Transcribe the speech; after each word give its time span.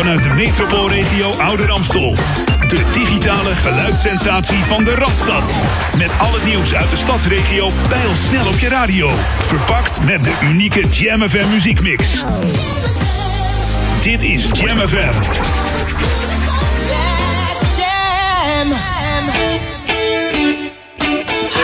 vanuit 0.00 0.22
de 0.22 0.28
metropoolregio 0.28 1.30
Ouder 1.30 1.70
Amstel. 1.70 2.14
De 2.68 2.84
digitale 2.92 3.54
geluidssensatie 3.54 4.58
van 4.58 4.84
de 4.84 4.94
Radstad. 4.94 5.58
Met 5.96 6.18
al 6.18 6.32
het 6.32 6.44
nieuws 6.44 6.74
uit 6.74 6.90
de 6.90 6.96
stadsregio 6.96 7.70
pijl 7.88 8.14
snel 8.14 8.46
op 8.46 8.58
je 8.58 8.68
radio. 8.68 9.10
Verpakt 9.46 10.04
met 10.04 10.24
de 10.24 10.32
unieke 10.42 10.88
Jam 10.88 11.20
FM 11.20 11.48
muziekmix. 11.48 12.24
Dit 14.02 14.22
is 14.22 14.48
Jam 14.52 14.78
FM. 14.88 15.22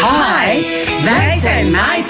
Hi, 0.03 0.63
wij 1.05 1.39
zijn 1.41 1.71
Mai. 1.71 2.05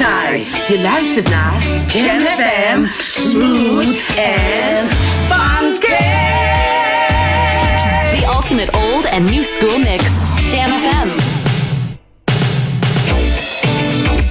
Je 0.68 0.80
luistert 0.82 1.30
naar 1.30 1.62
Jam 1.86 2.20
FM, 2.20 2.86
smooth 3.20 4.04
en 4.16 5.15
ultimate 8.56 8.74
old 8.74 9.04
and 9.06 9.26
new 9.26 9.44
school 9.44 9.78
mix. 9.78 10.02
Jam 10.50 10.68
FM. 10.68 11.10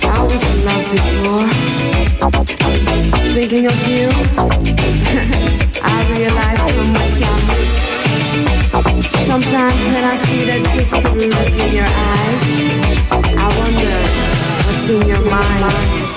I 0.01 0.23
was 0.23 0.41
in 0.49 0.65
love 0.65 0.85
before. 0.91 1.47
Thinking 3.35 3.65
of 3.67 3.87
you, 3.87 4.09
I 5.83 5.97
realize 6.17 6.57
how 6.57 6.83
much 6.95 7.21
I 7.21 7.35
miss. 7.49 7.69
Sometimes 9.27 9.81
when 9.93 10.03
I 10.03 10.15
see 10.15 10.45
that 10.45 10.61
distant 10.73 11.17
look 11.17 11.53
in 11.63 11.75
your 11.75 11.85
eyes, 11.85 12.41
I 13.11 13.47
wonder 13.59 13.95
what's 14.65 14.89
in 14.89 15.07
your 15.07 15.21
mind. 15.29 16.14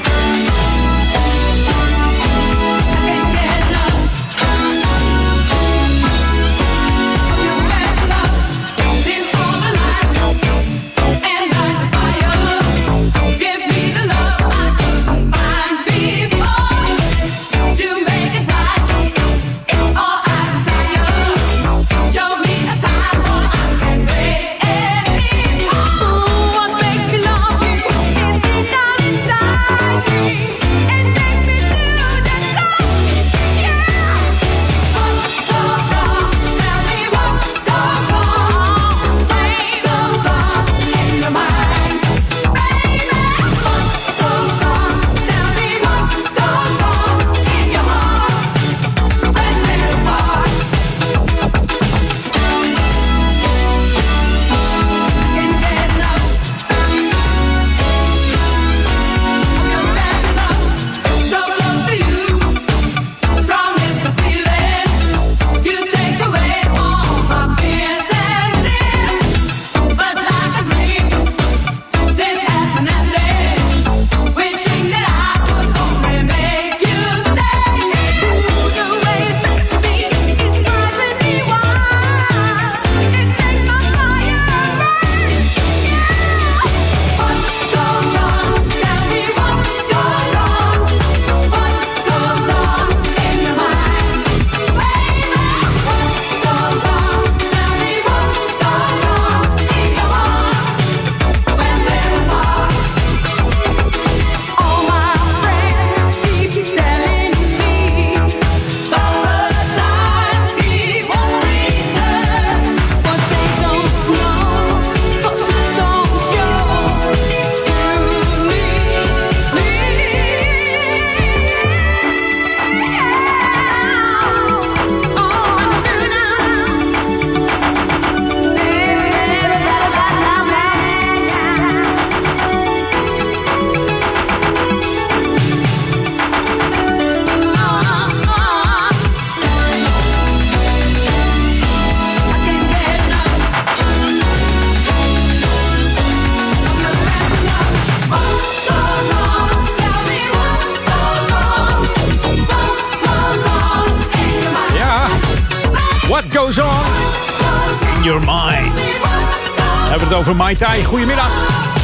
Mai. 160.56 160.84
Goedemiddag, 160.84 161.30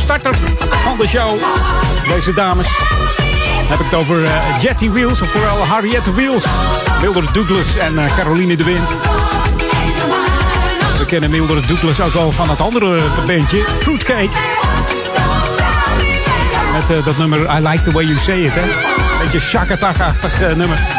starter 0.03 0.35
van 0.83 0.97
de 0.99 1.09
show. 1.09 1.39
Deze 2.09 2.33
dames. 2.33 2.67
Heb 3.69 3.79
ik 3.79 3.85
het 3.85 3.95
over 3.95 4.23
uh, 4.23 4.31
Jetty 4.61 4.91
Wheels, 4.91 5.21
oftewel 5.21 5.67
Harriette 5.67 6.15
Wheels. 6.15 6.45
Mildred 7.01 7.35
Douglas 7.35 7.77
en 7.77 7.93
uh, 7.95 8.17
Caroline 8.17 8.57
de 8.57 8.65
Wind. 8.65 8.89
We 10.99 11.05
kennen 11.07 11.31
Mildred 11.31 11.69
Douglas 11.69 12.01
ook 12.01 12.15
al 12.15 12.33
van 12.33 12.51
het 12.51 12.61
andere 12.61 13.01
bandje, 13.27 13.65
Fruitcake. 13.81 14.37
Met 16.73 16.91
uh, 16.91 17.05
dat 17.05 17.19
nummer 17.19 17.39
I 17.39 17.69
Like 17.69 17.83
The 17.83 17.93
Way 17.93 18.05
You 18.05 18.19
Say 18.19 18.39
It, 18.39 18.53
hè. 18.55 18.63
Beetje 19.23 19.41
shakatag-achtig 19.41 20.57
nummer. 20.57 20.94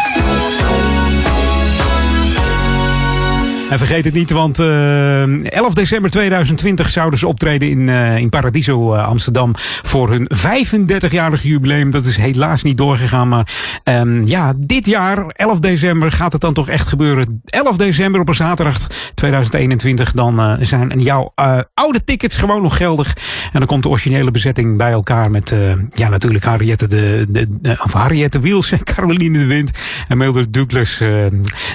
En 3.75 3.81
vergeet 3.81 4.06
het 4.06 4.13
niet, 4.13 4.31
want 4.31 4.59
uh, 4.59 5.52
11 5.52 5.74
december 5.74 6.12
2020 6.12 6.90
zouden 6.90 7.19
ze 7.19 7.28
optreden 7.28 7.69
in, 7.69 7.80
uh, 7.80 8.18
in 8.18 8.30
Paradiso 8.30 8.94
uh, 8.94 9.08
Amsterdam 9.08 9.52
voor 9.81 10.09
hun 10.09 10.30
35-jarig 10.36 11.44
jubileum. 11.44 11.91
Dat 11.91 12.06
is 12.06 12.18
helaas 12.18 12.64
niet 12.64 12.78
doorgegaan, 12.78 13.28
maar 13.28 13.47
um, 13.84 14.25
ja, 14.25 14.53
dit 14.58 14.85
jaar, 14.85 15.25
11 15.28 15.59
december, 15.59 16.11
gaat 16.11 16.32
het 16.32 16.41
dan 16.41 16.53
toch 16.53 16.70
echt 16.70 16.88
gebeuren. 16.88 17.41
11 17.46 17.78
december 17.78 18.22
op 18.22 18.28
een 18.28 18.34
zaterdag 18.34 18.88
2021, 19.14 20.11
dan 20.11 20.40
uh, 20.40 20.53
zijn 20.59 20.99
jouw 20.99 21.34
oude 21.73 22.03
tickets 22.03 22.38
gewoon 22.38 22.61
nog 22.61 22.78
geldig. 22.78 23.14
En 23.53 23.59
dan 23.59 23.67
komt 23.67 23.84
de 23.84 23.90
originele 23.90 24.32
bezetting 24.32 24.78
bij 24.78 24.91
elkaar 24.91 25.32
met, 25.32 25.55
ja, 25.90 26.09
natuurlijk 26.09 26.44
Harriette, 26.44 26.88
de, 26.88 27.26
de, 27.29 27.46
de, 27.61 27.78
of 27.84 27.94
Harriette 27.94 28.40
Wiels, 28.40 28.73
Caroline 28.84 29.40
de 29.40 29.46
Wind 29.46 29.72
en 30.08 30.17
Mildred 30.17 30.53
Douglas, 30.53 31.02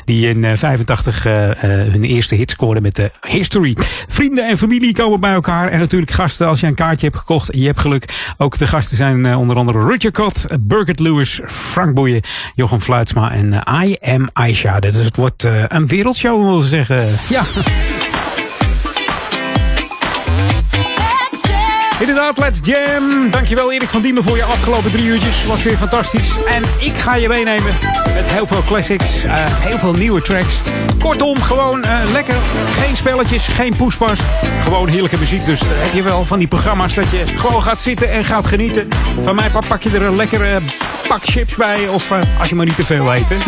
die 0.05 0.29
in 0.29 0.57
85 0.57 1.27
hun 1.91 2.05
eerste 2.05 2.35
hit 2.35 2.51
scoren 2.51 2.83
met 2.83 2.97
de 2.97 3.11
History. 3.29 3.77
Vrienden 4.09 4.49
en 4.49 4.59
familie 4.59 4.95
komen 4.95 5.21
bij 5.21 5.33
elkaar. 5.33 5.69
En 5.69 5.79
natuurlijk 5.79 6.11
gasten 6.11 6.47
als 6.47 6.61
je 6.61 6.67
een 6.67 6.75
kaartje 6.75 7.07
hebt 7.07 7.19
gekocht. 7.19 7.49
Je 7.53 7.67
hebt 7.67 7.81
geluk. 7.81 8.33
Ook 8.39 8.59
de 8.59 8.67
gasten 8.67 8.97
zijn 8.97 9.25
uh, 9.25 9.39
onder 9.39 9.57
andere 9.57 9.79
Roger 9.79 10.13
Cott, 10.13 10.47
Birgit 10.61 11.01
Lewis, 11.01 11.41
Frank 11.47 11.95
Boeien, 11.95 12.23
Jochem 12.55 12.81
Fluitsma 12.81 13.33
en 13.33 13.47
uh, 13.53 13.83
I 13.85 13.97
Am 14.01 14.29
Aisha. 14.33 14.79
Het 14.81 15.17
wordt 15.17 15.49
een 15.69 15.87
wereldshow, 15.87 16.45
wil 16.45 16.59
ik 16.59 16.65
zeggen. 16.65 17.09
Ja. 17.29 17.43
Let's 22.39 22.61
jam. 22.63 23.31
Dankjewel 23.31 23.73
Erik 23.73 23.89
van 23.89 24.03
Diemen 24.03 24.23
voor 24.23 24.37
je 24.37 24.45
afgelopen 24.45 24.91
drie 24.91 25.05
uurtjes. 25.05 25.47
Was 25.47 25.63
weer 25.63 25.77
fantastisch. 25.77 26.31
En 26.47 26.63
ik 26.79 26.97
ga 26.97 27.15
je 27.15 27.29
meenemen 27.29 27.73
met 28.15 28.25
heel 28.25 28.47
veel 28.47 28.63
classics. 28.67 29.25
Uh, 29.25 29.33
heel 29.49 29.79
veel 29.79 29.93
nieuwe 29.93 30.23
tracks. 30.23 30.55
Kortom, 30.99 31.43
gewoon 31.43 31.85
uh, 31.87 32.13
lekker. 32.13 32.35
Geen 32.81 32.97
spelletjes, 32.97 33.47
geen 33.47 33.77
poespas. 33.77 34.21
Gewoon 34.63 34.89
heerlijke 34.89 35.19
muziek. 35.19 35.47
Dus 35.47 35.61
heb 35.65 35.93
je 35.93 36.03
wel 36.03 36.25
van 36.25 36.39
die 36.39 36.49
programma's 36.49 36.95
dat 36.95 37.11
je 37.11 37.25
gewoon 37.37 37.63
gaat 37.63 37.81
zitten 37.81 38.11
en 38.11 38.25
gaat 38.25 38.47
genieten. 38.47 38.89
Van 39.25 39.35
mij 39.35 39.51
pak 39.69 39.83
je 39.83 39.91
er 39.91 40.03
een 40.03 40.17
lekkere 40.17 40.59
pak 41.09 41.25
chips 41.25 41.55
bij. 41.55 41.89
Of 41.89 42.13
als 42.39 42.49
je 42.49 42.55
maar 42.55 42.67
niet 42.67 42.77
te 42.77 42.85
veel 42.85 43.15
eet. 43.15 43.27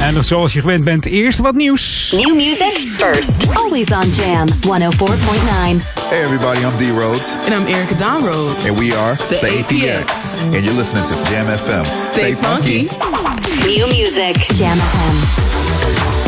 En 0.00 0.24
zoals 0.24 0.52
je 0.52 0.60
gewend 0.60 0.84
bent, 0.84 1.06
eerst 1.06 1.38
wat 1.38 1.54
nieuws. 1.54 2.12
New 2.16 2.34
music 2.34 2.78
first. 2.96 3.30
Always 3.54 3.86
on 3.90 4.10
Jam 4.10 4.48
104.9. 4.48 5.82
Hey 6.08 6.22
everybody, 6.22 6.58
I'm 6.60 6.76
D 6.76 6.90
Rhodes. 7.00 7.34
And 7.34 7.54
I'm 7.60 7.66
Erica 7.66 7.94
Don 7.94 8.24
Rhodes. 8.24 8.64
And 8.64 8.78
we 8.78 8.96
are 8.96 9.16
the, 9.16 9.24
the 9.40 9.46
APX. 9.46 10.04
APX. 10.04 10.54
And 10.54 10.64
you're 10.64 10.76
listening 10.76 11.04
to 11.04 11.14
Jam 11.24 11.46
FM. 11.46 11.84
Stay, 11.84 12.12
Stay 12.12 12.34
funky. 12.34 12.86
funky. 12.86 13.66
New 13.66 13.86
music. 13.86 14.36
Jam 14.56 14.78
FM. 14.78 16.27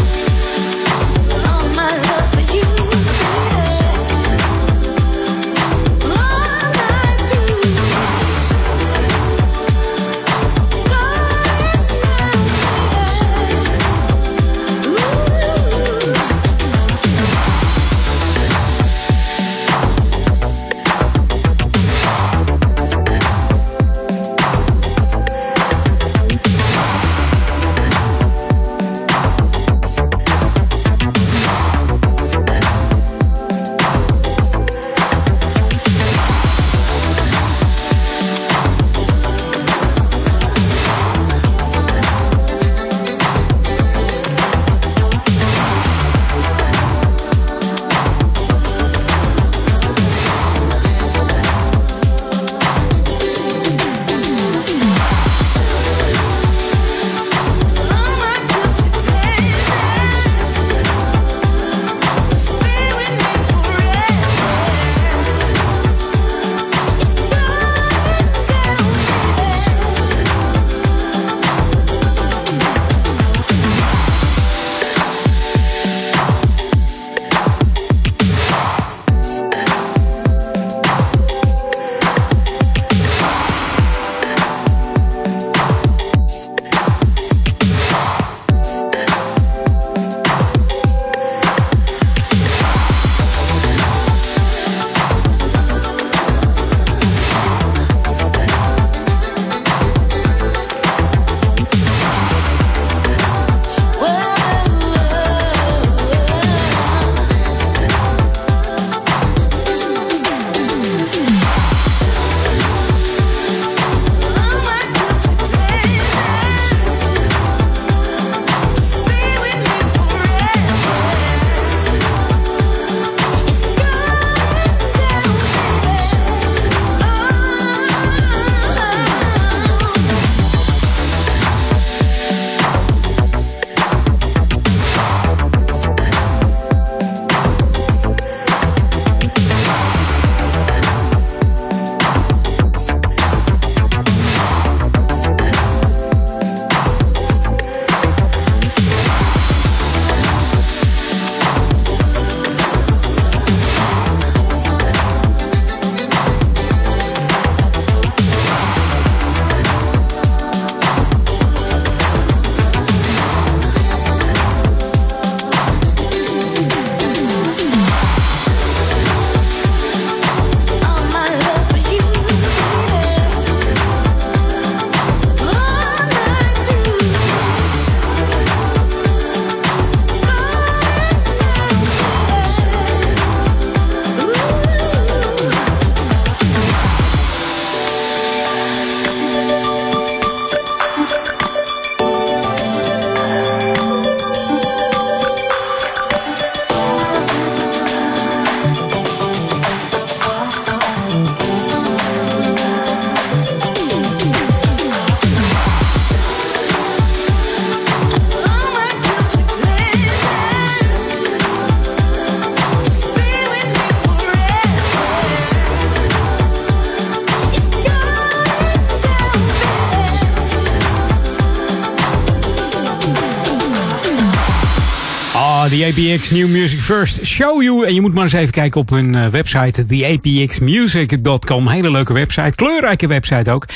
APX 225.91 226.31
New 226.31 226.49
Music 226.49 226.81
First 226.81 227.27
Show 227.27 227.63
You. 227.63 227.87
En 227.87 227.95
je 227.95 228.01
moet 228.01 228.15
maar 228.15 228.23
eens 228.23 228.33
even 228.33 228.53
kijken 228.53 228.81
op 228.81 228.91
hun 228.91 229.15
uh, 229.15 229.27
website, 229.27 229.87
theapxmusic.com. 229.87 231.69
Hele 231.69 231.91
leuke 231.91 232.13
website, 232.13 232.53
kleurrijke 232.55 233.07
website 233.07 233.51
ook. 233.51 233.67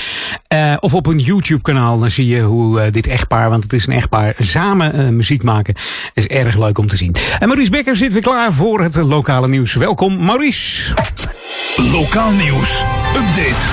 Uh, 0.55 0.75
of 0.81 0.95
op 0.95 1.07
hun 1.07 1.19
YouTube 1.19 1.63
kanaal, 1.63 1.99
dan 1.99 2.11
zie 2.11 2.27
je 2.27 2.41
hoe 2.41 2.81
uh, 2.81 2.93
dit 2.93 3.07
echtpaar, 3.07 3.51
want 3.51 3.63
het 3.63 3.73
is 3.73 3.87
een 3.87 3.93
echtpaar, 3.93 4.35
samen 4.39 5.17
muziek 5.17 5.43
maken. 5.43 5.75
is 6.15 6.27
erg 6.27 6.59
leuk 6.59 6.79
om 6.79 6.87
te 6.87 6.97
zien. 6.97 7.15
En 7.39 7.49
Maurice 7.49 7.71
Becker 7.71 7.97
zit 7.97 8.13
weer 8.13 8.23
klaar 8.23 8.53
voor 8.53 8.81
het 8.81 8.97
lokale 8.97 9.49
nieuws. 9.49 9.75
Welkom 9.75 10.25
Maurice. 10.25 10.95
Lokaal 11.77 12.31
nieuws, 12.31 12.85
update. 13.07 13.65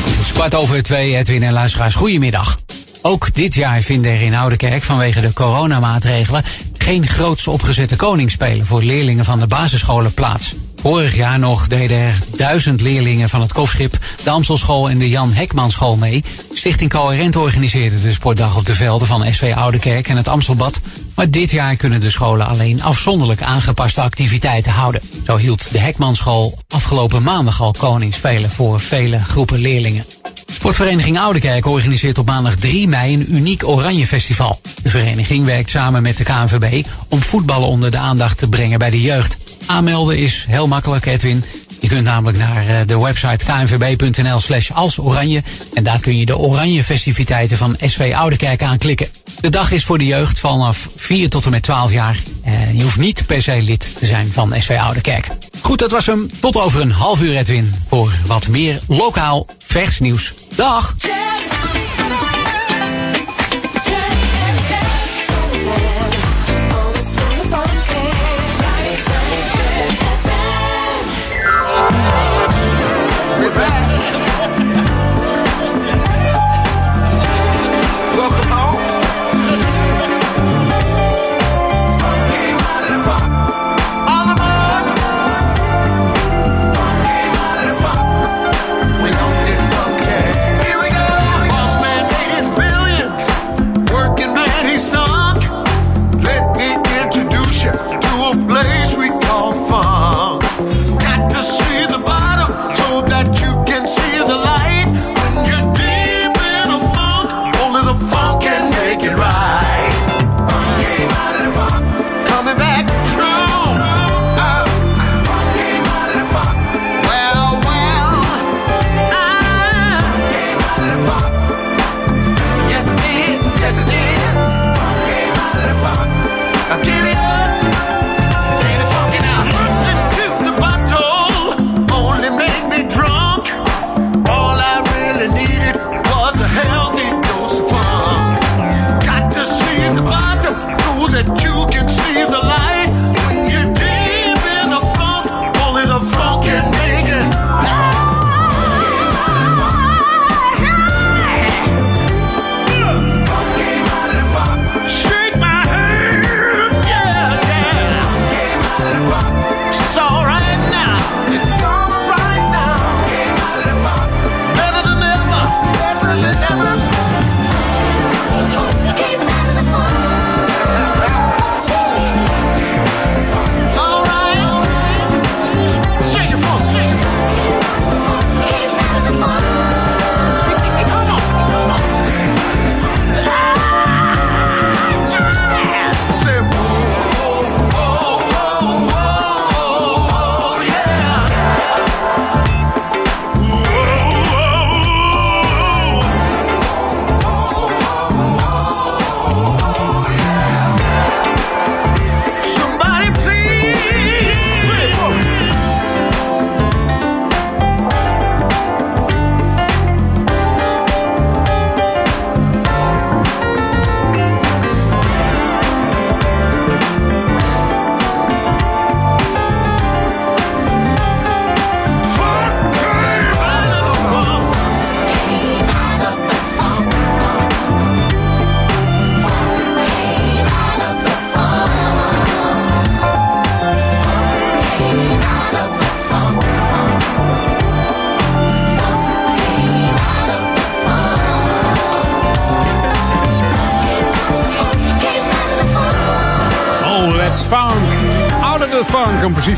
Het 0.00 0.20
is 0.20 0.32
kwart 0.32 0.54
over 0.54 0.82
twee, 0.82 1.16
Edwin 1.16 1.42
en 1.42 1.52
luisteraars. 1.52 1.94
Goedemiddag. 1.94 2.58
Ook 3.02 3.34
dit 3.34 3.54
jaar 3.54 3.80
vinden 3.80 4.12
er 4.12 4.22
in 4.22 4.34
Oudekerk 4.34 4.82
vanwege 4.82 5.20
de 5.20 5.32
coronamaatregelen 5.32 6.44
geen 6.92 7.06
groots 7.06 7.46
opgezette 7.46 7.96
koningsspelen 7.96 8.66
voor 8.66 8.82
leerlingen 8.82 9.24
van 9.24 9.38
de 9.38 9.46
basisscholen 9.46 10.14
plaats. 10.14 10.54
Vorig 10.76 11.14
jaar 11.14 11.38
nog 11.38 11.66
deden 11.66 11.98
er 11.98 12.18
duizend 12.36 12.80
leerlingen 12.80 13.28
van 13.28 13.40
het 13.40 13.52
Kofschip, 13.52 13.98
de 14.24 14.30
Amstelschool 14.30 14.90
en 14.90 14.98
de 14.98 15.08
Jan 15.08 15.32
Hekmanschool 15.32 15.96
mee. 15.96 16.24
Stichting 16.50 16.90
Coherent 16.90 17.36
organiseerde 17.36 18.00
de 18.00 18.12
sportdag 18.12 18.56
op 18.56 18.66
de 18.66 18.74
velden 18.74 19.06
van 19.06 19.34
SV 19.34 19.52
Oudekerk 19.56 20.08
en 20.08 20.16
het 20.16 20.28
Amstelbad. 20.28 20.80
Maar 21.14 21.30
dit 21.30 21.50
jaar 21.50 21.76
kunnen 21.76 22.00
de 22.00 22.10
scholen 22.10 22.46
alleen 22.46 22.82
afzonderlijk 22.82 23.42
aangepaste 23.42 24.00
activiteiten 24.00 24.72
houden. 24.72 25.00
Zo 25.26 25.36
hield 25.36 25.72
de 25.72 25.78
Hekmanschool 25.78 26.58
afgelopen 26.68 27.22
maandag 27.22 27.60
al 27.60 27.74
koningsspelen 27.78 28.50
voor 28.50 28.80
vele 28.80 29.18
groepen 29.18 29.58
leerlingen. 29.58 30.04
Sportvereniging 30.52 31.18
Oudekerk 31.18 31.66
organiseert 31.66 32.18
op 32.18 32.26
maandag 32.26 32.56
3 32.56 32.88
mei 32.88 33.14
een 33.14 33.34
uniek 33.34 33.68
Oranje 33.68 34.06
Festival. 34.06 34.60
De 34.82 34.90
vereniging 34.90 35.44
werkt 35.44 35.70
samen 35.70 36.02
met 36.02 36.16
de 36.16 36.24
KNVB 36.24 36.86
om 37.08 37.20
voetballen 37.20 37.68
onder 37.68 37.90
de 37.90 37.96
aandacht 37.96 38.38
te 38.38 38.48
brengen 38.48 38.78
bij 38.78 38.90
de 38.90 39.00
jeugd. 39.00 39.36
Aanmelden 39.66 40.18
is 40.18 40.44
heel 40.48 40.68
makkelijk, 40.68 41.06
Edwin. 41.06 41.44
Je 41.80 41.88
kunt 41.88 42.04
namelijk 42.04 42.38
naar 42.38 42.66
eh, 42.66 42.86
de 42.86 42.98
website 42.98 43.44
knvb.nl 43.44 44.40
slash 44.40 44.70
als 44.70 44.98
oranje. 44.98 45.42
En 45.74 45.82
daar 45.82 46.00
kun 46.00 46.18
je 46.18 46.26
de 46.26 46.38
oranje 46.38 46.84
festiviteiten 46.84 47.56
van 47.56 47.76
SV 47.80 48.12
Oudekerk 48.14 48.62
aanklikken. 48.62 49.08
De 49.42 49.50
dag 49.50 49.70
is 49.70 49.84
voor 49.84 49.98
de 49.98 50.06
jeugd 50.06 50.40
vanaf 50.40 50.88
4 50.96 51.28
tot 51.28 51.44
en 51.44 51.50
met 51.50 51.62
12 51.62 51.92
jaar. 51.92 52.18
En 52.44 52.76
je 52.76 52.82
hoeft 52.82 52.96
niet 52.96 53.26
per 53.26 53.42
se 53.42 53.62
lid 53.62 53.94
te 53.98 54.06
zijn 54.06 54.32
van 54.32 54.54
SV 54.58 54.76
Oudekerk. 54.80 55.28
Goed, 55.60 55.78
dat 55.78 55.90
was 55.90 56.06
hem. 56.06 56.30
Tot 56.40 56.56
over 56.56 56.80
een 56.80 56.90
half 56.90 57.22
uur, 57.22 57.36
Edwin. 57.36 57.74
Voor 57.88 58.12
wat 58.26 58.48
meer 58.48 58.80
lokaal 58.88 59.46
vers 59.58 60.00
nieuws. 60.00 60.34
Dag! 60.56 60.94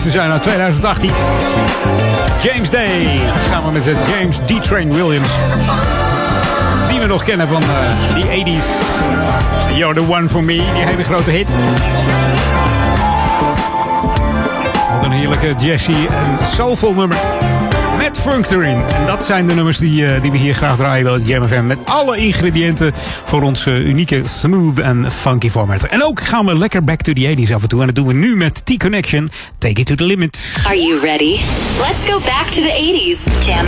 Te 0.04 0.10
zijn 0.10 0.30
uit 0.30 0.42
2018. 0.42 1.10
James 2.42 2.70
Day, 2.70 3.20
samen 3.48 3.72
met 3.72 3.84
de 3.84 3.96
James 4.08 4.36
D-Train 4.36 4.92
Williams. 4.92 5.28
Die 6.88 7.00
we 7.00 7.06
nog 7.06 7.24
kennen 7.24 7.48
van 7.48 7.62
uh, 7.62 8.14
die 8.14 8.58
80s. 8.58 8.66
You're 9.76 9.94
the 9.94 10.08
one 10.08 10.28
for 10.28 10.44
me, 10.44 10.54
die 10.54 10.84
hele 10.84 11.02
grote 11.02 11.30
hit. 11.30 11.48
Wat 14.94 15.04
een 15.04 15.10
heerlijke 15.10 15.54
jazzy 15.56 16.06
en 16.10 16.48
soulful 16.48 16.94
nummer. 16.94 17.16
Met 17.98 18.18
funk 18.18 18.50
erin. 18.50 18.82
En 18.88 19.06
dat 19.06 19.24
zijn 19.24 19.46
de 19.48 19.54
nummers 19.54 19.78
die, 19.78 20.02
uh, 20.02 20.22
die 20.22 20.30
we 20.30 20.38
hier 20.38 20.54
graag 20.54 20.76
draaien 20.76 21.04
bij 21.04 21.18
Jam 21.18 21.48
FM. 21.48 21.66
Met 21.66 21.78
alle 21.84 22.16
ingrediënten 22.16 22.92
voor 23.24 23.42
onze 23.42 23.70
unieke 23.70 24.22
smooth 24.24 24.78
en 24.78 25.12
funky 25.12 25.50
format. 25.50 25.84
En 25.84 26.04
ook 26.04 26.20
gaan 26.20 26.46
we 26.46 26.58
lekker 26.58 26.84
back 26.84 27.00
to 27.00 27.12
the 27.12 27.36
80s 27.36 27.52
af 27.54 27.62
en 27.62 27.68
toe. 27.68 27.80
En 27.80 27.86
dat 27.86 27.94
doen 27.94 28.06
we 28.06 28.12
nu 28.12 28.36
met 28.36 28.66
T-Connection. 28.66 29.30
Take 29.58 29.80
it 29.80 29.86
to 29.86 29.94
the 29.94 30.04
limit. 30.04 30.56
Are 30.66 30.82
you 30.82 31.00
ready? 31.00 31.40
Let's 31.80 32.10
go 32.10 32.18
back 32.18 32.46
to 32.46 32.62
the 32.62 33.16
80s. 33.16 33.46
Jam 33.46 33.66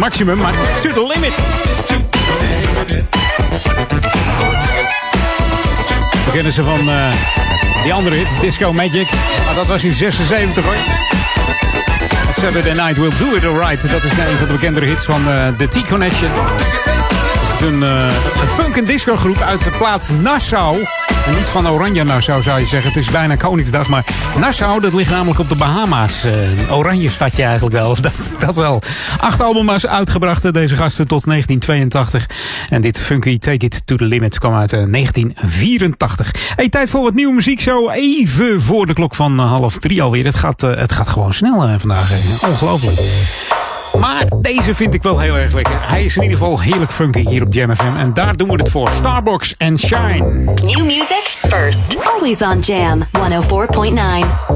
maximum, 0.00 0.38
maar 0.38 0.54
to 0.82 0.92
the 0.92 1.12
limit. 1.14 1.32
We 6.24 6.30
kennen 6.32 6.52
ze 6.52 6.62
van 6.62 6.90
eh, 6.90 7.12
die 7.82 7.92
andere 7.92 8.16
hit, 8.16 8.28
Disco 8.40 8.72
Magic. 8.72 9.08
Maar 9.46 9.54
dat 9.54 9.66
was 9.66 9.84
in 9.84 9.94
76 9.94 10.64
hoor. 10.64 10.74
Saturday 12.32 12.72
Night 12.72 12.96
Will 12.96 13.12
Do 13.18 13.34
It 13.36 13.44
Alright. 13.44 13.90
Dat 13.90 14.04
is 14.04 14.10
een 14.18 14.38
van 14.38 14.46
de 14.46 14.52
bekendere 14.52 14.86
hits 14.86 15.04
van 15.04 15.28
eh, 15.28 15.48
The 15.56 15.68
T-Connection. 15.68 16.30
Een, 17.62 17.82
eh, 17.82 18.14
een 18.42 18.48
funk- 18.48 18.76
en 18.76 18.84
disco 18.84 19.16
groep 19.16 19.40
uit 19.40 19.64
de 19.64 19.70
plaats 19.70 20.08
Nassau. 20.10 20.78
En 21.26 21.36
niet 21.36 21.48
van 21.48 21.68
Oranje 21.68 22.04
Nassau 22.04 22.42
zou 22.42 22.60
je 22.60 22.66
zeggen. 22.66 22.90
Het 22.92 23.00
is 23.00 23.10
bijna 23.10 23.36
Koningsdag. 23.36 23.88
Maar 23.88 24.04
Nassau, 24.38 24.80
dat 24.80 24.94
ligt 24.94 25.10
namelijk 25.10 25.38
op 25.38 25.48
de 25.48 25.54
Bahama's. 25.54 26.24
Eh, 26.24 26.76
oranje 26.76 27.08
stadje 27.08 27.42
eigenlijk 27.42 27.74
wel. 27.76 27.96
Dat, 28.00 28.12
dat 28.38 28.56
wel. 28.56 28.82
Acht 29.18 29.40
albums 29.40 29.86
uitgebracht 29.86 30.44
eh, 30.44 30.52
deze 30.52 30.76
gasten 30.76 31.06
tot 31.06 31.24
1982. 31.24 32.26
En 32.68 32.80
dit 32.80 33.00
Funky 33.00 33.38
Take 33.38 33.64
It 33.64 33.86
To 33.86 33.96
The 33.96 34.04
Limit 34.04 34.38
kwam 34.38 34.54
uit 34.54 34.72
eh, 34.72 34.84
1984. 34.90 36.30
Hey, 36.56 36.68
tijd 36.68 36.90
voor 36.90 37.02
wat 37.02 37.14
nieuwe 37.14 37.34
muziek. 37.34 37.60
Zo 37.60 37.88
even 37.90 38.62
voor 38.62 38.86
de 38.86 38.92
klok 38.92 39.14
van 39.14 39.40
eh, 39.40 39.46
half 39.50 39.78
drie 39.78 40.02
alweer. 40.02 40.24
Het 40.24 40.36
gaat, 40.36 40.62
eh, 40.62 40.74
het 40.76 40.92
gaat 40.92 41.08
gewoon 41.08 41.34
snel 41.34 41.62
eh, 41.64 41.74
vandaag. 41.78 42.10
eh. 42.12 42.48
Ongelooflijk. 42.48 43.00
Maar 44.20 44.40
deze 44.40 44.74
vind 44.74 44.94
ik 44.94 45.02
wel 45.02 45.18
heel 45.18 45.36
erg 45.36 45.52
lekker. 45.52 45.88
Hij 45.88 46.04
is 46.04 46.16
in 46.16 46.22
ieder 46.22 46.38
geval 46.38 46.60
heerlijk 46.60 46.92
funky 46.92 47.28
hier 47.28 47.42
op 47.42 47.54
Jam 47.54 47.74
FM. 47.74 47.96
En 47.96 48.14
daar 48.14 48.36
doen 48.36 48.48
we 48.48 48.54
het 48.54 48.70
voor. 48.70 48.90
Starbucks 48.90 49.54
en 49.56 49.78
Shine. 49.78 50.44
New 50.54 50.84
music 50.84 51.36
first. 51.48 51.96
Always 52.04 52.42
on 52.42 52.58
Jam 52.58 53.06
104.9. 53.18 54.49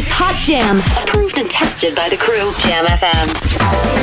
week's 0.00 0.10
hot 0.10 0.34
jam, 0.42 0.78
approved 1.02 1.36
and 1.36 1.50
tested 1.50 1.94
by 1.94 2.08
the 2.08 2.16
crew. 2.16 2.52
Jam 2.58 2.86
FM. 2.86 3.99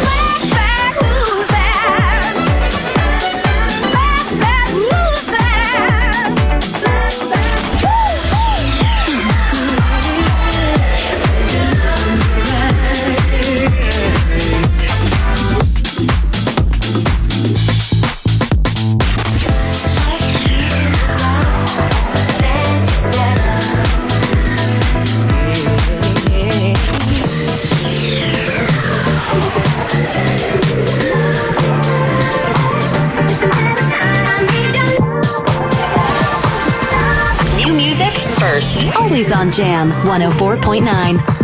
Jam 39.50 39.94
104.9. 40.04 41.38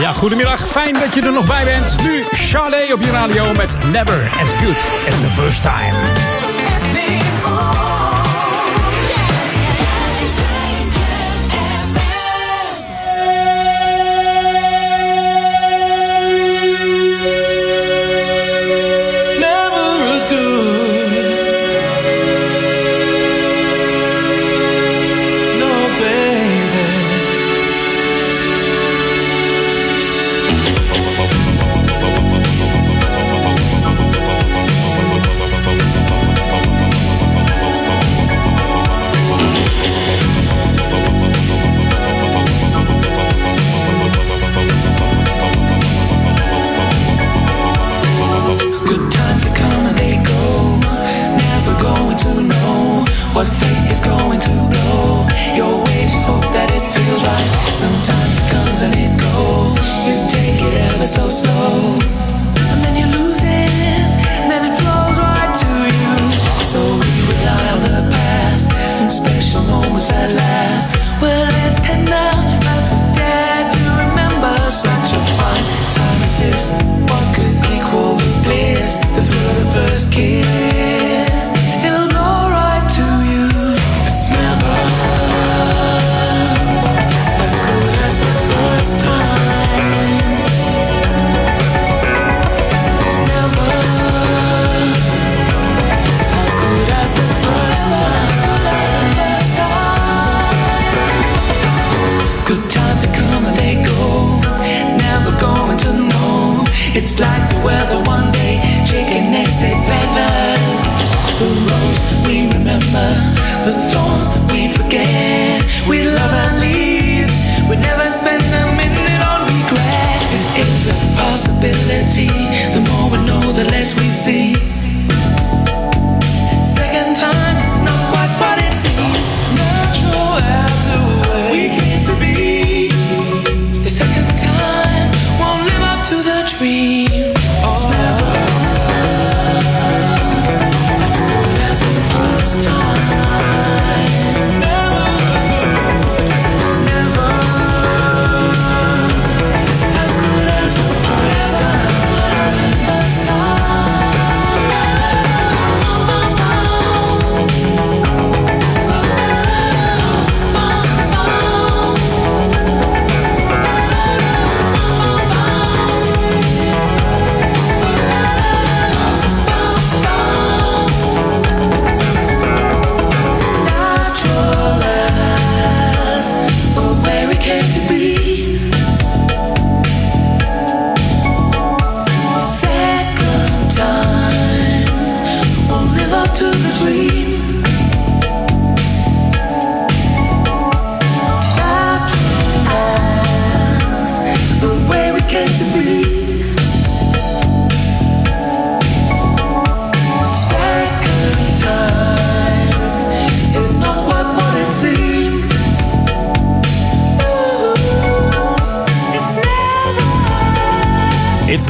Ja, 0.00 0.12
goedemiddag. 0.12 0.60
Fijn 0.60 0.92
dat 0.92 1.14
je 1.14 1.22
er 1.22 1.32
nog 1.32 1.46
bij 1.46 1.64
bent. 1.64 2.02
Nu 2.02 2.24
Charlie 2.30 2.94
op 2.94 3.02
je 3.02 3.10
radio 3.10 3.52
met 3.52 3.76
Never 3.92 4.30
As 4.40 4.48
Good 4.64 4.92
As 5.08 5.20
The 5.20 5.30
First 5.30 5.62
Time. 5.62 5.96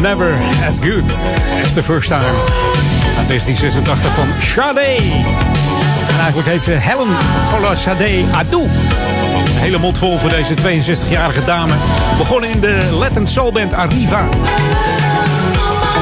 Never 0.09 0.35
As 0.67 0.79
Good 0.81 1.13
As 1.63 1.73
The 1.73 1.83
First 1.83 2.09
Time. 2.09 2.37
in 3.19 3.27
1986 3.27 4.15
van 4.15 4.43
Sade. 4.43 4.97
En 6.09 6.19
eigenlijk 6.19 6.49
heet 6.49 6.63
ze 6.63 6.73
Helen 6.73 7.09
Fola 7.49 7.75
Sade 7.75 8.25
Adou. 8.33 8.63
Een 8.63 9.47
hele 9.47 9.79
mond 9.79 9.99
vol 9.99 10.19
voor 10.19 10.31
deze 10.31 10.55
62-jarige 10.55 11.45
dame. 11.45 11.73
Begonnen 12.19 12.51
in 12.51 12.61
de 12.61 12.89
Latin 12.99 13.27
soulband 13.27 13.75
Arriva. 13.75 14.29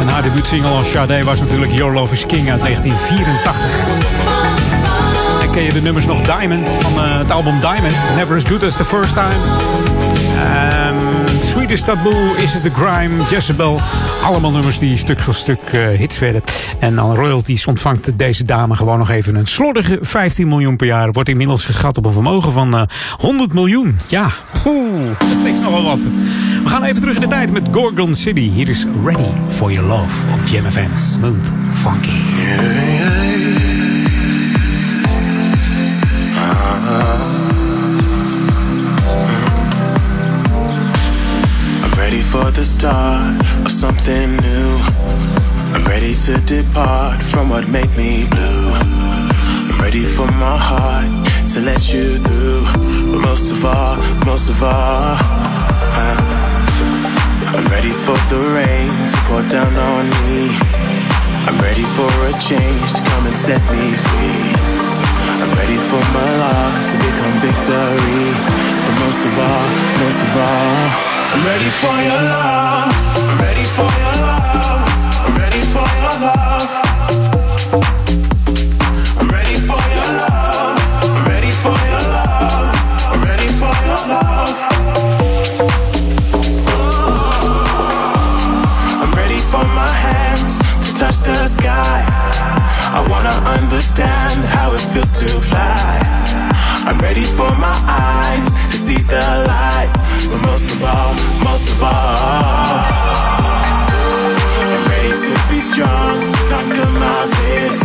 En 0.01 0.09
haar 0.09 0.23
debuutsingle 0.23 0.71
als 0.71 0.91
Sade 0.91 1.25
was 1.25 1.41
natuurlijk 1.41 1.73
Your 1.73 1.93
Love 1.93 2.13
Is 2.13 2.27
King 2.27 2.51
uit 2.51 2.61
1984 2.61 4.66
ken 5.57 5.65
je 5.65 5.73
de 5.73 5.83
nummers 5.83 6.07
nog 6.07 6.23
Diamond 6.23 6.69
van 6.69 6.93
eh, 6.93 7.19
het 7.19 7.31
album 7.31 7.61
Diamond. 7.61 7.95
Never 8.17 8.37
as 8.37 8.45
good 8.45 8.63
as 8.63 8.77
the 8.77 8.85
first 8.85 9.15
time. 9.15 9.37
Ehm 10.37 10.97
Sweet 11.43 11.71
is 11.71 11.83
Taboo, 11.85 12.35
Is 12.35 12.55
It 12.55 12.63
The 12.63 12.71
Grime, 12.71 13.25
Jezebel. 13.31 13.81
Allemaal 14.23 14.51
nummers 14.51 14.79
die 14.79 14.97
stuk 14.97 15.21
voor 15.21 15.35
stuk 15.35 15.61
eh, 15.73 15.89
hits 15.89 16.19
werden. 16.19 16.43
En 16.79 17.01
aan 17.01 17.15
royalties 17.15 17.67
ontvangt 17.67 18.19
deze 18.19 18.45
dame 18.45 18.75
gewoon 18.75 18.99
nog 18.99 19.11
even 19.11 19.35
een 19.35 19.47
slordige 19.47 19.99
15 20.01 20.49
miljoen 20.49 20.77
per 20.77 20.87
jaar. 20.87 21.13
Wordt 21.13 21.29
inmiddels 21.29 21.65
geschat 21.65 21.97
op 21.97 22.07
een 22.07 22.13
vermogen 22.13 22.53
van 22.53 22.77
eh, 22.77 22.83
100 23.17 23.53
miljoen. 23.53 23.97
Ja, 24.09 24.29
oeh, 24.67 25.19
dat 25.19 25.55
is 25.55 25.61
nogal 25.61 25.83
wat. 25.83 26.01
We 26.63 26.69
gaan 26.69 26.85
even 26.85 27.01
terug 27.01 27.15
in 27.15 27.21
de 27.21 27.29
tijd 27.29 27.53
met 27.53 27.69
Gorgon 27.73 28.15
City. 28.15 28.51
Hier 28.51 28.69
is 28.69 28.87
Ready 29.05 29.31
For 29.49 29.73
Your 29.73 29.89
Love 29.89 30.27
op 30.33 30.47
Jam. 30.49 30.65
Smooth, 30.97 31.51
funky. 31.73 33.56
I'm 41.83 41.93
ready 41.99 42.23
for 42.23 42.51
the 42.53 42.65
start 42.65 43.41
of 43.65 43.73
something 43.73 44.37
new. 44.37 44.79
I'm 45.75 45.85
ready 45.85 46.15
to 46.27 46.39
depart 46.47 47.21
from 47.23 47.49
what 47.49 47.69
made 47.69 47.91
me 47.97 48.27
blue. 48.29 48.71
I'm 48.73 49.81
ready 49.81 50.05
for 50.05 50.27
my 50.27 50.57
heart 50.57 51.27
to 51.55 51.61
let 51.61 51.93
you 51.93 52.19
through. 52.19 52.63
But 53.11 53.21
most 53.21 53.51
of 53.51 53.65
all, 53.65 53.97
most 54.25 54.49
of 54.49 54.63
all, 54.63 55.17
I'm 57.57 57.67
ready 57.69 57.93
for 58.07 58.17
the 58.31 58.39
rain 58.55 58.91
to 59.11 59.17
pour 59.27 59.43
down 59.49 59.75
on 59.75 60.09
me. 60.29 60.57
I'm 61.49 61.59
ready 61.61 61.85
for 61.97 62.11
a 62.27 62.33
change 62.39 62.93
to 62.93 63.03
come 63.03 63.27
and 63.27 63.37
set 63.37 63.61
me 63.73 63.93
free. 63.93 64.56
Ready 65.67 65.79
for 65.91 65.99
my 66.15 66.37
loss 66.37 66.87
to 66.87 66.97
become 66.97 67.35
victory. 67.43 68.31
But 68.87 68.95
most 69.03 69.19
of 69.27 69.37
all, 69.37 69.67
most 69.99 70.23
of 70.23 70.37
all, 70.37 70.87
I'm 71.35 71.45
ready 71.45 71.71
for 71.83 71.97
your 72.07 72.23
love. 72.23 72.95
I'm 73.17 73.39
ready 73.43 73.65
for 73.75 73.83
your 73.83 74.15
love. 74.23 74.87
I'm 75.27 75.37
ready 75.37 75.61
for 75.73 75.83
your 75.83 76.21
love. 76.23 76.96
Wanna 93.27 93.61
understand 93.61 94.45
how 94.45 94.73
it 94.73 94.81
feels 94.93 95.11
to 95.19 95.27
fly. 95.41 96.01
I'm 96.87 96.99
ready 96.99 97.25
for 97.25 97.51
my 97.57 97.77
eyes 97.87 98.47
to 98.71 98.77
see 98.77 98.99
the 98.99 99.25
light. 99.47 99.91
But 100.31 100.41
most 100.47 100.71
of 100.73 100.83
all, 100.83 101.15
most 101.43 101.69
of 101.69 101.83
all, 101.83 102.77
I'm 104.63 104.89
ready 104.89 105.15
to 105.27 105.35
be 105.51 105.61
strong, 105.61 106.33
conquer 106.51 106.91
my 107.03 107.27
fears. 107.35 107.81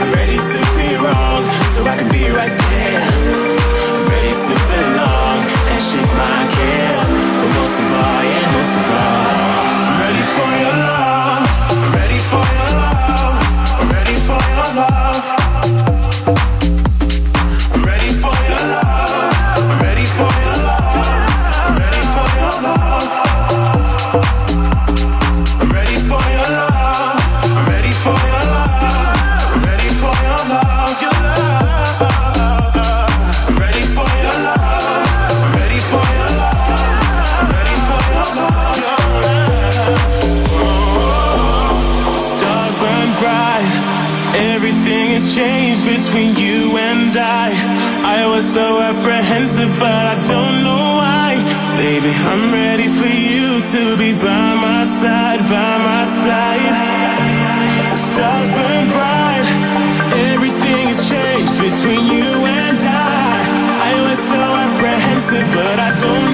I'm 0.00 0.12
ready 0.12 0.38
to 0.52 0.58
be 0.76 0.88
wrong, 1.02 1.42
so 1.72 1.86
I 1.86 1.96
can 1.98 2.10
be 2.12 2.28
right 2.30 2.56
there. 2.70 3.02
I'm 3.92 4.08
ready 4.14 4.34
to 4.46 4.54
belong 4.72 5.38
and 5.72 5.82
shake 5.88 6.12
my 6.22 6.40
cares. 6.54 6.89
So 48.60 48.78
apprehensive, 48.78 49.72
but 49.78 50.04
I 50.14 50.16
don't 50.32 50.56
know 50.66 50.84
why. 51.00 51.30
Baby, 51.80 52.12
I'm 52.30 52.44
ready 52.52 52.88
for 52.98 53.08
you 53.08 53.48
to 53.72 53.82
be 53.96 54.10
by 54.12 54.48
my 54.66 54.84
side, 55.00 55.40
by 55.54 55.72
my 55.88 56.04
side. 56.22 56.64
The 57.92 57.98
stars 58.08 58.48
burn 58.56 58.86
bright. 58.96 59.46
Everything 60.32 60.82
has 60.92 61.00
changed 61.12 61.54
between 61.66 62.04
you 62.16 62.30
and 62.60 62.80
I. 62.84 63.32
I 63.90 63.94
was 64.06 64.18
so 64.32 64.42
apprehensive, 64.66 65.48
but 65.56 65.76
I 65.88 65.90
don't 66.04 66.29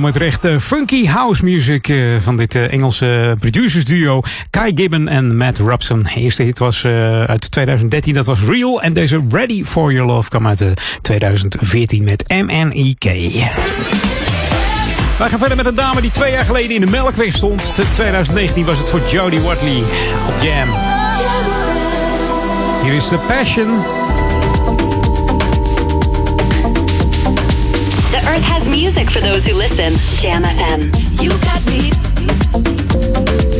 nou 0.00 0.08
met 0.08 0.22
recht 0.22 0.44
eh, 0.44 0.58
funky 0.58 1.06
house 1.06 1.44
music 1.44 1.88
eh, 1.88 1.98
van 2.18 2.36
dit 2.36 2.54
eh, 2.54 2.72
Engelse 2.72 3.36
producers 3.40 3.84
duo 3.84 4.20
Kai 4.50 4.72
Gibbon 4.74 5.08
en 5.08 5.36
Matt 5.36 5.58
Robson. 5.58 6.02
De 6.02 6.10
eerste 6.14 6.42
hit 6.42 6.58
was 6.58 6.84
uit 7.26 7.50
2013, 7.50 8.14
dat 8.14 8.26
was 8.26 8.42
Real. 8.42 8.82
En 8.82 8.92
deze 8.92 9.22
Ready 9.28 9.64
For 9.64 9.92
Your 9.92 10.12
Love 10.12 10.28
kwam 10.28 10.46
uit 10.46 10.60
eh, 10.60 10.70
2014 11.02 12.04
met 12.04 12.24
MNEK. 12.28 13.04
Wij 15.18 15.28
gaan 15.28 15.38
verder 15.38 15.56
met 15.56 15.66
een 15.66 15.74
dame 15.74 16.00
die 16.00 16.10
twee 16.10 16.32
jaar 16.32 16.44
geleden 16.44 16.74
in 16.74 16.80
de 16.80 16.90
Melkweg 16.90 17.34
stond. 17.34 17.74
Te 17.74 17.84
2019 17.92 18.64
was 18.64 18.78
het 18.78 18.88
voor 18.88 19.00
Jodie 19.10 19.40
Watley 19.40 19.82
op 20.28 20.42
Jam. 20.42 20.68
Hier 22.82 22.94
is 22.94 23.08
The 23.08 23.18
Passion. 23.28 24.05
Earth 28.36 28.42
has 28.42 28.68
music 28.68 29.10
for 29.10 29.20
those 29.20 29.46
who 29.46 29.54
listen. 29.54 29.94
Jam 30.20 30.42
FM. 30.42 30.92
You 31.22 31.30
got 31.40 31.64
me. 33.50 33.55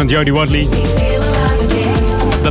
Van 0.00 0.08
Jodie 0.08 0.32
Watley. 0.32 1.29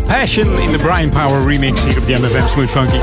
Passion 0.01 0.59
in 0.61 0.71
de 0.71 0.77
Brian 0.77 1.09
Power 1.09 1.47
remix 1.47 1.83
hier 1.83 1.97
op 1.97 2.07
Jam 2.07 2.23
FM 2.23 2.47
Smooth 2.47 2.71
Funky. 2.71 2.99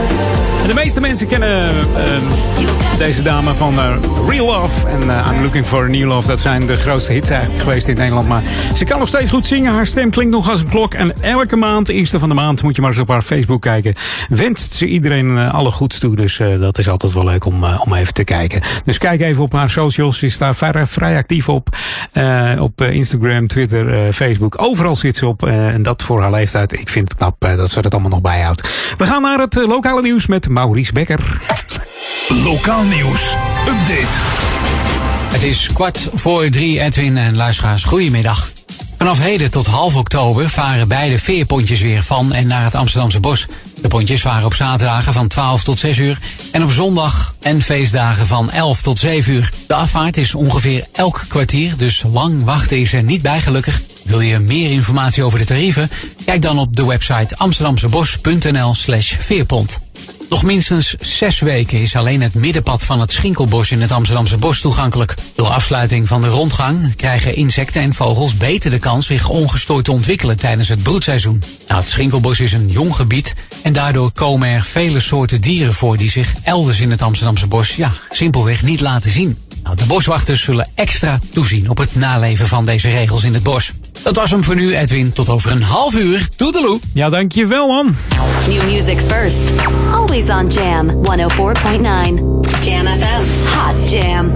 En 0.63 0.69
de 0.69 0.75
meeste 0.75 1.01
mensen 1.01 1.27
kennen 1.27 1.69
eh, 1.69 2.57
deze 2.99 3.23
dame 3.23 3.55
van 3.55 3.79
eh, 3.79 3.97
Real 4.29 4.47
Love 4.47 4.87
en 4.87 5.11
eh, 5.11 5.31
I'm 5.33 5.43
Looking 5.43 5.67
for 5.67 5.85
a 5.85 5.87
New 5.87 6.09
Love. 6.09 6.27
Dat 6.27 6.41
zijn 6.41 6.67
de 6.67 6.77
grootste 6.77 7.13
hits 7.13 7.31
eigenlijk 7.31 7.63
geweest 7.63 7.89
in 7.89 7.97
Nederland. 7.97 8.29
Maar 8.29 8.43
ze 8.75 8.85
kan 8.85 8.99
nog 8.99 9.09
steeds 9.09 9.31
goed 9.31 9.47
zingen. 9.47 9.73
Haar 9.73 9.87
stem 9.87 10.11
klinkt 10.11 10.33
nog 10.33 10.51
als 10.51 10.61
een 10.61 10.69
klok. 10.69 10.95
En 10.95 11.23
elke 11.23 11.57
maand, 11.57 11.89
eerste 11.89 12.19
van 12.19 12.29
de 12.29 12.35
maand, 12.35 12.63
moet 12.63 12.77
je 12.77 12.83
maar 12.83 12.91
eens 12.91 13.01
op 13.01 13.09
haar 13.09 13.23
Facebook 13.23 13.63
kijken. 13.63 13.95
Wenst 14.29 14.75
ze 14.75 14.87
iedereen 14.87 15.39
eh, 15.39 15.55
alle 15.55 15.71
goeds 15.71 15.99
toe. 15.99 16.17
Dus 16.17 16.37
dat 16.61 16.79
is 16.79 16.89
altijd 16.89 17.13
wel 17.13 17.25
leuk 17.25 17.45
om, 17.45 17.65
om 17.65 17.95
even 17.95 18.15
te 18.15 18.25
kijken. 18.25 18.63
Dus 18.85 18.99
kijk 18.99 19.21
even 19.21 19.43
op 19.43 19.53
haar 19.53 19.71
socials. 19.71 20.19
Ze 20.19 20.27
is 20.27 20.39
daar 20.39 20.55
vrij, 20.55 20.87
vrij 20.87 21.17
actief 21.17 21.49
op. 21.49 21.69
Op 22.59 22.83
Instagram, 22.83 23.47
Twitter, 23.47 24.13
Facebook. 24.13 24.63
Overal 24.63 24.95
zit 24.95 25.17
ze 25.17 25.27
op. 25.27 25.47
en 25.47 25.83
dat 25.83 26.03
voor 26.03 26.21
haar 26.21 26.31
leeftijd. 26.31 26.73
Ik 26.87 26.93
vind 26.93 27.09
het 27.09 27.19
knap 27.19 27.45
eh, 27.45 27.57
dat 27.57 27.71
ze 27.71 27.83
dat 27.83 27.93
allemaal 27.93 28.11
nog 28.11 28.21
bijhoudt. 28.21 28.69
We 28.99 29.07
gaan 29.07 29.23
naar 29.23 29.39
het 29.39 29.57
eh, 29.57 29.67
lokale 29.67 30.03
nieuws 30.03 30.27
met 30.27 30.49
Maurice 30.49 30.93
Becker. 30.93 31.41
Lokaal 32.29 32.83
nieuws. 32.83 33.35
Update. 33.69 34.17
Het 35.33 35.43
is 35.43 35.71
kwart 35.73 36.11
voor 36.15 36.49
drie, 36.49 36.81
Edwin 36.81 37.17
en 37.17 37.37
luisteraars. 37.37 37.85
Goedemiddag. 37.85 38.51
Vanaf 38.99 39.19
heden 39.19 39.51
tot 39.51 39.67
half 39.67 39.97
oktober 39.97 40.49
varen 40.49 40.89
beide 40.89 41.19
veerpontjes 41.19 41.81
weer 41.81 42.03
van 42.03 42.33
en 42.33 42.47
naar 42.47 42.65
het 42.65 42.75
Amsterdamse 42.75 43.21
bos. 43.21 43.47
De 43.81 43.89
pontjes 43.89 44.21
varen 44.21 44.45
op 44.45 44.55
zaterdagen 44.55 45.13
van 45.13 45.29
12 45.29 45.63
tot 45.63 45.79
6 45.79 45.99
uur 45.99 46.19
en 46.53 46.63
op 46.63 46.71
zondag 46.71 47.35
en 47.41 47.63
feestdagen 47.63 48.27
van 48.27 48.51
11 48.51 48.83
tot 48.83 48.99
7 48.99 49.33
uur. 49.33 49.53
De 49.67 49.75
afvaart 49.75 50.17
is 50.17 50.35
ongeveer 50.35 50.87
elk 50.93 51.25
kwartier, 51.29 51.77
dus 51.77 52.05
lang 52.13 52.45
wachten 52.45 52.81
is 52.81 52.93
er 52.93 53.03
niet 53.03 53.23
bij 53.23 53.41
gelukkig. 53.41 53.81
Wil 54.07 54.21
je 54.21 54.39
meer 54.39 54.71
informatie 54.71 55.23
over 55.23 55.39
de 55.39 55.45
tarieven? 55.45 55.91
Kijk 56.25 56.43
dan 56.43 56.59
op 56.59 56.77
de 56.77 56.87
website 56.87 57.37
amsterdamsebos.nl 57.37 58.75
slash 58.75 59.15
veerpont. 59.19 59.81
Nog 60.29 60.43
minstens 60.43 60.95
zes 61.01 61.41
weken 61.41 61.81
is 61.81 61.97
alleen 61.97 62.23
het 62.23 62.35
middenpad 62.35 62.85
van 62.85 63.01
het 63.01 63.13
Schinkelbos 63.13 63.71
in 63.71 63.81
het 63.81 63.93
Amsterdamse 63.93 64.37
bos 64.37 64.61
toegankelijk. 64.61 65.15
Door 65.35 65.47
afsluiting 65.47 66.09
van 66.09 66.21
de 66.21 66.29
rondgang 66.29 66.97
krijgen 66.97 67.37
insecten 67.37 67.83
en 67.83 67.95
vogels 67.95 68.37
beter 68.37 68.71
de 68.71 68.79
kans 68.79 69.07
zich 69.07 69.29
ongestoord 69.29 69.85
te 69.85 69.93
ontwikkelen 69.93 70.39
tijdens 70.39 70.69
het 70.69 70.83
broedseizoen. 70.83 71.43
Nou, 71.69 71.81
het 71.81 71.91
Schinkelbos 71.91 72.41
is 72.41 72.53
een 72.53 72.69
jong 72.69 72.95
gebied 72.95 73.35
en 73.63 73.73
daardoor 73.73 74.13
komen 74.13 74.49
er 74.49 74.63
vele 74.63 75.01
soorten 75.01 75.41
dieren 75.41 75.75
voor 75.75 75.97
die 75.97 76.11
zich 76.11 76.35
elders 76.43 76.81
in 76.81 76.91
het 76.91 77.03
Amsterdamse 77.03 77.47
bos 77.47 77.77
ja, 77.77 77.93
simpelweg 78.11 78.63
niet 78.63 78.81
laten 78.81 79.11
zien. 79.11 79.39
Nou, 79.63 79.77
de 79.77 79.87
boswachters 79.87 80.43
zullen 80.43 80.69
extra 80.75 81.19
toezien 81.33 81.71
op 81.71 81.79
het 81.79 81.95
naleven 81.95 82.47
van 82.47 82.65
deze 82.65 82.89
regels 82.89 83.25
in 83.25 83.35
het 83.35 83.43
bos. 83.43 83.73
Dat 84.03 84.17
was 84.17 84.31
hem 84.31 84.45
voor 84.45 84.55
nu, 84.55 84.77
Edwin. 84.77 85.13
Tot 85.13 85.29
over 85.29 85.51
een 85.51 85.63
half 85.63 85.95
uur. 85.95 86.29
Toedeloe. 86.37 86.81
Ja, 86.95 87.09
dankjewel 87.09 87.67
man. 87.67 87.95
New 88.49 88.63
music 88.73 88.99
first. 89.09 89.39
Always 89.93 90.29
on 90.29 90.47
Jam 90.47 90.91
104.9. 90.91 91.03
Jam 92.65 92.87
FM. 92.87 93.23
Hot 93.55 93.91
Jam. 93.91 94.33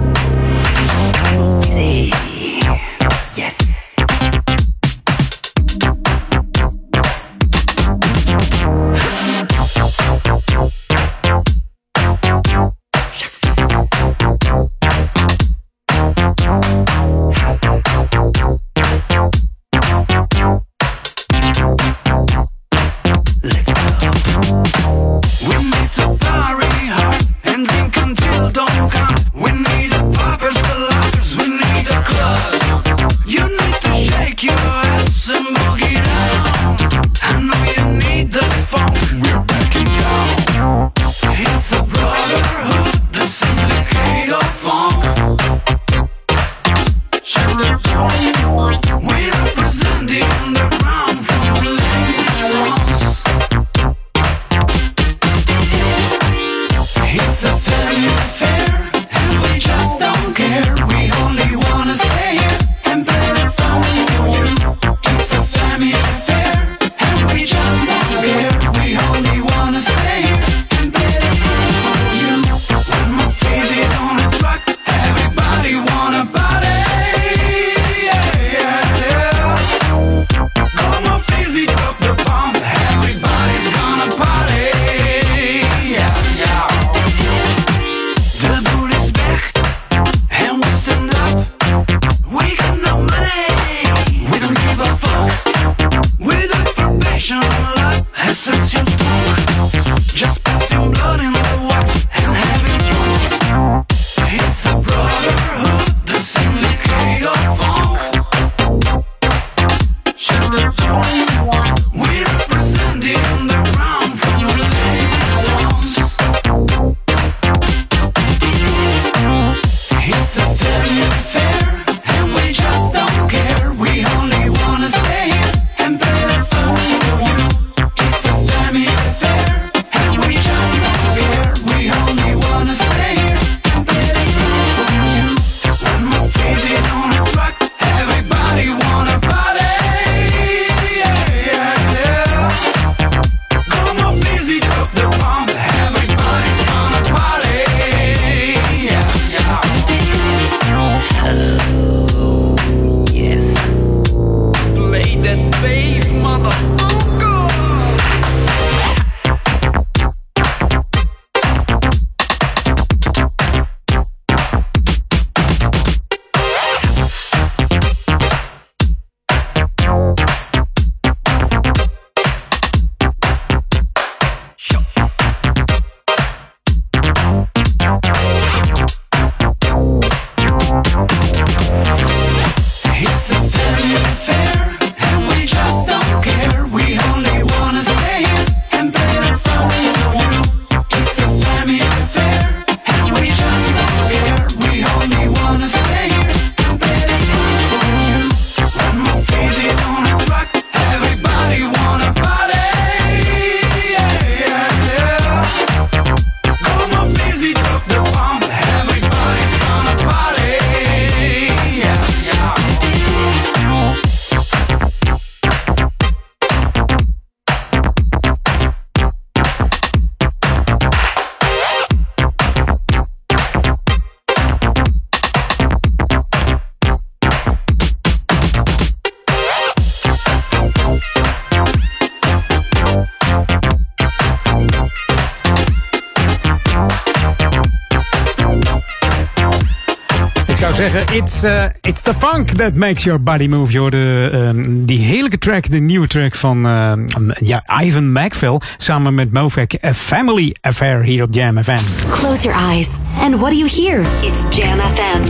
Zeggen, 240.89 241.15
it's, 241.15 241.43
uh, 241.43 241.65
it's 241.81 242.01
the 242.01 242.13
funk 242.13 242.49
that 242.49 242.75
makes 242.75 243.03
your 243.03 243.19
body 243.19 243.47
move. 243.47 243.77
Hoorde 243.77 244.31
uh, 244.33 244.63
die 244.67 244.99
heerlijke 244.99 245.37
track, 245.37 245.69
de 245.69 245.79
nieuwe 245.79 246.07
track 246.07 246.35
van 246.35 246.65
uh, 246.65 246.93
ja, 247.39 247.63
Ivan 247.83 248.11
McPhail. 248.11 248.61
Samen 248.77 249.13
met 249.13 249.33
Movek, 249.33 249.77
A 249.85 249.93
Family 249.93 250.55
Affair 250.61 251.03
hier 251.03 251.23
op 251.23 251.33
Jam 251.33 251.63
FM. 251.63 251.77
Close 252.09 252.43
your 252.43 252.59
eyes. 252.59 252.87
And 253.19 253.35
what 253.35 253.49
do 253.49 253.57
you 253.57 253.69
hear? 253.69 253.99
It's 253.99 254.57
Jam 254.57 254.79
FM. 254.79 255.29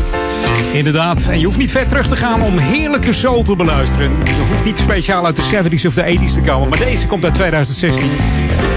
Inderdaad, 0.74 1.28
en 1.30 1.40
je 1.40 1.46
hoeft 1.46 1.58
niet 1.58 1.72
ver 1.72 1.88
terug 1.88 2.08
te 2.08 2.16
gaan 2.16 2.42
om 2.42 2.58
heerlijke 2.58 3.14
soul 3.14 3.44
te 3.44 3.56
beluisteren. 3.56 4.12
Je 4.24 4.46
hoeft 4.50 4.64
niet 4.64 4.78
speciaal 4.78 5.26
uit 5.26 5.36
de 5.36 5.44
70s 5.44 5.86
of 5.86 5.94
de 5.94 6.18
80s 6.20 6.34
te 6.34 6.42
komen, 6.46 6.70
maar 6.70 6.78
deze 6.78 7.08
komt 7.08 7.24
uit 7.24 7.34
2016. 7.34 8.10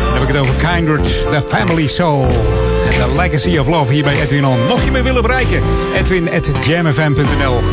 Dan 0.05 0.13
heb 0.13 0.23
ik 0.23 0.29
het 0.29 0.37
over 0.37 0.55
Kindred, 0.55 1.05
The 1.05 1.45
Family 1.49 1.87
Soul. 1.87 2.74
The 2.95 3.15
Legacy 3.17 3.59
of 3.59 3.67
Love 3.67 3.93
hier 3.93 4.03
bij 4.03 4.21
Edwin 4.21 4.47
On. 4.47 4.67
Mocht 4.67 4.85
je 4.85 4.91
me 4.91 5.03
willen 5.03 5.23
bereiken, 5.23 5.63
edwin 5.95 6.31
at. 6.33 6.47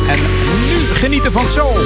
En 0.08 0.20
nu 0.66 0.94
genieten 0.94 1.32
van 1.32 1.46
soul. 1.46 1.76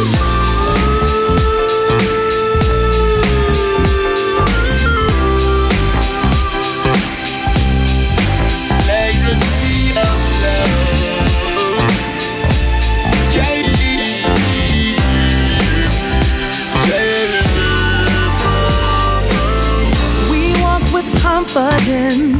confidence 21.47 22.36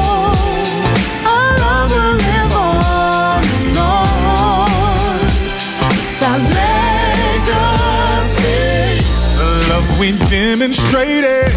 will 1.91 2.15
live 2.27 2.53
on. 2.53 3.43
It's 5.97 6.21
our 6.23 6.39
legacy. 6.61 7.71
The 9.39 9.49
love 9.71 9.89
we 9.99 10.09
demonstrated 10.29 11.53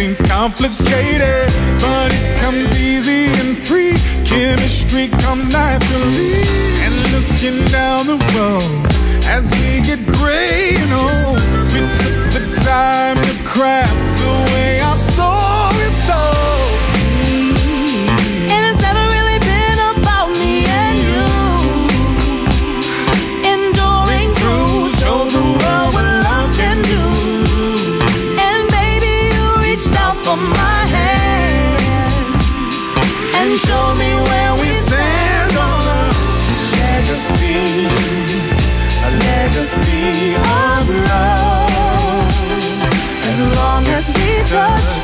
seems 0.00 0.20
complicated, 0.22 1.48
but 1.80 2.12
it 2.12 2.40
comes 2.40 2.68
easy 2.78 3.26
and 3.40 3.56
free. 3.58 3.96
Chemistry 4.24 5.08
comes 5.08 5.48
naturally, 5.52 6.44
and 6.84 6.94
looking 7.12 7.58
down 7.68 8.06
the 8.06 8.18
road 8.34 8.90
as 9.26 9.50
we 9.60 9.80
get 9.82 10.00
gray 10.06 10.74
and 10.76 10.92
old, 10.92 11.40
we 11.72 11.80
took 12.00 12.18
the 12.34 12.42
time 12.64 13.16
to 13.22 13.34
craft 13.44 13.94
the 14.20 14.32
way 14.52 14.80
our 14.80 14.96
Lord. 15.20 15.59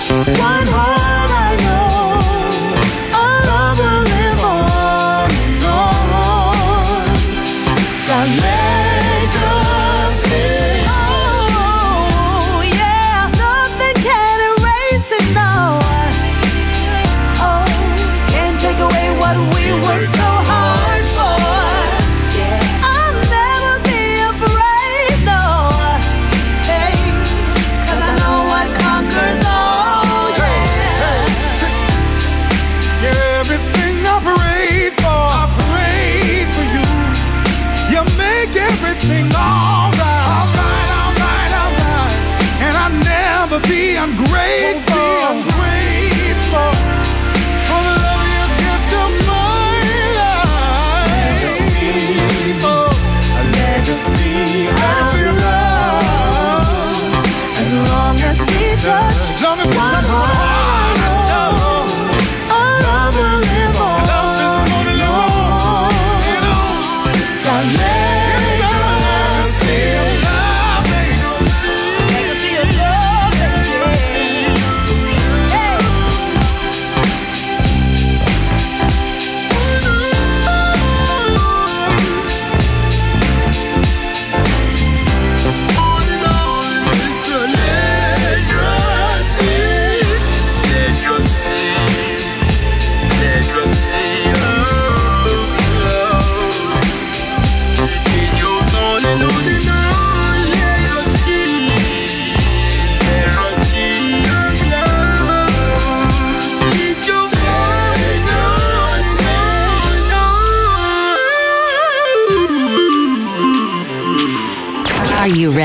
Whoa. 0.09 0.56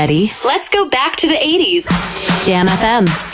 Ready? 0.02 0.32
Let's 0.44 0.68
go 0.68 0.84
back 0.88 1.14
to 1.18 1.28
the 1.28 1.36
80s. 1.36 1.86
Jam 2.44 2.66
FM. 2.66 3.31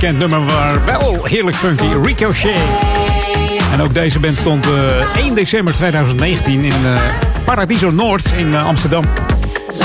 Bekend 0.00 0.18
nummer, 0.18 0.40
maar 0.40 0.84
wel 0.84 1.24
heerlijk 1.24 1.56
funky. 1.56 1.86
Ricochet. 2.02 2.56
En 3.72 3.80
ook 3.80 3.94
deze 3.94 4.18
band 4.18 4.36
stond 4.36 4.66
eh, 4.66 5.16
1 5.16 5.34
december 5.34 5.74
2019 5.74 6.60
in 6.62 6.72
eh, 6.72 7.00
Paradiso 7.44 7.90
Noord 7.90 8.32
in 8.32 8.54
eh, 8.54 8.64
Amsterdam. 8.64 9.04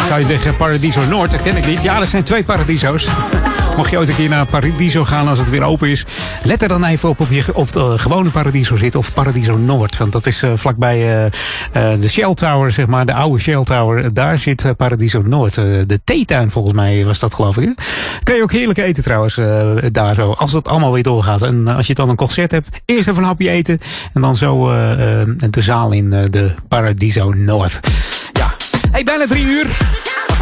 Zou 0.07 0.19
je 0.19 0.25
zeggen 0.25 0.55
Paradiso 0.55 1.05
Noord? 1.05 1.31
Dat 1.31 1.41
ken 1.41 1.57
ik 1.57 1.65
niet. 1.65 1.81
Ja, 1.81 1.99
er 1.99 2.07
zijn 2.07 2.23
twee 2.23 2.43
Paradiso's. 2.43 3.07
Mocht 3.77 3.89
je 3.89 3.97
ooit 3.97 4.09
een 4.09 4.15
keer 4.15 4.29
naar 4.29 4.45
Paradiso 4.45 5.03
gaan 5.03 5.27
als 5.27 5.39
het 5.39 5.49
weer 5.49 5.63
open 5.63 5.89
is, 5.89 6.05
let 6.43 6.61
er 6.61 6.67
dan 6.67 6.83
even 6.83 7.09
op 7.09 7.19
of 7.19 7.29
je 7.29 7.55
of 7.55 7.71
de 7.71 7.97
gewone 7.97 8.29
Paradiso 8.29 8.75
zit 8.75 8.95
of 8.95 9.13
Paradiso 9.13 9.57
Noord. 9.57 9.97
Want 9.97 10.11
dat 10.11 10.25
is 10.25 10.43
eh, 10.43 10.51
vlakbij 10.55 10.97
eh, 10.97 11.25
eh, 11.25 12.01
de 12.01 12.09
Shell 12.09 12.33
Tower, 12.33 12.71
zeg 12.71 12.85
maar, 12.85 13.05
de 13.05 13.13
oude 13.13 13.39
Shell 13.39 13.63
Tower. 13.63 14.13
Daar 14.13 14.39
zit 14.39 14.65
eh, 14.65 14.71
Paradiso 14.77 15.21
Noord. 15.25 15.57
Eh, 15.57 15.65
de 15.87 15.99
theetuin 16.03 16.51
volgens 16.51 16.73
mij 16.73 17.05
was 17.05 17.19
dat 17.19 17.33
geloof 17.33 17.57
ik. 17.57 17.73
Kan 18.23 18.35
je 18.35 18.41
ook 18.43 18.51
heerlijk 18.51 18.79
eten 18.79 19.03
trouwens 19.03 19.37
eh, 19.37 19.71
daar 19.91 20.15
zo, 20.15 20.31
als 20.31 20.53
het 20.53 20.67
allemaal 20.67 20.91
weer 20.91 21.03
doorgaat. 21.03 21.41
En 21.41 21.67
eh, 21.67 21.75
als 21.75 21.87
je 21.87 21.93
dan 21.93 22.09
een 22.09 22.15
concert 22.15 22.51
hebt, 22.51 22.67
eerst 22.85 23.07
even 23.07 23.21
een 23.21 23.27
hapje 23.27 23.49
eten 23.49 23.79
en 24.13 24.21
dan 24.21 24.35
zo 24.35 24.69
eh, 24.71 25.21
eh, 25.21 25.27
de 25.49 25.61
zaal 25.61 25.91
in 25.91 26.13
eh, 26.13 26.23
de 26.29 26.51
Paradiso 26.67 27.29
Noord. 27.31 27.79
Ja, 28.33 28.53
hey, 28.91 29.03
bijna 29.03 29.25
drie 29.27 29.45
uur. 29.45 29.77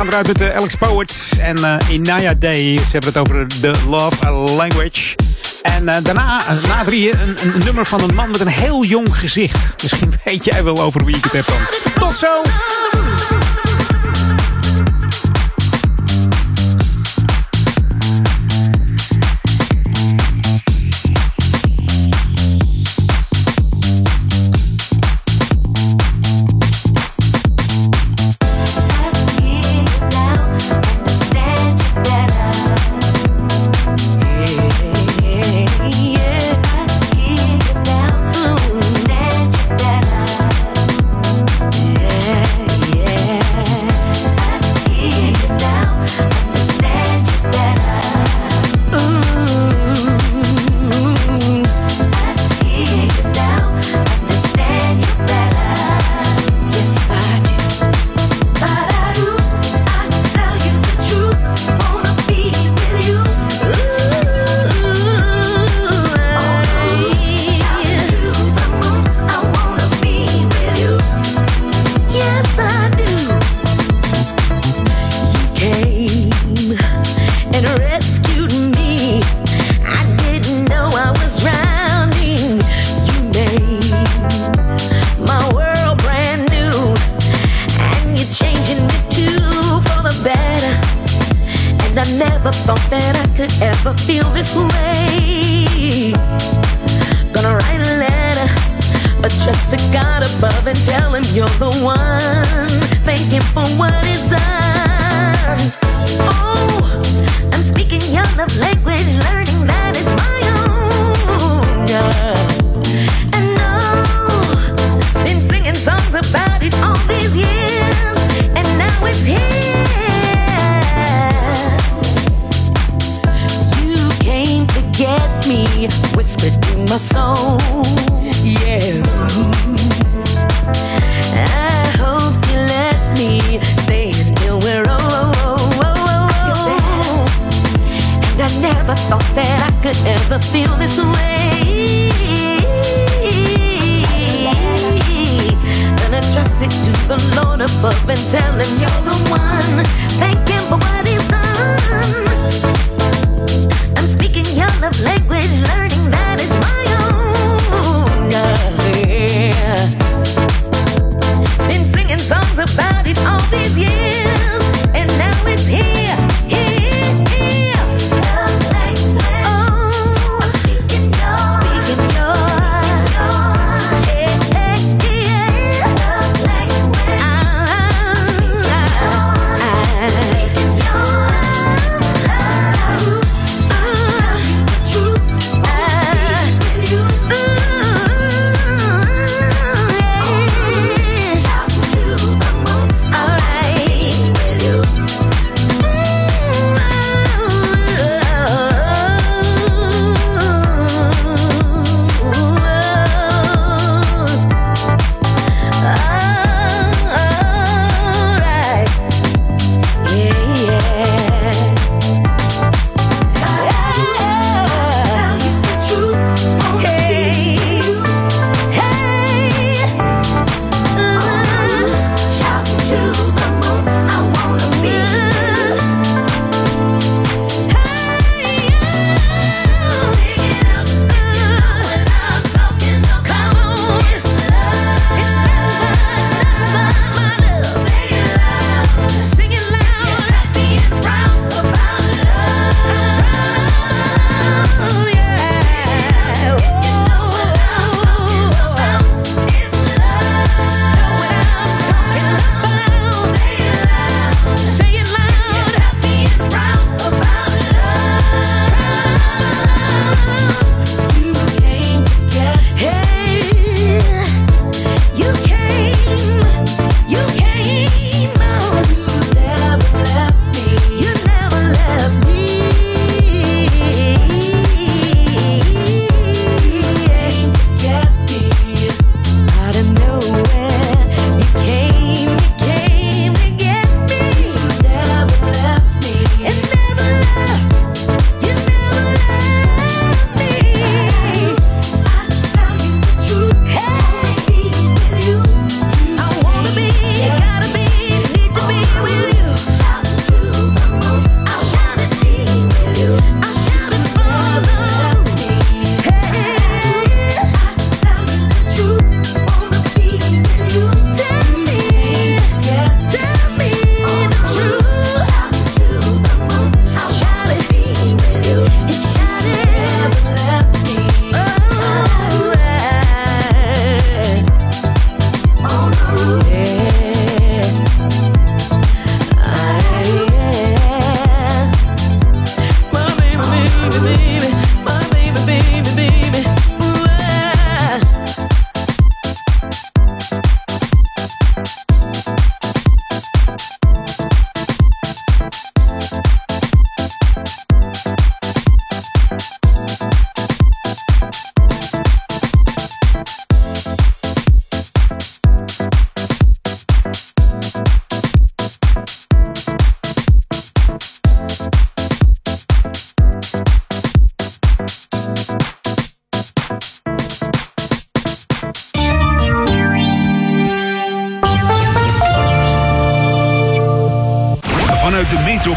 Gaan 0.02 0.10
eruit 0.10 0.28
met 0.28 0.42
eh, 0.42 0.56
Alex 0.56 0.76
Poets 0.76 1.38
en 1.38 1.64
eh, 1.64 1.90
Inaya 1.90 2.34
Day. 2.34 2.78
Ze 2.78 2.92
hebben 2.92 3.14
het 3.14 3.18
over 3.18 3.48
de 3.62 3.74
love 3.88 4.32
language. 4.32 5.16
En 5.62 5.90
eh, 5.90 6.04
daarna, 6.04 6.48
eh, 6.48 6.64
na 6.68 6.84
drieën, 6.84 7.20
een, 7.20 7.36
een 7.44 7.62
nummer 7.66 7.86
van 7.86 8.02
een 8.02 8.16
man 8.16 8.32
met 8.32 8.40
een 8.40 8.48
heel 8.48 8.86
jong 8.86 9.18
gezicht. 9.18 9.82
Misschien 9.82 10.14
weet 10.24 10.46
jij 10.46 10.64
wel 10.64 10.82
over 10.82 11.06
wie 11.06 11.16
ik 11.16 11.24
het 11.24 11.34
heb 11.34 11.46
dan. 11.46 11.94
Tot 11.94 12.18
zo! 12.18 12.42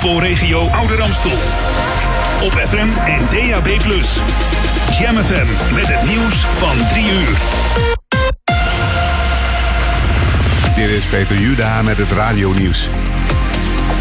Metropoolregio 0.04 0.58
Ouder 0.58 1.02
Amstel. 1.02 1.38
Op 2.42 2.52
FM 2.52 2.88
en 3.04 3.20
DAB+. 3.30 3.66
Jam 4.98 5.16
FM 5.16 5.74
met 5.74 5.86
het 5.86 6.08
nieuws 6.08 6.46
van 6.58 6.86
3 6.88 7.04
uur. 7.04 7.36
Dit 10.76 10.88
is 10.88 11.04
Peter 11.04 11.38
Juda 11.38 11.82
met 11.82 11.96
het 11.96 12.12
radionieuws. 12.12 12.88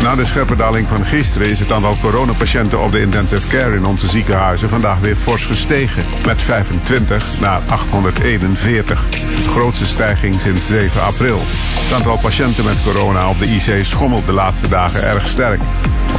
Na 0.02 0.16
de 0.16 0.26
scherpe 0.26 0.56
daling 0.56 0.88
van 0.88 1.06
gisteren 1.06 1.50
is 1.50 1.60
het 1.60 1.72
aantal 1.72 1.98
coronapatiënten 2.02 2.84
op 2.84 2.92
de 2.92 3.02
intensive 3.02 3.48
care 3.48 3.76
in 3.76 3.86
onze 3.86 4.08
ziekenhuizen 4.08 4.70
vandaag 4.70 5.00
weer 5.00 5.16
fors 5.16 5.46
gestegen. 5.46 6.06
Met 6.26 6.42
25 6.42 7.40
naar 7.40 7.62
841. 7.68 9.10
De 9.10 9.50
grootste 9.50 9.86
stijging 9.86 10.40
sinds 10.40 10.68
7 10.68 11.02
april. 11.02 11.40
Het 11.40 11.94
aantal 11.94 12.18
patiënten 12.18 12.66
met 12.66 12.84
corona 12.84 13.30
op 13.30 13.40
de 13.40 13.46
IC 13.46 13.86
schommelt 13.86 14.26
de 14.26 14.32
laatste 14.32 14.68
dagen 14.68 15.04
erg 15.04 15.28
sterk. 15.28 15.62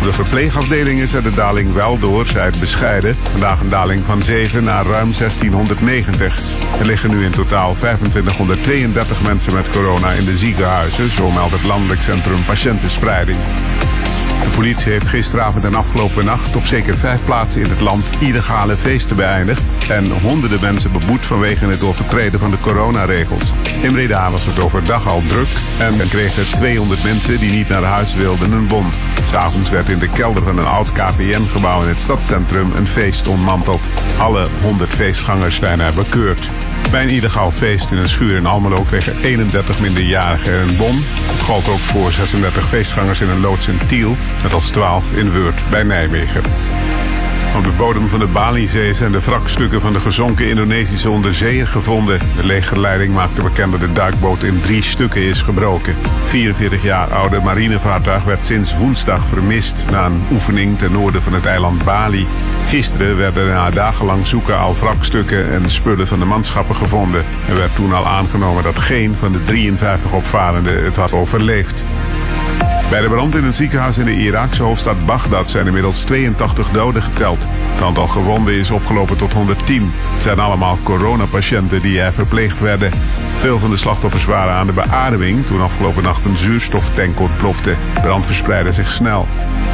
De 0.04 0.12
verpleegafdelingen 0.12 1.08
zet 1.08 1.24
de 1.24 1.34
daling 1.34 1.72
wel 1.72 1.98
door, 1.98 2.26
zij 2.26 2.44
het 2.44 2.60
bescheiden. 2.60 3.16
Vandaag 3.30 3.60
een 3.60 3.68
daling 3.68 4.00
van 4.00 4.22
7 4.22 4.64
naar 4.64 4.86
ruim 4.86 5.12
1690. 5.18 6.40
Er 6.78 6.86
liggen 6.86 7.10
nu 7.10 7.24
in 7.24 7.30
totaal 7.30 7.74
2532 7.74 9.22
mensen 9.22 9.54
met 9.54 9.70
corona 9.70 10.10
in 10.10 10.24
de 10.24 10.36
ziekenhuizen, 10.36 11.08
zo 11.10 11.30
meldt 11.30 11.52
het 11.52 11.64
Landelijk 11.64 12.02
Centrum 12.02 12.44
Patiëntenspreiding. 12.44 13.38
De 14.44 14.50
politie 14.50 14.92
heeft 14.92 15.08
gisteravond 15.08 15.64
en 15.64 15.74
afgelopen 15.74 16.24
nacht 16.24 16.56
op 16.56 16.64
zeker 16.64 16.98
vijf 16.98 17.24
plaatsen 17.24 17.60
in 17.60 17.70
het 17.70 17.80
land 17.80 18.10
illegale 18.18 18.76
feesten 18.76 19.16
beëindigd 19.16 19.88
en 19.90 20.10
honderden 20.10 20.60
mensen 20.60 20.92
beboet 20.92 21.26
vanwege 21.26 21.66
het 21.66 21.82
overtreden 21.82 22.38
van 22.38 22.50
de 22.50 22.60
coronaregels. 22.60 23.52
In 23.82 23.92
Breda 23.92 24.30
was 24.30 24.44
het 24.44 24.58
overdag 24.58 25.08
al 25.08 25.22
druk 25.26 25.48
en 25.78 26.00
er 26.00 26.08
200 26.54 27.04
mensen 27.04 27.38
die 27.38 27.50
niet 27.50 27.68
naar 27.68 27.82
huis 27.82 28.14
wilden 28.14 28.52
een 28.52 28.66
bon. 28.66 28.86
S'avonds 29.24 29.70
werd 29.70 29.88
in 29.88 29.98
de 29.98 30.10
kelder 30.10 30.42
van 30.42 30.58
een 30.58 30.66
oud 30.66 30.92
KPN-gebouw 30.92 31.82
in 31.82 31.88
het 31.88 32.00
stadscentrum 32.00 32.72
een 32.76 32.86
feest 32.86 33.26
ontmanteld. 33.26 33.88
Alle 34.18 34.48
100 34.62 34.90
feestgangers 34.90 35.56
zijn 35.56 35.80
er 35.80 35.94
bekeurd. 35.94 36.50
Bij 36.90 37.02
een 37.02 37.08
illegaal 37.08 37.50
feest 37.50 37.90
in 37.90 37.96
een 37.96 38.08
schuur 38.08 38.36
in 38.36 38.46
Almelo 38.46 38.82
kregen 38.82 39.16
31 39.22 39.80
minderjarigen 39.80 40.60
een 40.60 40.76
bon. 40.76 41.04
Het 41.04 41.40
gold 41.40 41.68
ook 41.68 41.78
voor 41.78 42.12
36 42.12 42.68
feestgangers 42.68 43.20
in 43.20 43.28
een 43.28 43.40
loods 43.40 43.68
in 43.68 43.78
Tiel, 43.86 44.16
net 44.42 44.52
als 44.52 44.70
12 44.70 45.12
in 45.12 45.32
Weurt 45.32 45.70
bij 45.70 45.82
Nijmegen. 45.82 46.42
Op 47.56 47.64
de 47.64 47.70
bodem 47.70 48.08
van 48.08 48.18
de 48.18 48.26
Balizee 48.26 48.94
zijn 48.94 49.12
de 49.12 49.20
wrakstukken 49.20 49.80
van 49.80 49.92
de 49.92 50.00
gezonken 50.00 50.48
Indonesische 50.48 51.10
onderzeeër 51.10 51.66
gevonden. 51.66 52.18
De 52.36 52.46
legerleiding 52.46 53.14
maakte 53.14 53.42
bekend 53.42 53.70
dat 53.70 53.80
de 53.80 53.92
duikboot 53.92 54.42
in 54.42 54.60
drie 54.60 54.82
stukken 54.82 55.22
is 55.22 55.42
gebroken. 55.42 55.94
44 56.24 56.82
jaar 56.82 57.12
oude 57.12 57.40
marinevaartuig 57.40 58.24
werd 58.24 58.46
sinds 58.46 58.76
woensdag 58.76 59.26
vermist 59.26 59.84
na 59.90 60.06
een 60.06 60.22
oefening 60.32 60.78
ten 60.78 60.92
noorden 60.92 61.22
van 61.22 61.32
het 61.32 61.46
eiland 61.46 61.84
Bali. 61.84 62.26
Gisteren 62.68 63.16
werden 63.16 63.46
na 63.46 63.70
dagenlang 63.70 64.26
zoeken 64.26 64.58
al 64.58 64.74
wrakstukken 64.74 65.52
en 65.52 65.70
spullen 65.70 66.08
van 66.08 66.18
de 66.18 66.24
manschappen 66.24 66.76
gevonden. 66.76 67.24
Er 67.48 67.56
werd 67.56 67.74
toen 67.74 67.92
al 67.92 68.06
aangenomen 68.06 68.62
dat 68.62 68.78
geen 68.78 69.14
van 69.14 69.32
de 69.32 69.44
53 69.44 70.12
opvarenden 70.12 70.84
het 70.84 70.96
had 70.96 71.12
overleefd. 71.12 71.84
Bij 72.94 73.02
de 73.02 73.08
brand 73.08 73.36
in 73.36 73.44
het 73.44 73.56
ziekenhuis 73.56 73.98
in 73.98 74.04
de 74.04 74.16
Iraakse 74.16 74.62
hoofdstad 74.62 75.06
Bagdad 75.06 75.50
zijn 75.50 75.66
inmiddels 75.66 76.02
82 76.02 76.70
doden 76.70 77.02
geteld. 77.02 77.46
Het 77.48 77.82
aantal 77.82 78.06
gewonden 78.06 78.54
is 78.54 78.70
opgelopen 78.70 79.16
tot 79.16 79.32
110. 79.32 79.90
Het 80.14 80.22
zijn 80.22 80.38
allemaal 80.38 80.78
coronapatiënten 80.82 81.82
die 81.82 82.00
er 82.00 82.12
verpleegd 82.12 82.60
werden. 82.60 82.90
Veel 83.38 83.58
van 83.58 83.70
de 83.70 83.76
slachtoffers 83.76 84.24
waren 84.24 84.54
aan 84.54 84.66
de 84.66 84.72
beademing 84.72 85.46
toen 85.46 85.60
afgelopen 85.60 86.02
nacht 86.02 86.24
een 86.24 86.36
zuurstoftank 86.36 87.20
ontplofte. 87.20 87.74
Brand 88.02 88.26
verspreidde 88.26 88.72
zich 88.72 88.90
snel. 88.90 89.26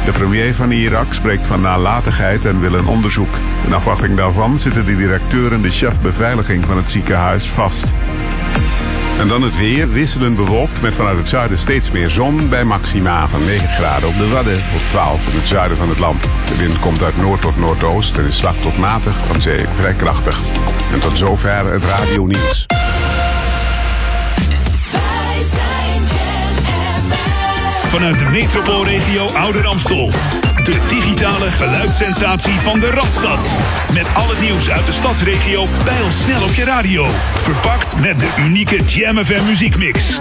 De 0.05 0.11
premier 0.11 0.55
van 0.55 0.71
Irak 0.71 1.13
spreekt 1.13 1.47
van 1.47 1.61
nalatigheid 1.61 2.45
en 2.45 2.59
wil 2.59 2.73
een 2.73 2.87
onderzoek. 2.87 3.35
In 3.65 3.73
afwachting 3.73 4.15
daarvan 4.15 4.59
zitten 4.59 4.85
de 4.85 4.97
directeur 4.97 5.53
en 5.53 5.61
de 5.61 5.69
chef 5.69 6.01
beveiliging 6.01 6.65
van 6.65 6.77
het 6.77 6.89
ziekenhuis 6.89 7.49
vast. 7.49 7.93
En 9.21 9.27
dan 9.27 9.41
het 9.41 9.57
weer, 9.57 9.89
wisselend 9.89 10.35
bewolkt 10.35 10.81
met 10.81 10.95
vanuit 10.95 11.17
het 11.17 11.29
zuiden 11.29 11.57
steeds 11.57 11.91
meer 11.91 12.09
zon 12.09 12.49
bij 12.49 12.63
maxima 12.63 13.27
van 13.27 13.45
9 13.45 13.67
graden 13.67 14.09
op 14.09 14.17
de 14.17 14.27
Wadden 14.27 14.57
tot 14.57 14.89
12 14.89 15.27
in 15.27 15.39
het 15.39 15.47
zuiden 15.47 15.77
van 15.77 15.89
het 15.89 15.99
land. 15.99 16.21
De 16.21 16.55
wind 16.57 16.79
komt 16.79 17.03
uit 17.03 17.17
noord 17.17 17.41
tot 17.41 17.57
noordoost 17.57 18.17
en 18.17 18.25
is 18.25 18.37
zwak 18.37 18.55
tot 18.55 18.77
matig, 18.77 19.15
van 19.27 19.41
zee 19.41 19.65
vrij 19.75 19.93
krachtig. 19.93 20.39
En 20.93 20.99
tot 20.99 21.17
zover 21.17 21.71
het 21.71 21.83
radio 21.83 22.25
nieuws. 22.25 22.65
Vanuit 27.87 28.19
de 28.19 28.29
metropoolregio 28.31 29.27
Ouder 29.27 29.65
Amstel. 29.65 30.11
De 30.63 30.79
digitale 30.87 31.51
geluidssensatie 31.51 32.59
van 32.59 32.79
de 32.79 32.91
Radstad. 32.91 33.53
Met 33.93 34.13
al 34.13 34.29
het 34.29 34.39
nieuws 34.39 34.69
uit 34.69 34.85
de 34.85 34.91
stadsregio 34.91 35.67
snel 36.11 36.43
op 36.43 36.53
je 36.53 36.63
radio. 36.63 37.05
Verpakt 37.41 37.99
met 37.99 38.19
de 38.19 38.29
unieke 38.39 38.83
Jam 38.83 39.17
FM 39.17 39.45
muziekmix. 39.45 40.19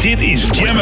Dit 0.00 0.20
is 0.20 0.48
Jam. 0.50 0.78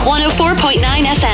104.9 0.00 1.04
FM. 1.04 1.29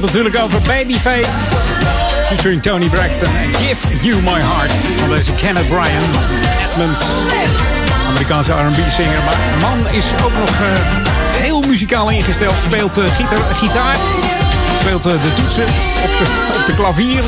Het 0.00 0.14
natuurlijk 0.14 0.44
over 0.44 0.60
Babyface. 0.60 1.38
Featuring 2.28 2.62
Tony 2.62 2.88
Braxton. 2.88 3.28
Give 3.58 3.88
You 4.00 4.22
My 4.22 4.40
Heart. 4.40 4.70
Van 4.96 5.08
deze 5.08 5.32
Kenneth 5.32 5.68
Bryan. 5.68 6.04
Edmonds. 6.70 7.00
Amerikaanse 8.08 8.52
R&B-singer. 8.52 9.24
Maar 9.24 9.34
de 9.34 9.60
man 9.60 9.94
is 9.94 10.04
ook 10.24 10.32
nog 10.38 10.48
eh, 10.48 10.66
heel 11.40 11.60
muzikaal 11.60 12.10
ingesteld. 12.10 12.54
Speelt 12.66 12.98
eh, 12.98 13.04
gitaar, 13.14 13.54
gitaar. 13.54 13.96
Speelt 14.80 15.06
eh, 15.06 15.12
de 15.12 15.34
toetsen 15.34 15.64
op 16.04 16.10
de, 16.18 16.58
op 16.60 16.66
de 16.66 16.74
klavier. 16.74 17.22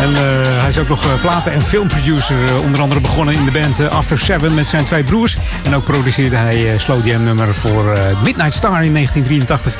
En 0.00 0.14
eh, 0.14 0.60
hij 0.60 0.68
is 0.68 0.78
ook 0.78 0.88
nog 0.88 1.04
eh, 1.04 1.20
platen- 1.20 1.52
en 1.52 1.62
filmproducer. 1.62 2.36
eh, 2.48 2.60
onder 2.60 2.80
andere 2.80 3.00
begonnen 3.00 3.34
in 3.34 3.44
de 3.44 3.50
band 3.50 3.88
After 3.90 4.18
Seven 4.18 4.54
met 4.54 4.66
zijn 4.66 4.84
twee 4.84 5.04
broers. 5.04 5.36
En 5.64 5.74
ook 5.74 5.84
produceerde 5.84 6.36
hij 6.36 6.78
Slow 6.78 7.06
Jam 7.06 7.24
nummer 7.24 7.54
voor 7.54 7.98
Midnight 8.24 8.54
Star 8.54 8.84
in 8.84 8.92
1983. 8.92 9.74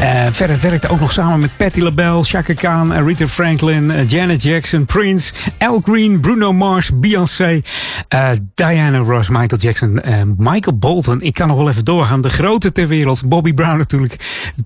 Eh, 0.00 0.26
verder 0.30 0.58
werkte 0.60 0.88
ook 0.88 1.00
nog 1.00 1.12
samen 1.12 1.40
met 1.40 1.56
Patti 1.56 1.82
LaBelle, 1.82 2.24
Chaka 2.24 2.54
Khan, 2.54 2.92
Aretha 2.92 3.28
Franklin, 3.28 4.06
Janet 4.06 4.42
Jackson, 4.42 4.84
Prince, 4.86 5.32
Al 5.58 5.80
Green, 5.84 6.20
Bruno 6.20 6.52
Mars, 6.52 6.90
Beyoncé, 6.94 7.60
Diana 8.54 8.98
Ross, 8.98 9.28
Michael 9.28 9.60
Jackson, 9.60 10.00
Michael 10.36 10.78
Bolton. 10.78 11.20
Ik 11.20 11.34
kan 11.34 11.48
nog 11.48 11.56
wel 11.56 11.68
even 11.68 11.84
doorgaan. 11.84 12.20
De 12.20 12.30
grote 12.30 12.72
ter 12.72 12.88
wereld. 12.88 13.28
Bobby 13.28 13.54
Brown 13.54 13.76
natuurlijk. 13.76 14.16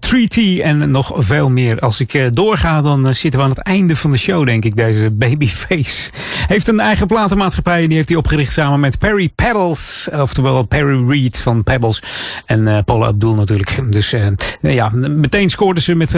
3T 0.05 0.63
en 0.63 0.91
nog 0.91 1.13
veel 1.17 1.51
meer. 1.51 1.79
Als 1.79 2.01
ik 2.01 2.15
eh, 2.15 2.27
doorga, 2.31 2.83
dan 2.83 3.07
eh, 3.07 3.13
zitten 3.13 3.41
we 3.41 3.47
aan 3.47 3.53
het 3.53 3.63
einde 3.63 3.97
van 3.97 4.11
de 4.11 4.17
show, 4.17 4.47
denk 4.47 4.65
ik. 4.65 4.77
Deze 4.77 5.11
Babyface. 5.11 6.11
Heeft 6.47 6.69
een 6.69 6.81
eigen 6.81 7.07
platenmaatschappij. 7.07 7.83
en 7.83 7.89
Die 7.89 7.97
heeft 7.97 8.09
hij 8.09 8.19
opgericht 8.19 8.53
samen 8.53 8.81
met 8.81 8.99
Perry 8.99 9.29
Pebbles. 9.29 10.09
Oftewel 10.13 10.63
Perry 10.63 11.09
Reed 11.09 11.41
van 11.41 11.63
Pebbles. 11.63 12.03
En 12.47 12.69
eh 12.69 12.79
Paula 12.85 13.07
Abdul 13.07 13.35
natuurlijk. 13.35 13.93
Dus 13.93 14.15
ja, 14.61 14.91
meteen 14.95 15.51
scoorden 15.51 15.83
ze 15.83 15.95
met 15.95 16.11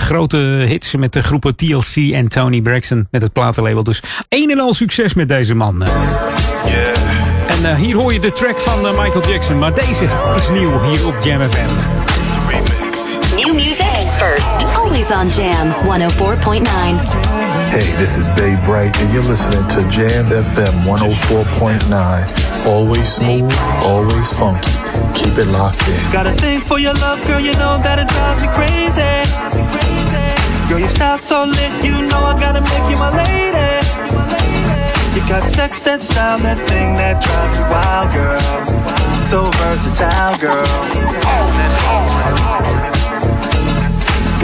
grote 0.00 0.36
hits. 0.68 0.96
Met 0.96 1.12
de 1.12 1.22
groepen 1.22 1.56
TLC 1.56 2.12
en 2.12 2.28
Tony 2.28 2.62
Braxton. 2.62 3.06
Met 3.10 3.22
het 3.22 3.32
platenlabel. 3.32 3.84
Dus 3.84 4.02
een 4.28 4.50
en 4.50 4.58
al 4.58 4.74
succes 4.74 5.14
met 5.14 5.28
deze 5.28 5.54
man. 5.54 5.82
En 7.46 7.76
hier 7.76 7.96
hoor 7.96 8.12
je 8.12 8.20
de 8.20 8.32
track 8.32 8.60
van 8.60 8.80
Michael 8.80 9.30
Jackson. 9.30 9.58
Maar 9.58 9.74
deze 9.74 10.04
is 10.36 10.48
nieuw 10.48 10.82
hier 10.82 11.06
op 11.06 11.14
Jam 11.22 11.50
FM. 11.50 12.03
First. 15.04 15.14
On 15.14 15.30
Jam 15.30 15.70
104.9. 15.86 16.66
Hey, 17.70 17.92
this 17.98 18.16
is 18.16 18.26
Bay 18.28 18.56
Bright, 18.64 18.98
and 19.00 19.12
you're 19.12 19.22
listening 19.22 19.66
to 19.68 19.86
Jam 19.90 20.24
FM 20.26 20.84
104.9. 20.84 22.66
Always 22.66 23.12
smooth, 23.12 23.52
always 23.84 24.32
funky. 24.32 24.72
Keep 25.14 25.38
it 25.38 25.46
locked 25.46 25.86
in. 25.88 26.12
Got 26.12 26.26
a 26.26 26.32
thing 26.32 26.60
for 26.60 26.78
your 26.78 26.94
love, 26.94 27.24
girl, 27.26 27.40
you 27.40 27.52
know 27.54 27.78
that 27.82 27.98
it 27.98 28.08
drives 28.08 28.42
me 28.42 28.48
crazy. 28.52 29.24
Girl, 30.68 30.78
your 30.78 30.88
style 30.88 31.18
so 31.18 31.44
lit, 31.44 31.84
you 31.84 32.02
know 32.08 32.24
I 32.24 32.38
gotta 32.38 32.60
make 32.60 32.90
you 32.90 32.96
my 32.96 33.10
lady. 33.14 33.82
You 35.14 35.20
got 35.28 35.42
sex, 35.44 35.80
that 35.82 36.02
style, 36.02 36.38
that 36.40 36.58
thing 36.68 36.94
that 36.94 37.22
drives 37.22 37.58
you 37.58 37.64
wild, 37.70 38.10
girl. 38.12 38.40
So 39.20 39.50
versatile, 39.58 40.38
girl. 40.38 40.64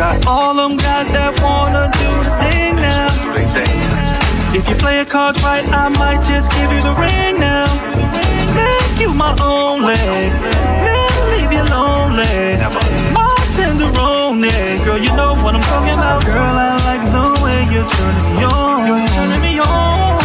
Got 0.00 0.26
all 0.26 0.54
them 0.54 0.78
guys 0.78 1.12
that 1.12 1.36
wanna 1.44 1.92
do 1.92 2.10
the 2.24 2.32
thing 2.40 2.72
now. 2.80 3.04
If 4.56 4.66
you 4.66 4.74
play 4.76 4.96
your 4.96 5.04
cards 5.04 5.36
right, 5.44 5.60
I 5.68 5.92
might 5.92 6.24
just 6.24 6.48
give 6.56 6.72
you 6.72 6.80
the 6.80 6.94
ring 6.96 7.36
now. 7.36 7.68
Make 8.56 8.96
you 8.96 9.12
my 9.12 9.36
only. 9.44 10.00
Never 10.88 11.24
leave 11.36 11.52
you 11.52 11.64
lonely. 11.68 12.32
My 13.12 13.28
tenderoni. 13.52 14.56
Girl, 14.88 14.96
you 14.96 15.12
know 15.12 15.36
what 15.44 15.52
I'm 15.54 15.64
talking 15.68 15.92
about. 15.92 16.24
Girl, 16.24 16.56
I 16.56 16.80
like 16.88 17.04
the 17.12 17.26
way 17.44 17.60
you're 17.68 17.84
turning 17.84 18.24
me 18.32 18.44
on. 18.48 18.88
You're 18.88 19.04
turning 19.12 19.42
me 19.44 19.60
on. 19.60 20.16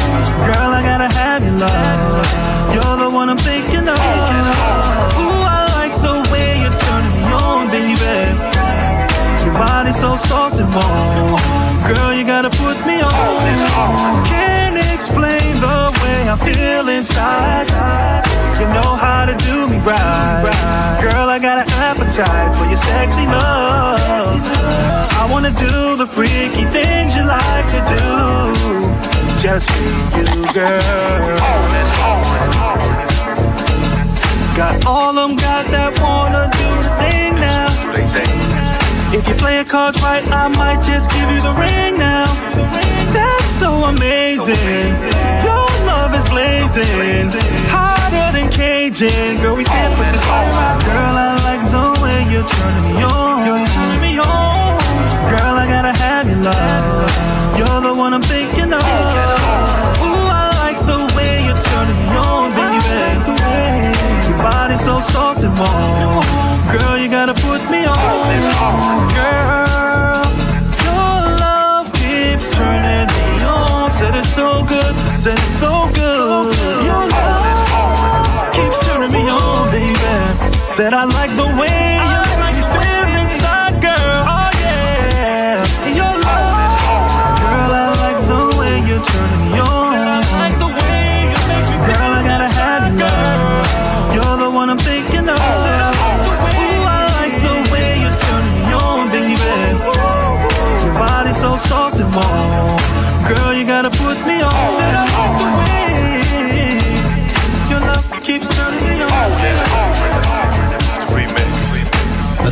Girl, 0.47 0.71
I 0.71 0.81
gotta 0.87 1.11
have 1.19 1.43
your 1.43 1.57
love. 1.67 2.23
You're 2.71 2.95
the 3.03 3.09
one 3.11 3.27
I'm 3.29 3.41
thinking 3.43 3.89
of. 3.91 3.99
Ooh, 5.19 5.34
soft 10.17 10.57
and 10.59 10.69
warm. 10.73 11.35
Girl, 11.87 12.13
you 12.13 12.25
gotta 12.25 12.49
put 12.49 12.77
me 12.85 13.01
on. 13.01 14.25
Can't 14.25 14.77
explain 14.93 15.59
the 15.59 15.79
way 16.01 16.29
I 16.29 16.35
feel 16.47 16.87
inside. 16.89 17.67
You 18.59 18.67
know 18.73 18.95
how 18.95 19.25
to 19.25 19.35
do 19.45 19.67
me 19.67 19.77
right. 19.79 20.99
Girl, 21.01 21.29
I 21.29 21.39
got 21.39 21.57
an 21.63 21.69
appetite 21.73 22.55
for 22.57 22.65
your 22.65 22.77
sexy 22.77 23.25
love. 23.25 24.41
I 25.21 25.27
wanna 25.29 25.51
do 25.51 25.97
the 25.97 26.07
freaky 26.07 26.65
things 26.75 27.15
you 27.15 27.23
like 27.23 27.67
to 27.75 27.81
do. 27.95 28.05
Just 29.37 29.69
for 29.69 29.83
you, 30.17 30.53
girl. 30.53 31.37
Got 34.55 34.85
all 34.85 35.13
them 35.13 35.35
guys 35.35 35.67
that 35.67 35.99
wanna 35.99 36.49
do 36.61 36.69
the 36.85 36.91
thing 37.01 37.35
now. 37.35 38.84
If 39.13 39.27
you 39.27 39.35
play 39.35 39.55
your 39.55 39.65
cards 39.65 40.01
right, 40.01 40.25
I 40.27 40.47
might 40.49 40.81
just 40.81 41.09
give 41.11 41.29
you 41.29 41.41
the 41.41 41.53
ring 41.53 41.97
now. 41.97 42.25
Sex 43.13 43.43
so 43.59 43.85
amazing, 43.85 44.91
your 45.45 45.67
love 45.85 46.13
is 46.13 46.25
blazing, 46.29 47.29
hotter 47.69 48.31
than 48.35 48.51
Cajun. 48.51 49.41
Girl, 49.41 49.55
we 49.55 49.63
can't 49.63 49.95
put 49.95 50.11
this 50.11 50.23
out. 50.23 50.81
Girl, 50.83 51.15
I 51.15 51.37
like 51.47 51.63
the 51.71 52.01
way 52.03 52.25
you're 52.31 52.47
turning 52.47 52.85
me 52.91 53.03
on. 53.03 53.45
You're 53.45 53.65
turning 53.65 54.01
me 54.01 54.19
on. 54.19 54.79
Girl, 55.31 55.55
I 55.63 55.65
gotta 55.67 55.93
have 55.97 56.27
your 56.27 56.41
love. 56.41 57.11
You're 57.57 57.81
the 57.81 57.93
one 57.97 58.13
I'm 58.13 58.21
thinking 58.21 58.73
of. 58.73 58.83
Ooh, 58.83 60.27
I 60.27 60.51
like 60.59 60.79
the 60.91 60.99
way 61.15 61.45
you're 61.45 61.61
turning 61.61 61.99
me 62.03 62.07
on, 62.19 62.51
baby. 62.51 63.25
Your 64.27 64.37
body 64.43 64.77
so 64.77 64.99
soft 64.99 65.41
and 65.41 65.57
warm. 65.57 66.54
Girl, 66.71 66.97
you 66.97 67.09
gotta 67.09 67.33
put 67.33 67.61
me 67.69 67.85
on. 67.85 67.95
Girl, 69.13 70.25
your 70.85 71.21
love 71.45 71.87
keeps 71.93 72.47
turning 72.55 73.07
me 73.17 73.43
on. 73.43 73.91
Said 73.91 74.15
it's 74.15 74.33
so 74.33 74.63
good, 74.65 74.95
said 75.19 75.37
it's 75.37 75.59
so 75.59 75.89
good. 75.93 76.55
Your 76.89 77.07
love 77.07 78.53
keeps 78.53 78.79
turning 78.87 79.11
me 79.11 79.29
on, 79.29 79.71
baby. 79.71 79.95
Said 80.65 80.93
I 80.93 81.05
like 81.05 81.31
the 81.37 81.54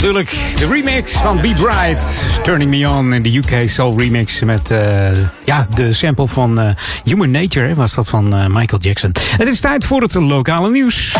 Natuurlijk, 0.03 0.57
de 0.57 0.67
remix 0.67 1.11
van 1.11 1.41
Be 1.41 1.53
Bright. 1.53 2.05
Turning 2.41 2.69
Me 2.69 2.89
On 2.89 3.13
in 3.13 3.23
de 3.23 3.37
UK 3.37 3.69
Soul 3.69 3.99
remix. 3.99 4.39
Met 4.39 4.71
eh, 4.71 5.11
ja, 5.45 5.67
de 5.75 5.93
sample 5.93 6.27
van 6.27 6.59
eh, 6.59 6.69
Human 7.03 7.31
Nature 7.31 7.67
hè, 7.67 7.75
was 7.75 7.93
dat 7.93 8.07
van 8.07 8.35
eh, 8.35 8.45
Michael 8.47 8.81
Jackson. 8.81 9.11
Het 9.37 9.47
is 9.47 9.59
tijd 9.59 9.85
voor 9.85 10.01
het 10.01 10.13
lokale 10.13 10.71
nieuws. 10.71 11.15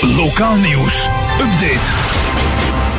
Lokaal 0.00 0.56
nieuws. 0.56 1.08
Update. 1.40 2.18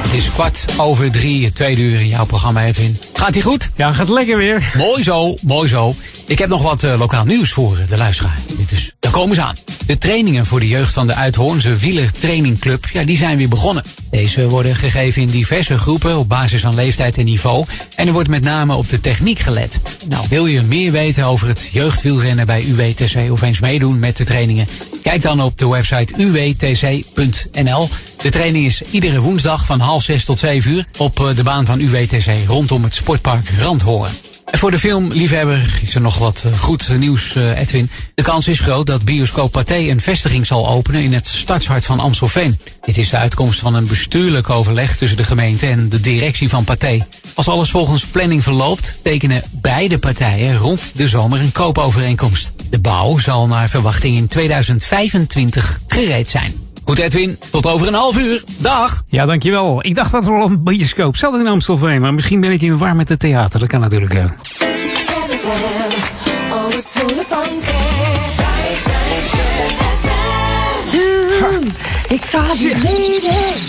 Het 0.02 0.14
is 0.14 0.32
kwart 0.32 0.66
over 0.78 1.12
drie, 1.12 1.52
tweede 1.52 1.82
uur 1.82 2.00
in 2.00 2.08
jouw 2.08 2.26
programma, 2.26 2.64
Edwin. 2.66 3.00
Gaat 3.14 3.36
ie 3.36 3.42
goed? 3.42 3.70
Ja, 3.76 3.94
gaat 3.94 4.10
lekker 4.10 4.38
weer. 4.38 4.72
Mooi 4.78 5.04
zo, 5.04 5.36
mooi 5.42 5.68
zo. 5.68 5.94
Ik 6.32 6.40
heb 6.40 6.50
nog 6.50 6.62
wat 6.62 6.84
eh, 6.84 7.00
lokaal 7.00 7.26
nieuws 7.26 7.52
voor 7.52 7.78
eh, 7.78 7.88
de 7.88 7.98
luisteraar. 7.98 8.40
Dus 8.70 8.92
daar 9.00 9.12
komen 9.12 9.36
ze 9.36 9.44
aan. 9.44 9.56
De 9.86 9.98
trainingen 9.98 10.46
voor 10.46 10.60
de 10.60 10.68
jeugd 10.68 10.94
van 10.94 11.08
de 11.08 11.14
Uithoornse 11.14 11.76
wielertrainingclub, 11.76 12.86
ja, 12.94 13.04
die 13.04 13.18
zijn 13.18 13.38
weer 13.38 13.50
begonnen. 13.50 13.84
Deze 14.12 14.50
worden 14.50 14.76
gegeven 14.76 15.22
in 15.22 15.30
diverse 15.30 15.78
groepen 15.78 16.18
op 16.18 16.30
basis 16.30 16.62
van 16.62 16.76
leeftijd 16.76 17.18
en 17.18 17.26
niveau. 17.26 17.66
En 17.96 18.08
er 18.08 18.14
wordt 18.14 18.30
met 18.30 18.44
name 18.44 18.76
op 18.76 18.90
de 18.90 19.00
techniek 19.00 19.40
gelet. 19.40 19.80
Nou, 20.08 20.26
wil 20.30 20.46
je 20.46 20.62
meer 20.62 20.92
weten 20.92 21.26
over 21.26 21.48
het 21.48 21.70
jeugdwielrennen 21.72 22.46
bij 22.46 22.64
UWTC 22.64 23.32
of 23.32 23.42
eens 23.42 23.60
meedoen 23.60 24.00
met 24.00 24.18
de 24.18 24.24
trainingen? 24.24 24.68
Kijk 25.04 25.22
dan 25.22 25.42
op 25.42 25.58
de 25.58 25.68
website 25.68 26.14
uwtc.nl. 26.18 27.90
De 28.18 28.30
training 28.30 28.66
is 28.66 28.82
iedere 28.92 29.20
woensdag 29.20 29.66
van 29.66 29.80
half 29.80 30.04
zes 30.04 30.26
tot 30.26 30.40
zeven 30.40 30.72
uur 30.72 30.86
op 30.98 31.20
eh, 31.20 31.36
de 31.36 31.44
baan 31.44 31.66
van 31.66 31.80
UWTC 31.80 32.48
rondom 32.48 32.84
het 32.84 32.94
sportpark 32.94 33.50
Randhoorn. 33.60 34.12
Voor 34.52 34.72
de 34.72 34.80
filmliefhebber 34.80 35.80
is 35.82 35.96
er 35.96 36.02
nog 36.02 36.18
wat 36.18 36.44
eh, 36.46 36.60
goed 36.60 36.90
nieuws, 36.98 37.36
eh, 37.36 37.60
Edwin. 37.60 37.90
De 38.16 38.24
kans 38.24 38.48
is 38.48 38.60
groot 38.60 38.86
dat 38.86 39.06
Bioscoop 39.06 39.52
Pathé 39.52 39.76
een 39.76 40.02
vestiging 40.02 40.48
zal 40.48 40.70
openen 40.70 41.02
in 41.02 41.14
het 41.14 41.28
stadshart 41.28 41.86
van 41.86 42.00
Amstelveen. 42.00 42.60
Dit 42.82 42.98
is 42.98 43.10
de 43.10 43.18
uitkomst 43.18 43.60
van 43.60 43.76
een 43.76 43.88
bestuurlijk 43.88 44.50
overleg 44.50 44.98
tussen 44.98 45.18
de 45.18 45.24
gemeente 45.24 45.68
en 45.68 45.90
de 45.90 46.02
directie 46.02 46.50
van 46.50 46.64
Pathé. 46.64 47.08
Als 47.34 47.48
alles 47.48 47.70
volgens 47.70 48.06
planning 48.06 48.44
verloopt, 48.44 49.00
tekenen 49.02 49.44
beide 49.52 49.98
partijen 49.98 50.58
rond 50.58 50.92
de 50.96 51.08
zomer 51.08 51.40
een 51.40 51.52
koopovereenkomst. 51.52 52.52
De 52.70 52.80
bouw 52.80 53.18
zal 53.18 53.48
naar 53.48 53.70
verwachting 53.70 54.18
in 54.18 54.28
2025 54.28 55.80
gereed 55.88 56.30
zijn. 56.30 56.71
Goed 56.92 57.00
Edwin, 57.00 57.40
tot 57.50 57.68
over 57.68 57.88
een 57.88 57.94
half 57.94 58.18
uur. 58.18 58.44
Dag! 58.60 59.04
Ja, 59.08 59.26
dankjewel. 59.26 59.86
Ik 59.86 59.96
dacht 59.96 60.12
dat 60.12 60.26
er 60.26 60.32
al 60.32 60.46
een 60.46 60.64
bioscoop 60.64 61.16
zat 61.16 61.40
in 61.40 61.48
Amstelveen, 61.48 62.02
maar 62.02 62.14
misschien 62.14 62.42
ben 62.42 62.52
ik 62.52 62.62
in 62.62 62.70
de 62.70 62.78
war 62.78 62.96
met 62.96 63.10
het 63.10 63.20
theater. 63.20 63.60
Dat 63.60 63.70
kan 63.70 63.80
natuurlijk 63.80 64.16
ook. 64.16 64.30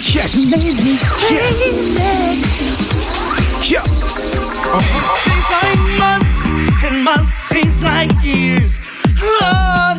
Yes. 0.01 0.35
Yeah. 3.69 3.85
Seems 5.23 5.49
like 5.63 5.79
months 5.99 6.37
and 6.85 7.03
months 7.05 7.47
seems 7.47 7.81
like 7.81 8.15
years. 8.21 8.79
Lord 9.41 9.92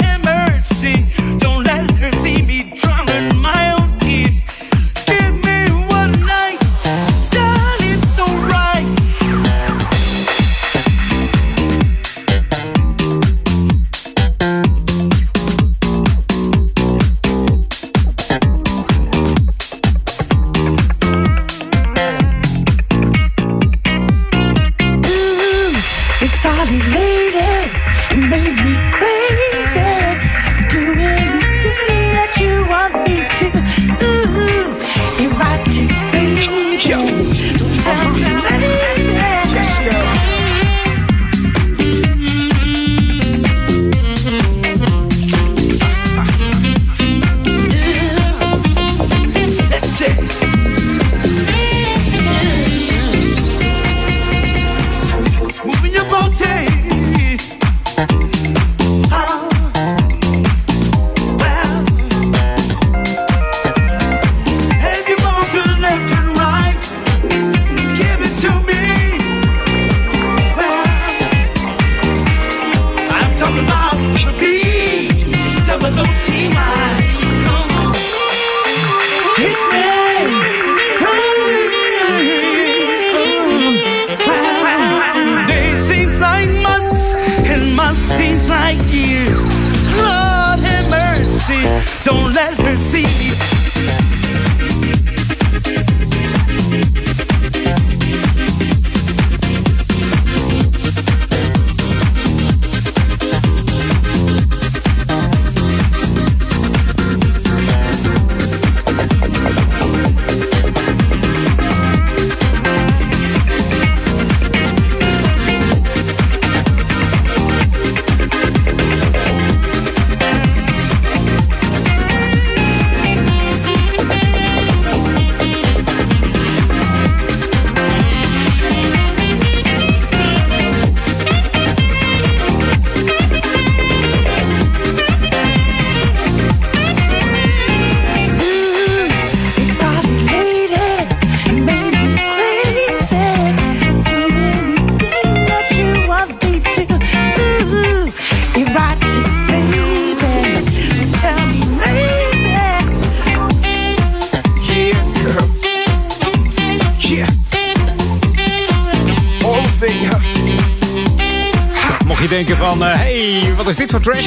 track? 164.03 164.23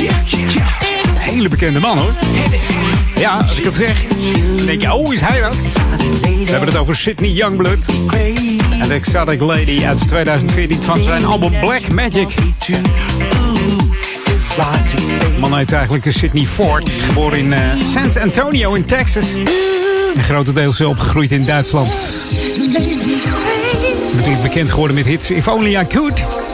Hele 1.18 1.48
bekende 1.48 1.80
man 1.80 1.98
hoor. 1.98 2.12
Ja, 3.18 3.36
als 3.36 3.58
ik 3.58 3.64
het 3.64 3.74
zeg, 3.74 4.04
dan 4.56 4.66
denk 4.66 4.80
je, 4.80 4.92
oh, 4.92 5.12
is 5.12 5.20
hij 5.20 5.40
dat? 5.40 5.56
We 6.20 6.50
hebben 6.50 6.68
het 6.68 6.76
over 6.76 6.96
Sydney 6.96 7.30
Youngblood. 7.30 7.84
En 8.80 8.88
de 8.88 8.94
Exotic 8.94 9.40
Lady 9.40 9.84
uit 9.84 10.08
2014 10.08 10.82
van 10.82 11.02
zijn 11.02 11.24
album 11.24 11.60
Black 11.60 11.88
Magic. 11.88 12.28
De 14.94 15.36
man 15.38 15.56
heet 15.56 15.72
eigenlijk 15.72 16.04
Sydney 16.08 16.44
Ford, 16.44 16.90
geboren 16.90 17.38
in 17.38 17.52
eh, 17.52 17.60
San 17.92 18.22
Antonio 18.22 18.74
in 18.74 18.84
Texas. 18.84 19.26
En 20.16 20.24
grotendeels 20.24 20.80
opgegroeid 20.80 21.32
in 21.32 21.44
Duitsland. 21.44 21.94
Natuurlijk 24.14 24.42
bekend 24.42 24.70
geworden 24.70 24.96
met 24.96 25.06
hits 25.06 25.30
If 25.30 25.48
Only 25.48 25.76
I 25.76 25.86
Could. 25.86 26.45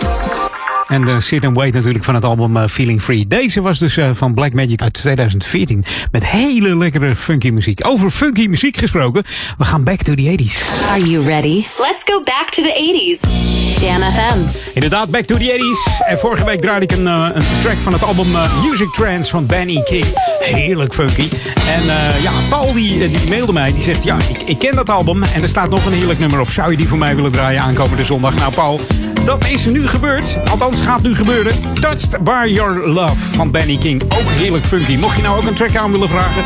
En 0.93 1.05
de 1.05 1.21
Sit 1.21 1.45
and 1.45 1.57
Wait 1.57 1.73
natuurlijk 1.73 2.05
van 2.05 2.15
het 2.15 2.25
album 2.25 2.57
eh, 2.57 2.69
Feeling 2.69 3.03
Free. 3.03 3.27
Deze 3.27 3.61
was 3.61 3.79
dus 3.79 3.97
eh, 3.97 4.11
van 4.15 4.35
Black 4.35 4.53
Magic 4.53 4.83
uit 4.83 4.93
2014. 4.93 5.85
Met 6.11 6.27
hele 6.27 6.77
lekkere 6.77 7.17
funky 7.17 7.51
muziek. 7.51 7.87
Over 7.87 8.11
funky 8.11 8.47
muziek 8.47 8.77
gesproken, 8.77 9.23
we 9.59 9.65
gaan 9.65 9.85
back 9.85 10.03
to 10.03 10.15
the 10.15 10.37
80s. 10.39 10.87
Are 10.89 11.05
you 11.05 11.25
ready? 11.25 11.65
Let's 11.79 12.03
go 12.05 12.23
back 12.23 12.51
to 12.51 12.63
the 12.63 13.19
80s. 13.19 13.52
Jam 13.83 14.03
FM. 14.03 14.39
Inderdaad, 14.75 15.11
back 15.11 15.25
to 15.25 15.37
the 15.37 15.45
80s. 15.45 16.07
En 16.07 16.19
vorige 16.19 16.45
week 16.45 16.61
draaide 16.61 16.85
ik 16.85 16.93
een, 16.93 17.07
eh, 17.07 17.29
een 17.35 17.45
track 17.63 17.77
van 17.77 17.93
het 17.93 18.03
album 18.03 18.35
eh, 18.35 18.63
Music 18.63 18.93
Trance 18.93 19.31
van 19.31 19.47
Benny 19.47 19.83
King. 19.83 20.05
Heerlijk 20.39 20.95
funky. 20.95 21.29
En 21.69 21.81
eh, 21.81 22.23
ja, 22.23 22.33
Paul 22.49 22.73
die, 22.73 23.11
die 23.11 23.29
mailde 23.29 23.53
mij. 23.53 23.73
Die 23.73 23.83
zegt, 23.83 24.05
ja, 24.05 24.17
ik, 24.29 24.43
ik 24.43 24.59
ken 24.59 24.75
dat 24.75 24.91
album. 24.91 25.23
En 25.23 25.43
er 25.43 25.49
staat 25.49 25.71
nog 25.71 25.87
een 25.87 25.93
heerlijk 25.93 26.19
nummer 26.19 26.41
op. 26.41 26.49
Zou 26.49 26.71
je 26.71 26.77
die 26.77 26.89
voor 26.89 26.99
mij 26.99 27.15
willen 27.15 27.33
draaien 27.33 27.63
aankomende 27.63 28.05
zondag? 28.05 28.35
Nou, 28.35 28.53
Paul, 28.53 28.81
dat 29.25 29.47
is 29.49 29.67
nu 29.67 29.89
gebeurd. 29.89 30.39
Althans, 30.51 30.81
gaat 30.81 31.03
nu 31.03 31.15
gebeuren. 31.15 31.53
Touched 31.81 32.25
by 32.25 32.47
Your 32.47 32.89
Love 32.89 33.17
van 33.17 33.51
Benny 33.51 33.77
King. 33.77 34.03
Ook 34.03 34.31
heerlijk 34.31 34.65
funky. 34.65 34.97
Mocht 34.97 35.17
je 35.17 35.23
nou 35.23 35.37
ook 35.37 35.47
een 35.47 35.55
track 35.55 35.77
aan 35.77 35.93
willen 35.93 36.09
vragen, 36.09 36.45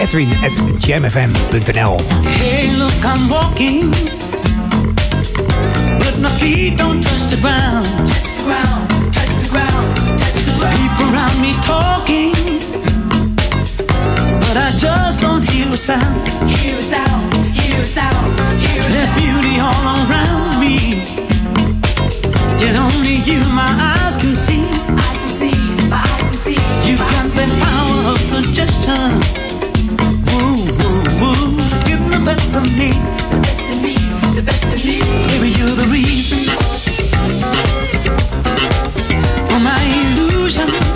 Edwin 0.00 0.28
at 0.44 0.84
jamfm.nl. 0.84 2.00
Hey, 2.22 2.70
look, 2.76 3.14
I'm 3.14 3.28
walking, 3.28 3.94
my 6.28 6.38
feet 6.38 6.76
don't 6.76 7.00
touch 7.02 7.30
the 7.30 7.40
ground. 7.40 7.86
Touch 8.06 8.26
the 8.36 8.44
ground, 8.44 9.14
touch 9.14 9.32
the 9.42 9.48
ground, 9.48 9.86
touch 10.20 10.36
the 10.48 10.54
ground. 10.58 10.76
People 10.80 11.06
around 11.14 11.36
me 11.40 11.52
talking, 11.72 12.34
but 14.42 14.56
I 14.56 14.70
just 14.78 15.20
don't 15.20 15.44
hear 15.50 15.68
a 15.72 15.76
sound. 15.76 16.28
Hear 16.60 16.76
a 16.76 16.82
sound, 16.82 17.32
hear 17.58 17.80
a 17.80 17.86
sound, 17.86 18.40
hear 18.60 18.82
a 18.82 18.84
sound. 18.84 18.92
There's 18.92 19.12
beauty 19.20 19.54
all 19.66 19.84
around 20.04 20.60
me, 20.60 20.76
yet 22.62 22.74
only 22.76 23.16
you, 23.28 23.40
my 23.62 23.72
eyes 23.92 24.16
can 24.20 24.34
see. 24.36 24.64
I 25.06 25.10
can 25.20 25.32
see, 25.40 25.58
my 25.88 26.02
eyes 26.12 26.26
can 26.28 26.38
see. 26.46 26.60
You 26.86 26.96
got 26.98 27.26
the 27.38 27.46
power 27.64 27.98
of 28.12 28.18
suggestion. 28.20 29.10
Woo, 30.28 30.56
woo, 31.20 31.56
the 32.12 32.20
best 32.24 32.54
of 32.54 32.64
me 32.76 32.92
best. 34.48 34.84
Maybe 34.84 35.50
you're 35.50 35.76
the 35.76 35.86
reason 35.86 36.44
for 39.48 39.60
my 39.60 39.82
illusion. 40.00 40.87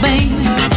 bem. 0.00 0.67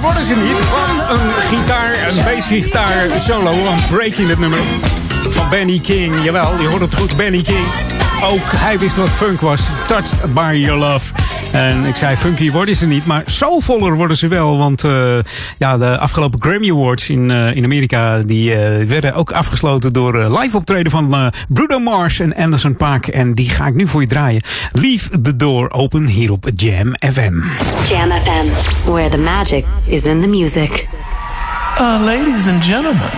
worden 0.00 0.24
ze 0.24 0.34
niet. 0.34 0.56
van 0.58 1.16
een 1.16 1.32
gitaar, 1.34 2.08
een 2.08 2.24
bassgitaar 2.24 3.20
solo, 3.20 3.52
een 3.52 3.86
break 3.90 4.12
in 4.12 4.28
het 4.28 4.38
nummer. 4.38 4.58
Van 5.28 5.48
Benny 5.48 5.78
King, 5.78 6.24
jawel, 6.24 6.60
je 6.60 6.68
hoort 6.68 6.80
het 6.80 6.94
goed, 6.94 7.16
Benny 7.16 7.42
King. 7.42 7.66
Ook 8.22 8.52
hij 8.56 8.78
wist 8.78 8.96
wat 8.96 9.08
funk 9.08 9.40
was. 9.40 9.60
Touched 9.86 10.34
by 10.34 10.52
your 10.54 10.78
love. 10.78 11.25
En 11.56 11.84
ik 11.84 11.96
zei, 11.96 12.16
funky 12.16 12.50
worden 12.50 12.76
ze 12.76 12.86
niet, 12.86 13.06
maar 13.06 13.22
zo 13.26 13.60
voller 13.60 13.96
worden 13.96 14.16
ze 14.16 14.28
wel. 14.28 14.58
Want 14.58 14.84
eh, 14.84 15.18
ja, 15.58 15.76
de 15.76 15.98
afgelopen 15.98 16.42
Grammy 16.42 16.70
Awards 16.70 17.08
in, 17.08 17.30
eh, 17.30 17.56
in 17.56 17.64
Amerika... 17.64 18.18
die 18.18 18.54
eh, 18.54 18.86
werden 18.86 19.14
ook 19.14 19.32
afgesloten 19.32 19.92
door 19.92 20.38
live 20.38 20.56
optreden 20.56 20.90
van 20.90 21.32
Bruno 21.48 21.78
Mars 21.78 22.20
en 22.20 22.34
Anderson 22.34 22.76
Paak. 22.76 23.06
En 23.06 23.34
die 23.34 23.50
ga 23.50 23.66
ik 23.66 23.74
nu 23.74 23.88
voor 23.88 24.00
je 24.00 24.06
draaien. 24.06 24.42
Leave 24.72 25.20
the 25.20 25.36
door 25.36 25.70
open 25.70 26.06
hier 26.06 26.32
op 26.32 26.48
Jam 26.54 26.94
FM. 27.12 27.40
Jam 27.88 28.10
FM, 28.10 28.46
where 28.90 29.08
the 29.08 29.18
magic 29.18 29.64
is 29.86 30.02
in 30.02 30.20
the 30.20 30.28
music. 30.28 30.88
Uh, 31.80 32.04
ladies 32.04 32.46
and 32.46 32.64
gentlemen, 32.64 33.10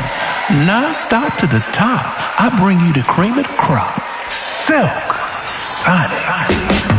now 0.66 0.92
start 0.94 1.38
to 1.38 1.46
the 1.46 1.62
top. 1.70 2.04
I 2.38 2.60
bring 2.60 2.80
you 2.80 2.92
the 2.92 3.04
cream 3.04 3.38
of 3.38 3.46
the 3.46 3.54
crop. 3.56 4.02
Silk 4.28 5.16
Sonic. 5.44 6.97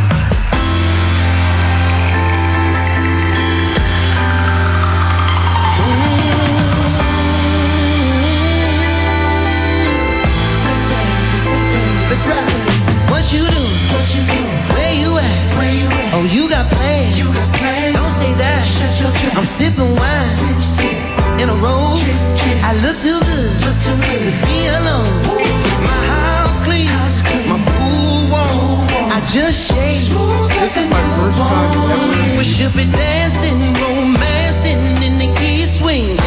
Oh, 16.19 16.25
you 16.25 16.49
got 16.49 16.67
plans. 16.67 17.17
You 17.17 17.31
got 17.31 17.47
plans. 17.55 17.95
Don't 17.95 18.15
say 18.19 18.33
that. 18.43 18.59
Shut 18.67 18.91
your 18.99 19.11
trap. 19.23 19.39
I'm 19.39 19.47
sipping 19.55 19.95
wine. 19.95 20.27
Sip, 20.27 20.59
sip. 20.59 20.91
In 21.39 21.47
a 21.47 21.55
row. 21.63 21.95
Trip, 21.95 22.19
trip. 22.35 22.59
I 22.59 22.75
look 22.83 22.99
too 22.99 23.23
good. 23.23 23.55
Look 23.63 23.79
too 23.79 23.95
good. 24.03 24.19
To 24.27 24.31
be 24.43 24.67
alone. 24.67 25.07
Ooh. 25.31 25.79
My 25.79 25.99
house 26.11 26.59
clean. 26.67 26.91
house 26.91 27.23
clean. 27.23 27.47
My 27.47 27.55
pool 27.63 28.35
warm. 28.35 28.83
I 29.15 29.23
just 29.31 29.71
shake. 29.71 30.11
This 30.59 30.75
is 30.75 30.87
my 30.91 30.99
first 31.15 31.39
time 31.39 31.71
ever. 31.87 32.37
We 32.37 32.43
should 32.43 32.75
be 32.75 32.83
dancing, 32.91 33.71
romancing 33.79 34.99
in 34.99 35.23
the 35.23 35.31
key 35.39 35.63
swing. 35.63 36.19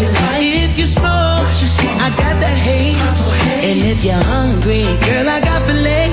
you 0.00 0.08
like. 0.08 0.42
If 0.42 0.78
you 0.78 0.86
smoke, 0.86 1.46
I 2.04 2.08
got 2.16 2.40
the 2.40 2.52
hate. 2.66 2.96
And 3.68 3.78
if 3.92 4.04
you're 4.04 4.14
hungry, 4.14 4.84
girl, 5.06 5.28
I 5.28 5.40
got 5.40 5.62
filet. 5.66 6.03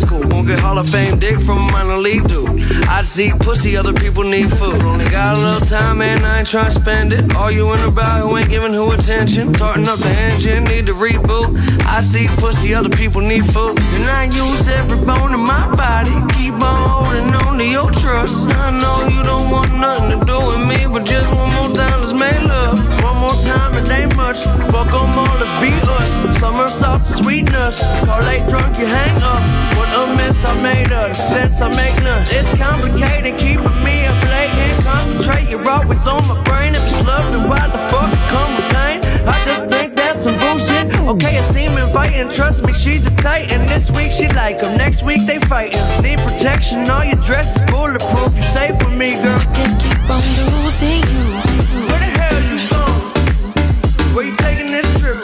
School. 0.00 0.22
Won't 0.28 0.48
get 0.48 0.58
Hall 0.60 0.78
of 0.78 0.88
Fame 0.88 1.18
dick 1.18 1.38
from 1.40 1.58
a 1.58 1.72
minor 1.72 1.98
league 1.98 2.26
dude. 2.26 2.62
I 2.88 3.02
see 3.02 3.32
pussy, 3.40 3.76
other 3.76 3.92
people 3.92 4.24
need 4.24 4.50
food. 4.58 4.82
Only 4.82 5.08
got 5.10 5.36
a 5.36 5.40
little 5.40 5.66
time 5.66 6.00
and 6.00 6.24
I 6.24 6.38
ain't 6.40 6.48
trying 6.48 6.72
to 6.72 6.80
spend 6.80 7.12
it. 7.12 7.34
Arguing 7.36 7.82
about 7.84 8.20
who 8.22 8.36
ain't 8.36 8.50
giving 8.50 8.72
who 8.72 8.90
attention. 8.92 9.54
Starting 9.54 9.88
up 9.88 9.98
the 9.98 10.14
engine, 10.28 10.64
need 10.64 10.86
to 10.86 10.94
reboot. 10.94 11.48
I 11.84 12.00
see 12.00 12.26
pussy, 12.42 12.74
other 12.74 12.90
people 12.90 13.20
need 13.20 13.44
food. 13.54 13.78
And 13.96 14.04
I 14.04 14.24
use 14.24 14.68
every 14.68 15.04
bone 15.04 15.34
in 15.34 15.40
my 15.40 15.64
body. 15.74 16.16
Keep 16.34 16.54
on 16.54 16.78
holding 16.88 17.34
on 17.42 17.58
to 17.58 17.64
your 17.64 17.90
trust. 17.90 18.34
I 18.64 18.70
know 18.80 18.96
you 19.14 19.22
don't 19.22 19.50
want 19.50 19.72
nothing 19.74 20.18
to 20.18 20.24
do 20.24 20.38
with 20.48 20.62
me, 20.70 20.86
but 20.92 21.04
just 21.04 21.28
one 21.34 21.50
more 21.56 21.72
time, 21.76 22.00
let's 22.00 22.12
make 22.12 22.40
love. 22.42 22.76
One 23.02 23.18
more 23.18 23.38
time, 23.44 23.74
it 23.74 23.90
ain't 23.90 24.16
much. 24.16 24.40
Fuck 24.72 24.88
'em 24.88 25.18
all, 25.24 25.49
be 25.60 25.72
us. 25.98 26.38
Summer 26.38 26.68
soft 26.68 27.06
sweetness. 27.22 27.80
Call 28.04 28.20
late 28.22 28.46
drunk, 28.48 28.78
you 28.78 28.86
hang 28.86 29.16
up. 29.22 29.42
What 29.76 29.88
a 29.88 30.14
mess 30.16 30.44
I 30.44 30.62
made 30.62 30.92
of. 30.92 31.16
Sense 31.16 31.60
I 31.60 31.68
make 31.76 31.96
none. 32.02 32.24
It's 32.28 32.52
complicated, 32.56 33.38
keeping 33.38 33.78
me 33.84 34.06
up 34.06 34.22
late. 34.24 34.52
Can't 34.58 34.84
concentrate, 34.84 35.48
you're 35.48 35.68
always 35.68 36.06
on 36.06 36.26
my 36.28 36.42
brain. 36.44 36.74
If 36.74 36.84
it's 36.86 37.02
love, 37.06 37.32
then 37.32 37.48
why 37.48 37.66
the 37.68 37.80
fuck 37.88 38.10
come 38.28 38.52
pain? 38.74 38.98
I 39.28 39.44
just 39.44 39.66
think 39.66 39.94
that's 39.94 40.22
some 40.24 40.36
bullshit. 40.38 40.86
Okay, 41.00 41.38
it 41.38 41.46
seem 41.52 41.70
inviting. 41.78 42.30
Trust 42.32 42.62
me, 42.64 42.72
she's 42.72 43.06
a 43.06 43.14
titan. 43.16 43.66
This 43.66 43.90
week 43.90 44.10
she 44.12 44.28
like 44.28 44.50
like 44.50 44.64
'em, 44.64 44.76
next 44.76 45.02
week 45.02 45.24
they 45.26 45.38
fighting. 45.40 45.80
Need 46.02 46.18
protection, 46.20 46.88
all 46.90 47.04
your 47.04 47.16
dress 47.16 47.54
is 47.54 47.62
bulletproof. 47.70 48.34
You're 48.34 48.52
safe 48.56 48.76
with 48.82 48.96
me, 48.96 49.10
girl. 49.22 49.38
Can't 49.54 49.80
keep 49.82 50.10
on 50.10 50.22
losing 50.62 51.02
you. 51.02 51.49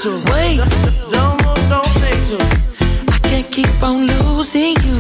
To? 0.03 0.11
Wait, 0.31 0.59
Don't 1.11 1.37
move, 1.45 1.69
don't 1.71 1.87
think 2.01 2.21
to. 2.29 2.37
I 3.09 3.19
can't 3.23 3.51
keep 3.51 3.83
on 3.83 4.07
losing 4.07 4.77
you. 4.85 4.99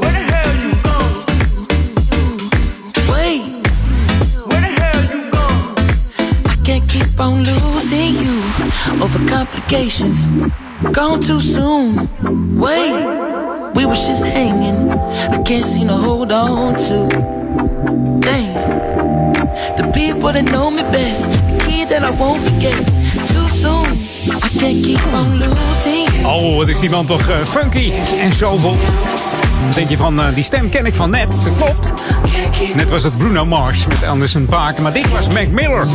Where 0.00 0.12
the 0.12 0.24
hell 0.32 0.54
you 0.64 0.72
going? 0.88 1.24
Wait, 3.12 3.42
Where 4.46 4.60
the 4.60 4.72
hell 4.80 5.02
you 5.04 5.30
going? 5.30 5.76
I 6.46 6.56
can't 6.64 6.86
keep 6.88 7.18
on 7.18 7.44
losing 7.44 8.14
you 8.14 8.42
over 9.02 9.20
complications. 9.28 10.26
Gone 10.92 11.20
too 11.20 11.40
soon. 11.40 12.08
Wait, 12.58 12.92
we 13.74 13.86
was 13.86 14.06
just 14.06 14.24
hanging. 14.24 14.90
I 14.90 15.42
can't 15.44 15.64
seem 15.64 15.88
to 15.88 15.94
hold 15.94 16.30
on 16.32 16.74
to. 16.74 17.08
Damn, 18.20 19.32
the 19.76 19.90
people 19.94 20.32
that 20.32 20.44
know 20.52 20.70
me 20.70 20.82
best, 20.82 21.30
the 21.30 21.64
key 21.64 21.84
that 21.86 22.02
I 22.02 22.10
won't 22.10 22.42
forget. 22.42 22.76
Oh, 26.24 26.56
wat 26.56 26.68
is 26.68 26.78
die 26.78 26.90
man 26.90 27.06
toch 27.06 27.28
eh, 27.28 27.36
funky 27.44 27.92
en 28.20 28.32
zoveel. 28.32 28.76
Wat 29.66 29.74
denk 29.74 29.88
je 29.88 29.96
van, 29.96 30.20
eh, 30.20 30.34
die 30.34 30.44
stem 30.44 30.68
ken 30.68 30.86
ik 30.86 30.94
van 30.94 31.10
net, 31.10 31.28
dat 31.44 31.56
klopt. 31.56 31.92
Net 32.74 32.90
was 32.90 33.02
het 33.02 33.16
Bruno 33.16 33.46
Mars 33.46 33.86
met 33.86 34.02
Anderson 34.04 34.46
Paak, 34.46 34.78
maar 34.80 34.92
dit 34.92 35.10
was 35.10 35.28
Mac 35.28 35.48
Miller 35.48 35.86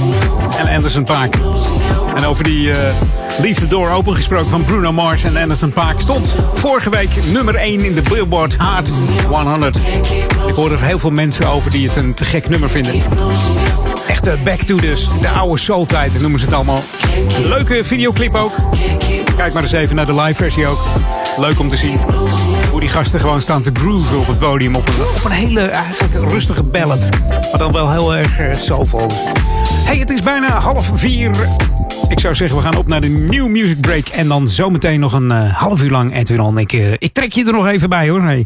en 0.57 0.75
Anderson 0.75 1.03
Paak. 1.03 1.35
En 2.15 2.25
over 2.25 2.43
die 2.43 2.71
eh 2.71 2.77
the 3.39 3.67
Door 3.67 3.89
Open 3.89 4.15
gesproken 4.15 4.49
van 4.49 4.63
Bruno 4.63 4.91
Mars 4.91 5.23
en 5.23 5.37
Anderson 5.37 5.71
Paak 5.71 5.99
stond 5.99 6.35
vorige 6.53 6.89
week 6.89 7.09
nummer 7.31 7.55
1 7.55 7.85
in 7.85 7.93
de 7.93 8.01
Billboard 8.01 8.55
Hard 8.57 8.89
100. 9.27 9.77
Ik 10.47 10.53
hoor 10.55 10.71
er 10.71 10.81
heel 10.81 10.99
veel 10.99 11.11
mensen 11.11 11.47
over 11.47 11.71
die 11.71 11.87
het 11.87 11.95
een 11.95 12.13
te 12.13 12.25
gek 12.25 12.49
nummer 12.49 12.69
vinden. 12.69 13.01
Echte 14.11 14.37
back 14.43 14.61
to 14.61 14.77
dus, 14.77 15.09
de 15.21 15.29
oude 15.29 15.59
soul 15.59 15.85
tijd 15.85 16.21
noemen 16.21 16.39
ze 16.39 16.45
het 16.45 16.55
allemaal. 16.55 16.83
Leuke 17.43 17.83
videoclip 17.83 18.35
ook. 18.35 18.51
Kijk 19.37 19.53
maar 19.53 19.61
eens 19.61 19.71
even 19.71 19.95
naar 19.95 20.05
de 20.05 20.21
live 20.21 20.33
versie 20.33 20.67
ook. 20.67 20.79
Leuk 21.37 21.59
om 21.59 21.69
te 21.69 21.75
zien 21.75 21.97
hoe 22.71 22.79
die 22.79 22.89
gasten 22.89 23.19
gewoon 23.19 23.41
staan 23.41 23.61
te 23.61 23.71
grooven 23.73 24.19
op 24.19 24.27
het 24.27 24.39
podium. 24.39 24.75
Op 24.75 24.89
een, 25.25 25.31
hele 25.31 25.61
eigenlijk 25.61 26.13
rustige 26.29 26.63
ballad. 26.63 26.99
Maar 27.29 27.57
dan 27.57 27.71
wel 27.71 27.91
heel 27.91 28.15
erg 28.15 28.39
uh, 28.39 28.53
soulful. 28.53 29.11
Hey, 29.85 29.97
het 29.97 30.09
is 30.09 30.21
bijna 30.21 30.59
half 30.59 30.91
vier. 30.93 31.31
Ik 32.07 32.19
zou 32.19 32.35
zeggen, 32.35 32.57
we 32.57 32.63
gaan 32.63 32.77
op 32.77 32.87
naar 32.87 33.01
de 33.01 33.09
New 33.09 33.47
Music 33.47 33.81
Break. 33.81 34.07
En 34.07 34.27
dan 34.27 34.47
zometeen 34.47 34.99
nog 34.99 35.13
een 35.13 35.31
uh, 35.31 35.55
half 35.55 35.83
uur 35.83 35.91
lang 35.91 36.15
Edwin 36.15 36.41
On. 36.41 36.57
Ik, 36.57 36.73
uh, 36.73 36.91
ik 36.91 37.13
trek 37.13 37.31
je 37.31 37.45
er 37.45 37.53
nog 37.53 37.67
even 37.67 37.89
bij 37.89 38.09
hoor. 38.09 38.21
Hey. 38.21 38.45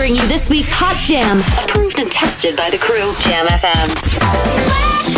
Bring 0.00 0.16
you 0.16 0.26
this 0.28 0.48
week's 0.48 0.70
Hot 0.72 0.96
Jam, 1.04 1.40
approved 1.62 1.98
and 1.98 2.10
tested 2.10 2.56
by 2.56 2.70
the 2.70 2.78
crew. 2.78 3.12
Jam 3.20 3.46
FM. 3.48 5.09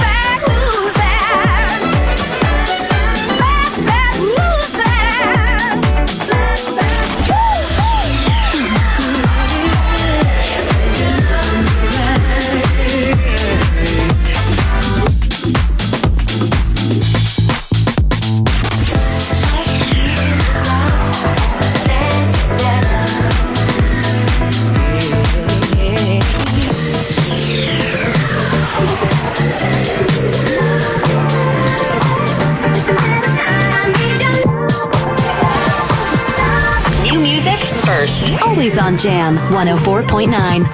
On 38.86 38.96
Jam 38.96 39.38
104.9. 39.50 40.66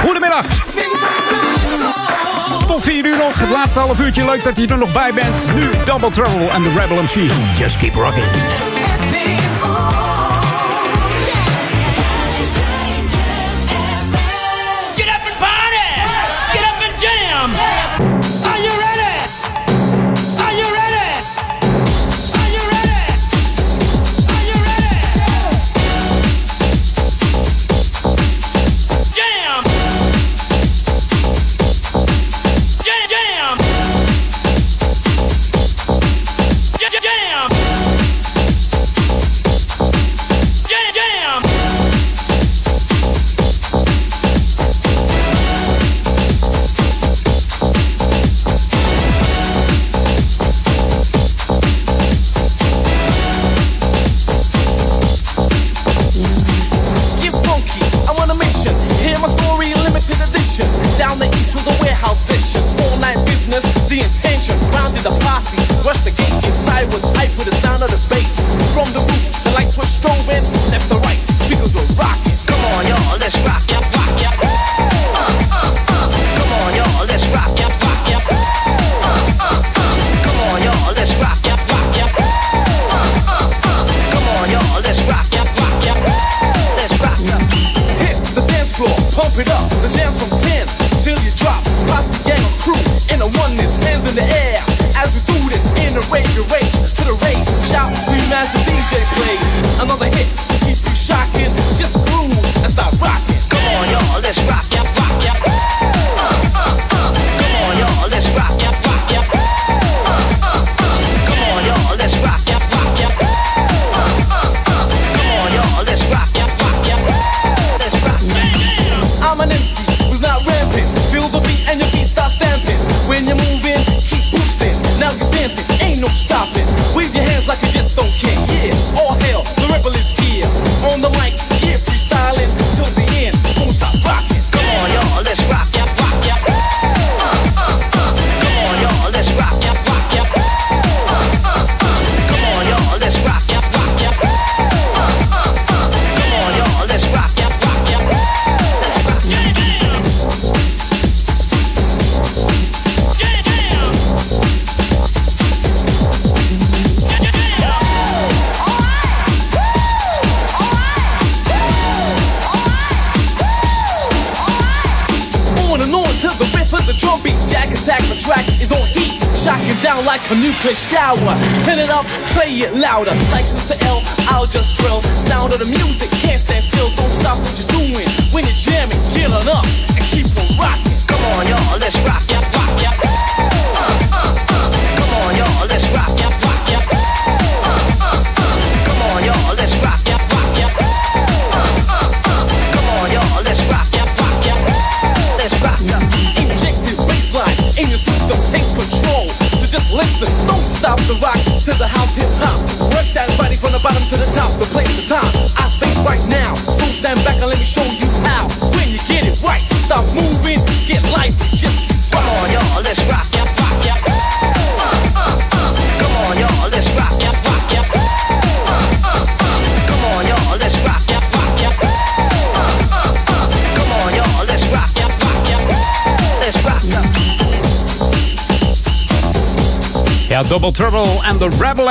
Goedemiddag. 0.00 0.44
Tot 2.66 2.82
4 2.82 3.06
uur 3.06 3.16
nog. 3.16 3.38
Het 3.38 3.50
laatste 3.50 3.78
half 3.78 4.00
uurtje. 4.00 4.24
Leuk 4.24 4.44
dat 4.44 4.56
je 4.56 4.66
er 4.66 4.78
nog 4.78 4.92
bij 4.92 5.12
bent. 5.14 5.54
Nu 5.54 5.70
Double 5.84 6.10
Trouble 6.10 6.48
en 6.48 6.62
de 6.62 6.72
Rebel 6.78 7.02
MC. 7.02 7.30
Just 7.58 7.78
keep 7.78 7.94
rocking. 7.94 8.81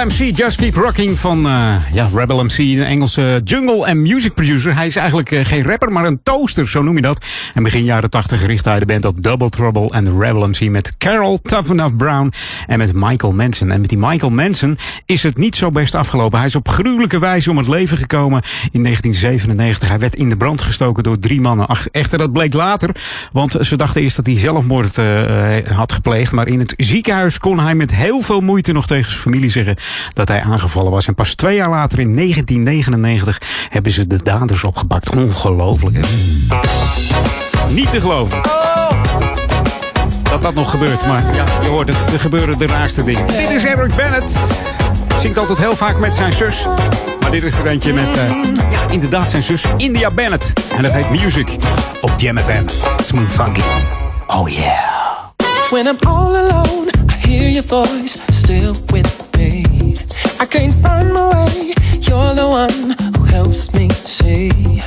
MC 0.06 0.38
Just 0.38 0.58
Keep 0.58 0.76
Rocking 0.76 1.20
van 1.20 1.46
eh, 1.46 1.76
ja, 1.94 2.10
Rebel 2.14 2.44
MC, 2.44 2.58
een 2.58 2.84
Engelse 2.84 3.42
jungle 3.44 3.86
en 3.86 4.02
music 4.02 4.34
producer. 4.34 4.76
Hij 4.76 4.88
is 4.88 4.96
eigenlijk 4.96 5.32
eh, 5.32 5.46
geen 5.46 5.64
rapper, 5.64 5.92
maar 5.92 6.06
een 6.06 6.20
toaster, 6.24 6.70
zo 6.70 6.82
noem 6.82 6.96
je 6.96 7.02
dat. 7.02 7.26
En 7.62 7.68
begin 7.68 7.84
jaren 7.84 8.10
80 8.10 8.46
richtte 8.46 8.70
hij 8.70 8.80
de 8.80 8.86
band 8.86 9.06
op 9.06 9.22
Double 9.22 9.50
Trouble 9.50 9.90
en 9.90 10.20
Rebel 10.20 10.70
met 10.70 10.98
Carol 10.98 11.40
Tough 11.42 11.96
Brown 11.98 12.34
en 12.68 12.78
met 12.78 12.94
Michael 12.94 13.34
Manson. 13.34 13.72
En 13.72 13.80
met 13.82 13.90
die 13.90 13.98
Michael 13.98 14.32
Manson 14.32 14.78
is 15.06 15.24
het 15.24 15.38
niet 15.38 15.56
zo 15.56 15.72
best 15.72 15.96
afgelopen. 15.96 16.38
Hij 16.38 16.48
is 16.48 16.56
op 16.56 16.68
gruwelijke 16.68 17.20
wijze 17.20 17.50
om 17.50 17.58
het 17.58 17.68
leven 17.68 17.98
gekomen 17.98 18.42
in 18.72 18.84
1997. 18.84 19.90
Hij 19.90 20.00
werd 20.00 20.16
in 20.16 20.30
de 20.30 20.38
brand 20.38 20.62
gestoken 20.62 21.04
door 21.04 21.20
drie 21.20 21.42
mannen. 21.42 21.68
Ach, 21.68 21.88
echter, 21.88 22.18
dat 22.18 22.32
bleek 22.32 22.54
later, 22.54 22.96
want 23.32 23.56
ze 23.60 23.76
dachten 23.76 24.02
eerst 24.02 24.16
dat 24.16 24.26
hij 24.26 24.38
zelfmoord 24.38 24.98
eh, 24.98 25.56
had 25.76 25.94
gepleegd. 25.94 26.32
Maar 26.32 26.48
in 26.48 26.60
het 26.60 26.74
ziekenhuis 26.78 27.38
kon 27.38 27.60
hij 27.60 27.76
met 27.76 27.96
heel 27.96 28.22
veel 28.22 28.42
moeite 28.42 28.72
nog 28.72 28.88
tegen 28.88 29.12
zijn 29.12 29.22
familie 29.22 29.50
zeggen 29.50 29.76
dat 30.14 30.28
hij 30.28 30.42
aangevallen 30.42 30.92
was. 30.92 31.08
En 31.08 31.16
pas 31.16 31.36
twee 31.36 31.56
jaar 31.56 31.70
later, 31.70 32.00
in 32.00 32.16
1999, 32.16 33.42
hebben 33.70 33.92
ze 33.92 34.08
de 34.08 34.20
daders 34.24 34.64
opgepakt. 34.64 35.10
Ongelooflijk, 35.10 35.96
hè? 35.96 36.02
Niet 37.74 37.90
te 37.90 38.02
geloven. 38.02 38.42
Dat 40.24 40.42
dat 40.42 40.54
nog 40.54 40.70
gebeurt, 40.70 41.06
maar 41.06 41.36
ja, 41.36 41.46
je 41.62 41.68
hoort 41.68 41.88
het. 41.88 42.14
Er 42.14 42.20
gebeuren 42.20 42.58
de 42.58 42.66
raarste 42.66 43.04
dingen. 43.04 43.28
Dit 43.28 43.50
is 43.50 43.64
Eric 43.64 43.96
Bennett. 43.96 44.40
Zingt 45.20 45.38
altijd 45.38 45.60
heel 45.60 45.76
vaak 45.76 46.00
met 46.00 46.16
zijn 46.16 46.34
zus. 46.34 46.68
Maar 47.22 47.32
dit 47.32 47.44
is 47.44 47.58
er 47.58 47.68
eentje 47.68 47.94
met, 47.94 48.16
eh, 48.16 48.30
ja, 48.72 48.80
inderdaad 48.90 49.30
zijn 49.30 49.44
zus, 49.44 49.66
India 49.78 50.12
Bennett. 50.12 50.54
En 50.76 50.84
dat 50.84 50.92
heet 50.92 51.10
Music 51.10 51.58
op 52.02 52.12
Jam 52.18 52.38
FM. 52.38 52.64
Smooth 53.04 53.32
Funky. 53.32 53.62
Oh 54.28 54.50
yeah. 54.50 55.02
When 55.70 55.86
I'm 55.88 55.98
all 56.08 56.36
alone, 56.36 56.90
I 57.10 57.28
hear 57.28 57.50
your 57.50 57.68
voice 57.68 58.18
still 58.32 58.74
with 58.86 59.38
me. 59.38 59.64
I 60.42 60.46
can't 60.50 60.74
find 60.82 61.14
my 61.14 61.30
way, 61.34 61.74
you're 62.00 62.36
the 62.36 62.46
one 62.46 62.96
who 63.18 63.26
helps 63.26 63.70
me 63.70 63.88
see. 64.06 64.82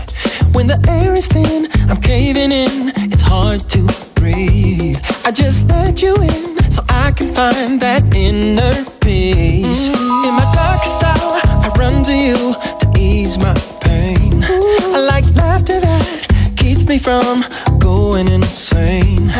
When 0.53 0.67
the 0.67 0.79
air 0.89 1.17
is 1.17 1.27
thin, 1.27 1.69
I'm 1.95 2.03
caving 2.03 2.51
in, 2.51 2.93
it's 2.97 3.23
hard 3.23 3.61
to 3.71 3.83
breathe. 4.17 4.99
I 5.25 5.31
just 5.31 5.65
let 5.69 6.03
you 6.03 6.17
in 6.17 6.59
so 6.69 6.83
I 6.89 7.13
can 7.13 7.33
find 7.33 7.81
that 7.83 8.13
inner 8.17 8.85
peace. 9.01 9.87
In 9.87 10.35
my 10.35 10.51
darkest 10.53 11.05
hour, 11.05 11.39
I 11.45 11.73
run 11.79 12.03
to 12.03 12.13
you 12.13 12.55
to 12.81 12.99
ease 12.99 13.39
my 13.39 13.55
pain. 13.81 14.43
I 14.43 15.07
like 15.09 15.25
laughter 15.37 15.79
that 15.79 16.55
keeps 16.57 16.83
me 16.83 16.99
from 16.99 17.45
going 17.79 18.27
insane. 18.27 19.31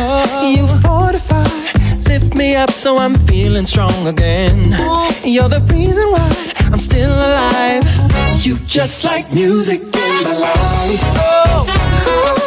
You 0.55 0.65
fortify, 0.79 1.43
lift 2.07 2.37
me 2.37 2.55
up 2.55 2.71
so 2.71 2.97
I'm 2.97 3.15
feeling 3.27 3.65
strong 3.65 4.07
again. 4.07 4.71
You're 5.25 5.49
the 5.49 5.59
reason 5.73 6.09
why 6.09 6.53
I'm 6.71 6.79
still 6.79 7.11
alive. 7.11 7.83
You 8.45 8.57
just 8.59 9.03
like 9.03 9.33
music 9.33 9.81
in 9.81 10.23
my 10.23 10.37
life. 10.37 11.01
Oh, 11.17 11.65
oh 11.67 12.44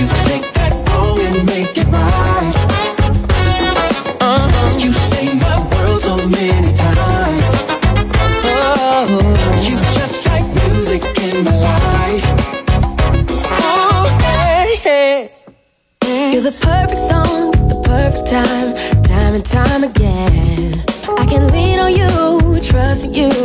you 0.00 0.06
take 0.24 0.46
that 0.54 0.72
wrong 0.88 1.18
and 1.20 1.46
make 1.46 1.76
it 1.76 1.86
right. 1.86 2.56
Uh, 4.20 4.50
you 4.78 4.92
saved 4.92 5.40
my 5.40 5.58
world 5.70 6.00
so 6.00 6.16
many 6.28 6.72
times. 6.74 7.50
Oh, 8.46 9.06
you 9.66 9.76
just 9.98 10.26
like 10.26 10.46
music 10.66 11.02
in 11.26 11.44
my 11.44 11.56
life. 11.70 12.26
Oh, 13.62 14.08
hey, 14.22 14.76
hey. 14.86 15.30
You're 16.32 16.42
the 16.42 16.56
perfect 16.60 17.02
song, 17.10 17.52
the 17.68 17.80
perfect 17.84 18.26
time, 18.26 18.74
time 19.04 19.34
and 19.34 19.46
time 19.46 19.84
again. 19.84 20.82
I 21.18 21.24
can 21.26 21.52
lean 21.52 21.78
on 21.78 21.92
you, 21.92 22.60
trust 22.60 23.10
you 23.14 23.43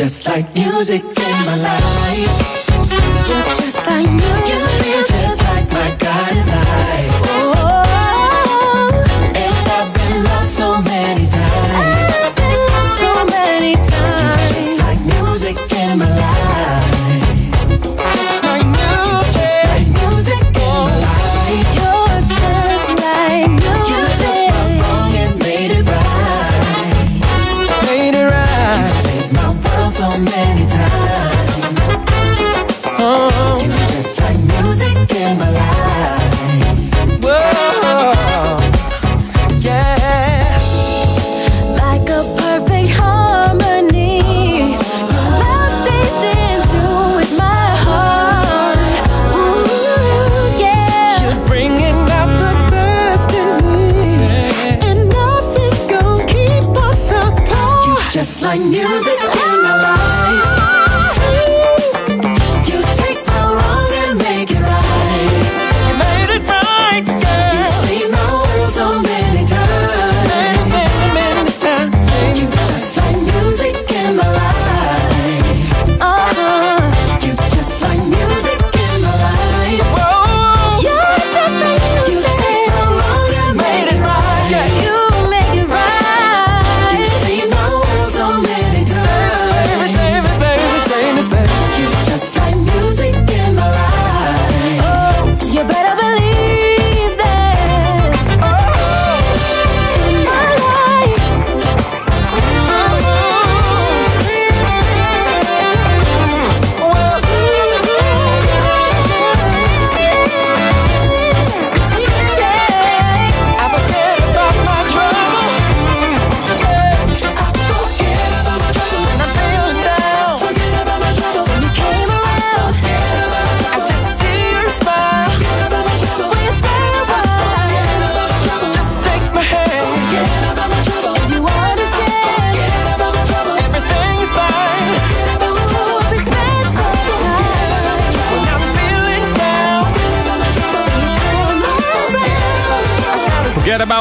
just 0.00 0.26
like 0.26 0.54
music 0.54 1.02
in 1.02 1.44
my 1.44 1.56
life. 1.56 2.59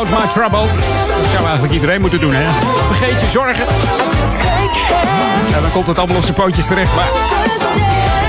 My 0.09 0.27
Troubles. 0.33 0.75
Dat 1.17 1.25
zou 1.31 1.43
eigenlijk 1.43 1.73
iedereen 1.73 2.01
moeten 2.01 2.19
doen, 2.19 2.33
hè? 2.33 2.45
Vergeet 2.87 3.21
je 3.21 3.29
zorgen. 3.29 3.65
Ja, 5.49 5.61
dan 5.61 5.71
komt 5.71 5.87
het 5.87 5.97
allemaal 5.97 6.17
op 6.17 6.23
zijn 6.23 6.35
pootjes 6.35 6.67
terecht. 6.67 6.93
Maar 6.95 7.09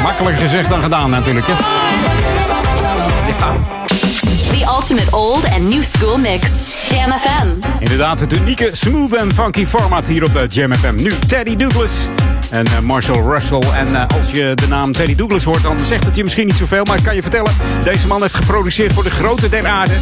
makkelijker 0.02 0.42
gezegd 0.42 0.68
dan 0.68 0.82
gedaan, 0.82 1.10
natuurlijk, 1.10 1.46
hè? 1.46 1.54
The 4.50 4.66
ultimate 4.66 5.16
old 5.16 5.44
and 5.50 5.68
new 5.68 5.82
school 5.82 6.18
mix. 6.18 6.42
Jam 6.90 7.12
FM. 7.12 7.48
Inderdaad, 7.78 8.20
het 8.20 8.32
unieke 8.32 8.70
smooth 8.72 9.14
en 9.14 9.34
funky 9.34 9.66
format 9.66 10.08
hier 10.08 10.24
op 10.24 10.36
eh, 10.36 10.42
Jam 10.48 10.74
FM. 10.74 10.94
Nu 10.94 11.12
Teddy 11.26 11.56
Douglas 11.56 11.92
en 12.50 12.66
eh, 12.66 12.78
Marshall 12.78 13.22
Russell. 13.22 13.62
En 13.74 13.94
eh, 13.96 14.18
als 14.18 14.30
je 14.30 14.54
de 14.54 14.68
naam 14.68 14.92
Teddy 14.92 15.14
Douglas 15.14 15.44
hoort, 15.44 15.62
dan 15.62 15.78
zegt 15.78 16.04
het 16.04 16.16
je 16.16 16.22
misschien 16.22 16.46
niet 16.46 16.56
zoveel. 16.56 16.84
Maar 16.84 16.96
ik 16.96 17.02
kan 17.04 17.14
je 17.14 17.22
vertellen, 17.22 17.52
deze 17.84 18.06
man 18.06 18.22
heeft 18.22 18.34
geproduceerd 18.34 18.92
voor 18.92 19.02
de 19.02 19.10
grote 19.10 19.48
der 19.48 19.66
aarde. 19.66 19.92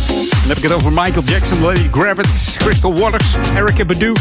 Dan 0.40 0.48
heb 0.48 0.56
ik 0.56 0.62
het 0.62 0.72
over 0.72 0.92
Michael 0.92 1.22
Jackson, 1.24 1.60
Lady 1.60 1.88
Gravitz, 1.92 2.56
Crystal 2.56 2.94
Waters, 2.94 3.26
Erica 3.56 3.84
Badu, 3.84 4.12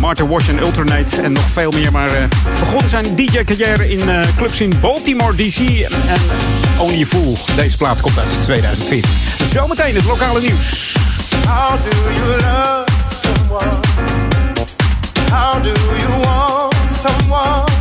Martin 0.00 0.28
Wash 0.28 0.48
en 0.48 0.58
Ultranate 0.58 1.22
en 1.22 1.32
nog 1.32 1.48
veel 1.52 1.70
meer. 1.70 1.92
Maar 1.92 2.08
uh, 2.08 2.24
begon 2.60 2.88
zijn 2.88 3.16
DJ-carrière 3.16 3.90
in 3.90 4.00
clubs 4.36 4.60
in 4.60 4.72
Baltimore, 4.80 5.34
D.C. 5.34 5.58
en 5.58 6.20
oh, 6.78 6.82
Only 6.82 7.06
Fool. 7.06 7.36
Deze 7.56 7.76
plaat 7.76 8.00
komt 8.00 8.18
uit 8.18 8.42
2014. 8.42 9.10
Zometeen 9.46 9.94
het 9.94 10.04
lokale 10.04 10.40
nieuws. 10.40 10.94
someone? 17.08 17.75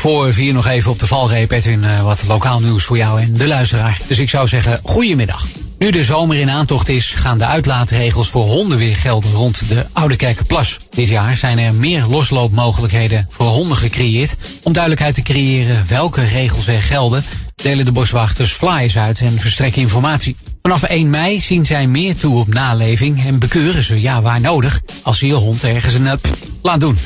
Voor 0.00 0.32
vier 0.32 0.52
nog 0.52 0.66
even 0.66 0.90
op 0.90 0.98
de 0.98 1.06
valreep. 1.06 1.50
Edwin, 1.50 1.84
eh, 1.84 2.02
wat 2.02 2.22
lokaal 2.26 2.60
nieuws 2.60 2.84
voor 2.84 2.96
jou 2.96 3.20
en 3.20 3.34
de 3.34 3.46
luisteraar. 3.46 4.00
Dus 4.06 4.18
ik 4.18 4.30
zou 4.30 4.48
zeggen, 4.48 4.80
goedemiddag. 4.82 5.46
Nu 5.78 5.90
de 5.90 6.04
zomer 6.04 6.36
in 6.36 6.50
aantocht 6.50 6.88
is, 6.88 7.12
gaan 7.16 7.38
de 7.38 7.44
uitlaatregels 7.44 8.28
voor 8.28 8.44
honden 8.44 8.78
weer 8.78 8.96
gelden 8.96 9.32
rond 9.32 9.68
de 9.68 9.86
Oude 9.92 10.16
Kerkenplas. 10.16 10.78
Dit 10.90 11.08
jaar 11.08 11.36
zijn 11.36 11.58
er 11.58 11.74
meer 11.74 12.06
losloopmogelijkheden 12.06 13.26
voor 13.30 13.46
honden 13.46 13.76
gecreëerd. 13.76 14.36
Om 14.62 14.72
duidelijkheid 14.72 15.14
te 15.14 15.22
creëren 15.22 15.84
welke 15.88 16.22
regels 16.22 16.66
er 16.66 16.82
gelden, 16.82 17.24
delen 17.54 17.84
de 17.84 17.92
boswachters 17.92 18.52
flyers 18.52 18.98
uit 18.98 19.20
en 19.20 19.40
verstrekken 19.40 19.82
informatie. 19.82 20.36
Vanaf 20.62 20.82
1 20.82 21.10
mei 21.10 21.40
zien 21.40 21.66
zij 21.66 21.86
meer 21.86 22.16
toe 22.16 22.38
op 22.38 22.54
naleving 22.54 23.24
en 23.26 23.38
bekeuren 23.38 23.82
ze, 23.82 24.00
ja 24.00 24.22
waar 24.22 24.40
nodig, 24.40 24.80
als 25.02 25.20
je 25.20 25.26
je 25.26 25.34
hond 25.34 25.64
ergens 25.64 25.94
een 25.94 26.06
eh, 26.06 26.14
laat 26.62 26.80
doen. 26.80 26.98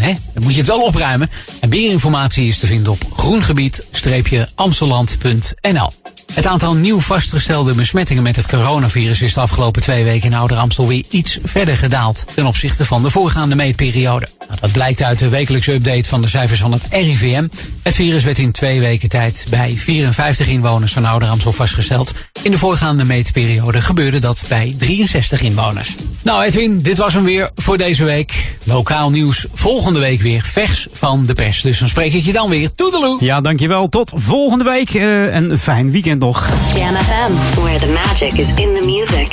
Eh? 0.00 0.06
Dan 0.34 0.42
moet 0.42 0.52
je 0.52 0.58
het 0.58 0.66
wel 0.66 0.82
opruimen. 0.82 1.30
Meer 1.72 1.90
informatie 1.90 2.46
is 2.46 2.58
te 2.58 2.66
vinden 2.66 2.92
op 2.92 3.06
groengebied-amsteland.nl. 3.12 5.92
Het 6.34 6.46
aantal 6.46 6.74
nieuw 6.74 7.00
vastgestelde 7.00 7.74
besmettingen 7.74 8.22
met 8.22 8.36
het 8.36 8.46
coronavirus 8.46 9.22
is 9.22 9.34
de 9.34 9.40
afgelopen 9.40 9.82
twee 9.82 10.04
weken 10.04 10.30
in 10.30 10.36
Ouder 10.36 10.56
Amstel 10.56 10.88
weer 10.88 11.04
iets 11.08 11.38
verder 11.44 11.76
gedaald 11.76 12.24
ten 12.34 12.46
opzichte 12.46 12.84
van 12.84 13.02
de 13.02 13.10
voorgaande 13.10 13.54
meetperiode. 13.54 14.26
Nou, 14.38 14.60
dat 14.60 14.72
blijkt 14.72 15.02
uit 15.02 15.18
de 15.18 15.28
wekelijkse 15.28 15.72
update 15.72 16.08
van 16.08 16.22
de 16.22 16.28
cijfers 16.28 16.60
van 16.60 16.72
het 16.72 16.86
RIVM. 16.90 17.48
Het 17.82 17.94
virus 17.94 18.24
werd 18.24 18.38
in 18.38 18.52
twee 18.52 18.80
weken 18.80 19.08
tijd 19.08 19.46
bij 19.50 19.74
54 19.76 20.46
inwoners 20.46 20.92
van 20.92 21.04
Ouder 21.04 21.28
Amstel 21.28 21.52
vastgesteld. 21.52 22.12
In 22.42 22.50
de 22.50 22.58
voorgaande 22.58 23.04
meetperiode 23.04 23.80
gebeurde 23.80 24.18
dat 24.18 24.44
bij 24.48 24.74
63 24.78 25.40
inwoners. 25.40 25.96
Nou 26.22 26.44
Edwin, 26.44 26.78
dit 26.78 26.98
was 26.98 27.14
hem 27.14 27.24
weer 27.24 27.50
voor 27.54 27.78
deze 27.78 28.04
week. 28.04 28.54
Lokaal 28.64 29.10
nieuws 29.10 29.46
volgende 29.54 29.98
week 30.00 30.20
weer 30.20 30.42
vers 30.42 30.86
van 30.92 31.26
de 31.26 31.34
pers. 31.34 31.60
Dus 31.60 31.78
dan 31.78 31.88
spreek 31.88 32.12
ik 32.12 32.24
je 32.24 32.32
dan 32.32 32.48
weer. 32.48 32.72
Toedeloe! 32.74 33.24
Ja, 33.24 33.40
dankjewel. 33.40 33.88
Tot 33.88 34.12
volgende 34.14 34.64
week. 34.64 34.94
eh, 34.94 35.34
en 35.34 35.50
een 35.50 35.58
fijn 35.58 35.90
weekend 35.90 36.20
nog. 36.22 36.48
Jam 36.74 36.94
FM, 36.94 37.60
where 37.62 37.78
the 37.78 37.86
magic 37.86 38.38
is 38.38 38.48
in 38.48 38.74
the 38.74 38.82
music. 38.84 39.30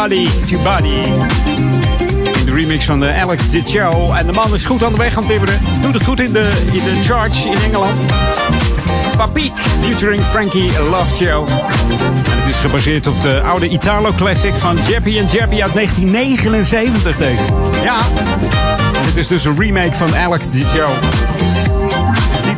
Body 0.00 0.28
to 0.46 0.58
body. 0.62 1.02
De 2.44 2.52
remix 2.52 2.84
van 2.84 3.00
de 3.00 3.14
Alex 3.14 3.42
Show. 3.64 4.16
En 4.16 4.26
de 4.26 4.32
man 4.32 4.54
is 4.54 4.64
goed 4.64 4.84
aan 4.84 4.92
de 4.92 4.98
weg 4.98 5.12
gaan 5.12 5.26
timmeren. 5.26 5.60
Doet 5.82 5.94
het 5.94 6.04
goed 6.04 6.20
in 6.20 6.32
de, 6.32 6.50
in 6.72 6.84
de 6.84 7.00
charge 7.04 7.48
in 7.48 7.56
Engeland. 7.64 8.00
Papiek 9.16 9.52
featuring 9.80 10.22
Frankie 10.22 10.70
Love 10.90 11.14
Show. 11.14 11.48
En 11.48 11.56
het 12.36 12.54
is 12.54 12.60
gebaseerd 12.60 13.06
op 13.06 13.22
de 13.22 13.40
oude 13.40 13.68
Italo 13.68 14.12
classic 14.16 14.54
van 14.54 14.78
Jappy 14.88 15.18
en 15.18 15.26
Jappy 15.26 15.62
uit 15.62 15.74
1979 15.74 17.16
deze. 17.16 17.42
Ja, 17.82 17.98
dit 19.04 19.16
is 19.16 19.26
dus 19.26 19.44
een 19.44 19.58
remake 19.58 19.92
van 19.92 20.16
Alex 20.16 20.46
Show. 20.74 20.90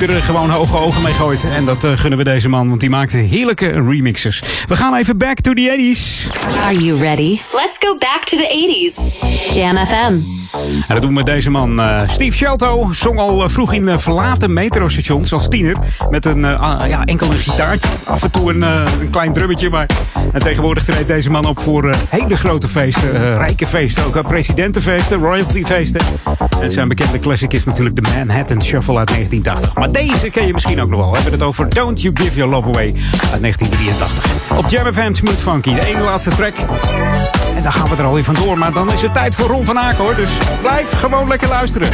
Er 0.03 0.23
gewoon 0.23 0.51
hoge 0.51 0.77
ogen 0.77 1.03
mee 1.03 1.13
gooit. 1.13 1.45
En 1.45 1.65
dat 1.65 1.85
eh, 1.85 1.93
gunnen 1.97 2.19
we 2.19 2.25
deze 2.25 2.49
man, 2.49 2.69
want 2.69 2.81
die 2.81 2.91
maakte 2.91 3.17
heerlijke 3.17 3.67
remixes. 3.67 4.43
We 4.67 4.77
gaan 4.77 4.95
even 4.95 5.19
back 5.19 5.41
to 5.41 5.53
the 5.53 5.95
80s. 5.97 6.31
Are 6.63 6.79
you 6.79 6.99
ready? 6.99 7.39
Let's 7.53 7.77
go 7.79 7.97
back 7.99 8.25
to 8.25 8.37
the 8.37 8.95
80s. 8.97 9.55
Jam 9.55 9.77
FM. 9.77 10.42
En 10.63 10.85
dat 10.89 11.01
doen 11.01 11.09
we 11.09 11.17
met 11.17 11.27
deze 11.27 11.51
man. 11.51 11.81
eh, 11.81 12.09
Steve 12.09 12.37
Shelto 12.37 12.89
zong 12.93 13.19
al 13.19 13.43
eh, 13.43 13.49
vroeg 13.49 13.73
in 13.73 13.89
eh, 13.89 13.99
verlaten 13.99 14.53
metrostations 14.53 15.33
als 15.33 15.49
tiener. 15.49 15.77
Met 16.11 16.25
een 16.25 16.45
ah, 16.45 16.89
ja, 16.89 17.05
enkel 17.05 17.31
een 17.31 17.37
gitaartje. 17.37 17.89
Af 18.05 18.23
en 18.23 18.31
toe 18.31 18.53
een, 18.53 19.11
klein 19.11 19.33
drummetje. 19.33 19.71
Maar 19.71 19.87
en 20.33 20.41
tegenwoordig 20.41 20.85
treedt 20.85 21.07
deze 21.07 21.31
man 21.31 21.45
op 21.45 21.59
voor 21.59 21.95
hele 22.09 22.37
grote 22.37 22.69
feesten. 22.69 23.37
rijke 23.37 23.67
feesten. 23.67 24.05
Ook 24.05 24.29
presidentenfeesten, 24.29 25.19
royaltyfeesten. 25.19 26.01
En 26.61 26.73
zijn 26.73 26.89
bekende 26.89 27.19
classic 27.19 27.53
is 27.53 27.65
natuurlijk 27.65 27.97
de 27.97 28.03
Manhattan 28.03 28.63
Shuffle 28.63 28.99
uit 28.99 29.09
1980. 29.09 29.75
Maar 29.75 29.93
deze 29.93 30.31
ken 30.31 30.47
je 30.47 30.53
misschien 30.53 30.81
ook 30.81 30.89
nog 30.89 30.99
wel. 30.99 31.09
We 31.11 31.15
hebben 31.15 31.33
het 31.33 31.43
over 31.43 31.69
Don't 31.69 32.01
You 32.01 32.17
Give 32.17 32.35
Your 32.37 32.51
Love 32.51 32.69
Away 32.69 32.95
uit 33.33 33.41
1983. 33.41 34.59
Op 34.59 34.69
Jam 34.69 34.93
FM 34.93 35.15
Smooth 35.15 35.41
Funky. 35.41 35.75
De 35.75 35.87
ene 35.87 36.01
laatste 36.01 36.31
track. 36.31 36.55
En 37.57 37.63
dan 37.63 37.73
gaan 37.73 37.89
we 37.89 37.97
er 37.97 38.05
alweer 38.05 38.25
vandoor. 38.25 38.59
Maar 38.59 38.73
dan 38.73 38.93
is 38.93 39.03
het 39.03 39.15
tijd 39.15 39.35
voor 39.35 39.47
Ron 39.47 39.65
van 39.65 39.79
Aken 39.79 40.05
hoor. 40.05 40.15
Dus 40.15 40.31
blijf 40.61 40.99
gewoon 40.99 41.29
lekker 41.29 41.49
luisteren. 41.49 41.89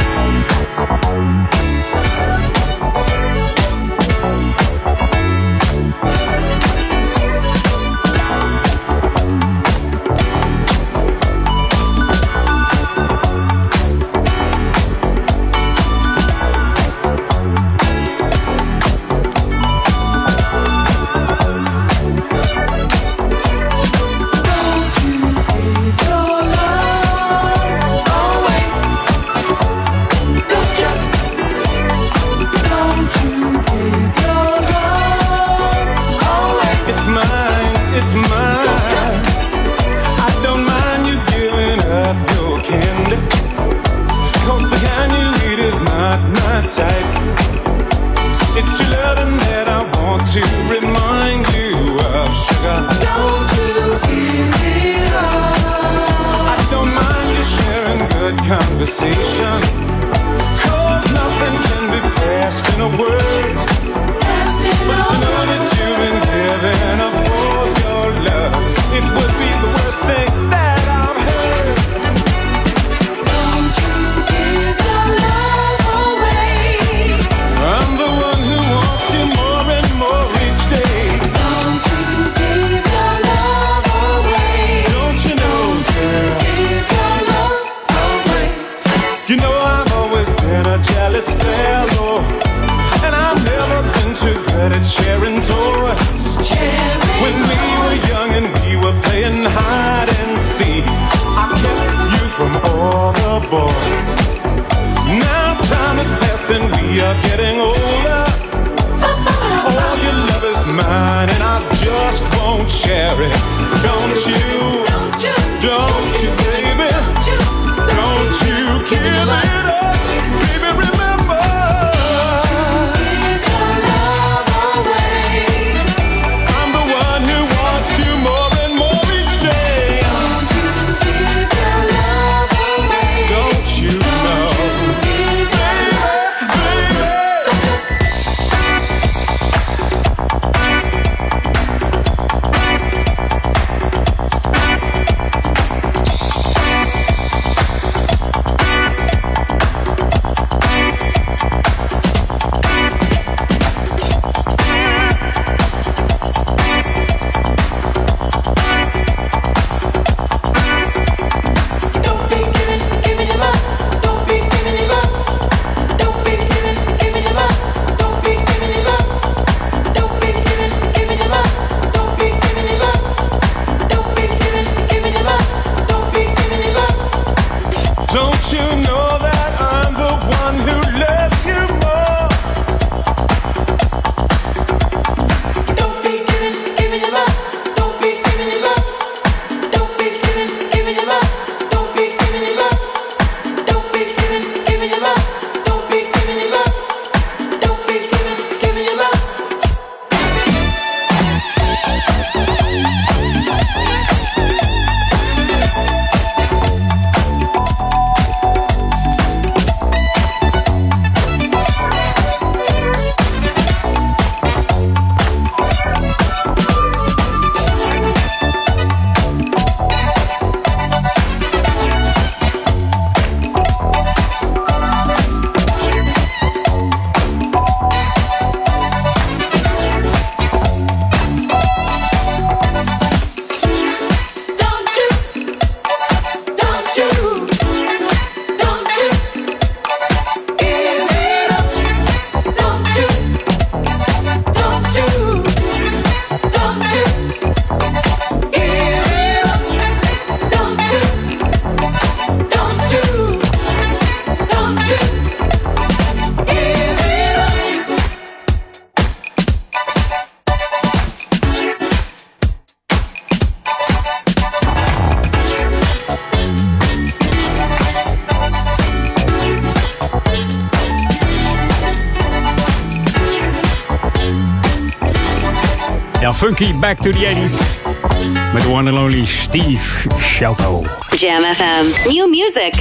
Funky 276.59 276.79
back 276.79 276.99
to 276.99 277.11
the 277.11 277.25
80s. 277.25 278.53
Met 278.53 278.65
one 278.65 278.89
and 278.89 278.97
only 278.97 279.25
Steve 279.25 279.81
Shelto. 280.19 280.83
Jam 281.11 281.43
FM. 281.43 282.07
New 282.07 282.29
music. 282.29 282.73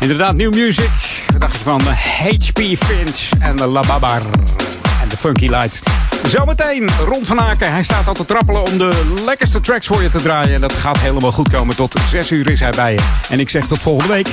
Inderdaad, 0.00 0.34
new 0.34 0.54
music. 0.54 0.90
Wat 1.32 1.40
dacht 1.40 1.56
je 1.56 1.62
van 1.62 1.78
de 1.78 1.90
HP 1.90 2.58
Finch 2.84 3.30
en 3.40 3.56
de 3.56 3.66
La 3.66 3.80
Babar 3.80 4.22
en 5.02 5.08
de 5.08 5.16
Funky 5.16 5.48
Lights? 5.48 5.80
Zometeen 6.26 6.90
Ron 7.06 7.24
van 7.24 7.40
Aken. 7.40 7.72
Hij 7.72 7.84
staat 7.84 8.08
al 8.08 8.14
te 8.14 8.24
trappelen 8.24 8.66
om 8.66 8.78
de 8.78 9.14
lekkerste 9.24 9.60
tracks 9.60 9.86
voor 9.86 10.02
je 10.02 10.08
te 10.08 10.22
draaien. 10.22 10.54
En 10.54 10.60
dat 10.60 10.72
gaat 10.72 10.98
helemaal 10.98 11.32
goed 11.32 11.48
komen. 11.48 11.76
Tot 11.76 11.94
6 12.08 12.30
uur 12.30 12.50
is 12.50 12.60
hij 12.60 12.72
bij 12.76 12.92
je. 12.92 13.00
En 13.28 13.38
ik 13.38 13.48
zeg 13.48 13.66
tot 13.66 13.78
volgende 13.78 14.12
week. 14.12 14.28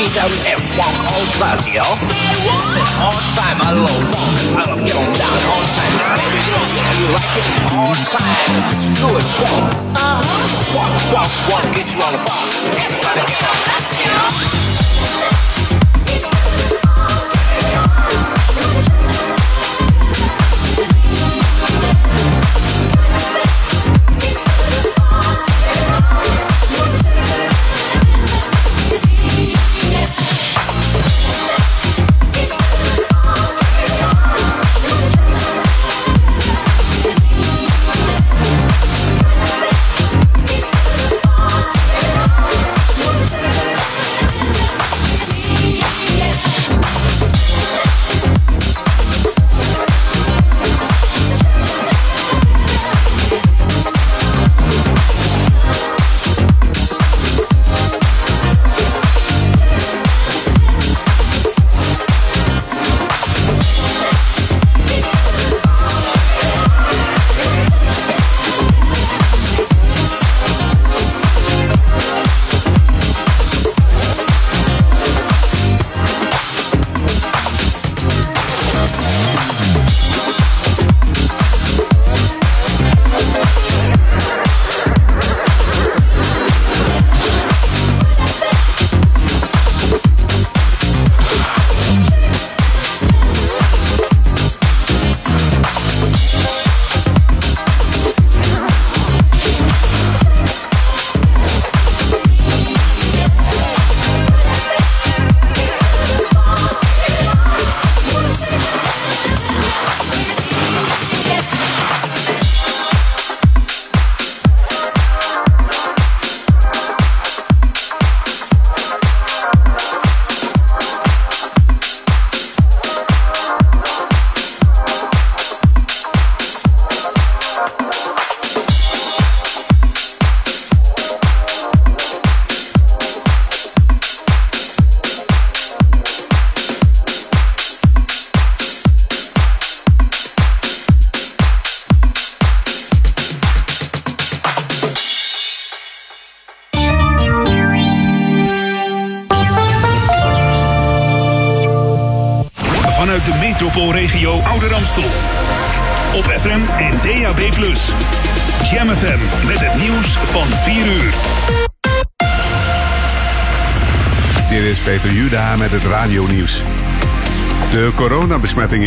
This 0.00 0.16
is 0.16 0.16
EWF1 0.16 0.94
all 1.12 1.26
stars, 1.26 1.68
y'all. 1.68 1.84
Said, 1.84 2.16
all 3.04 3.20
time, 3.36 3.60
I 3.60 3.72
love 3.76 4.04
funk. 4.08 4.32
I 4.56 4.64
love 4.70 4.80
get 4.86 4.96
on 4.96 5.12
down 5.18 5.38
all 5.52 5.64
time. 5.76 5.92
Baby, 6.16 6.40
so 6.40 6.60
yeah, 6.72 6.90
you 6.96 7.06
like 7.12 7.34
it 7.36 7.48
all 7.76 7.94
time. 8.08 8.48
Let's 8.64 8.86
do 8.88 9.08
it, 9.12 9.26
funk. 9.36 9.74
Uh-huh. 10.00 10.24
Funk, 10.72 10.94
funk, 11.12 11.30
wanna 11.52 11.74
get 11.76 11.92
you 11.92 12.00
on 12.00 12.12
the 12.12 12.22
funk. 12.24 12.48
Everybody 12.80 13.20
get 13.28 13.44
on, 13.44 13.58
let's 13.68 13.92
get 14.00 14.12
on. 14.16 14.69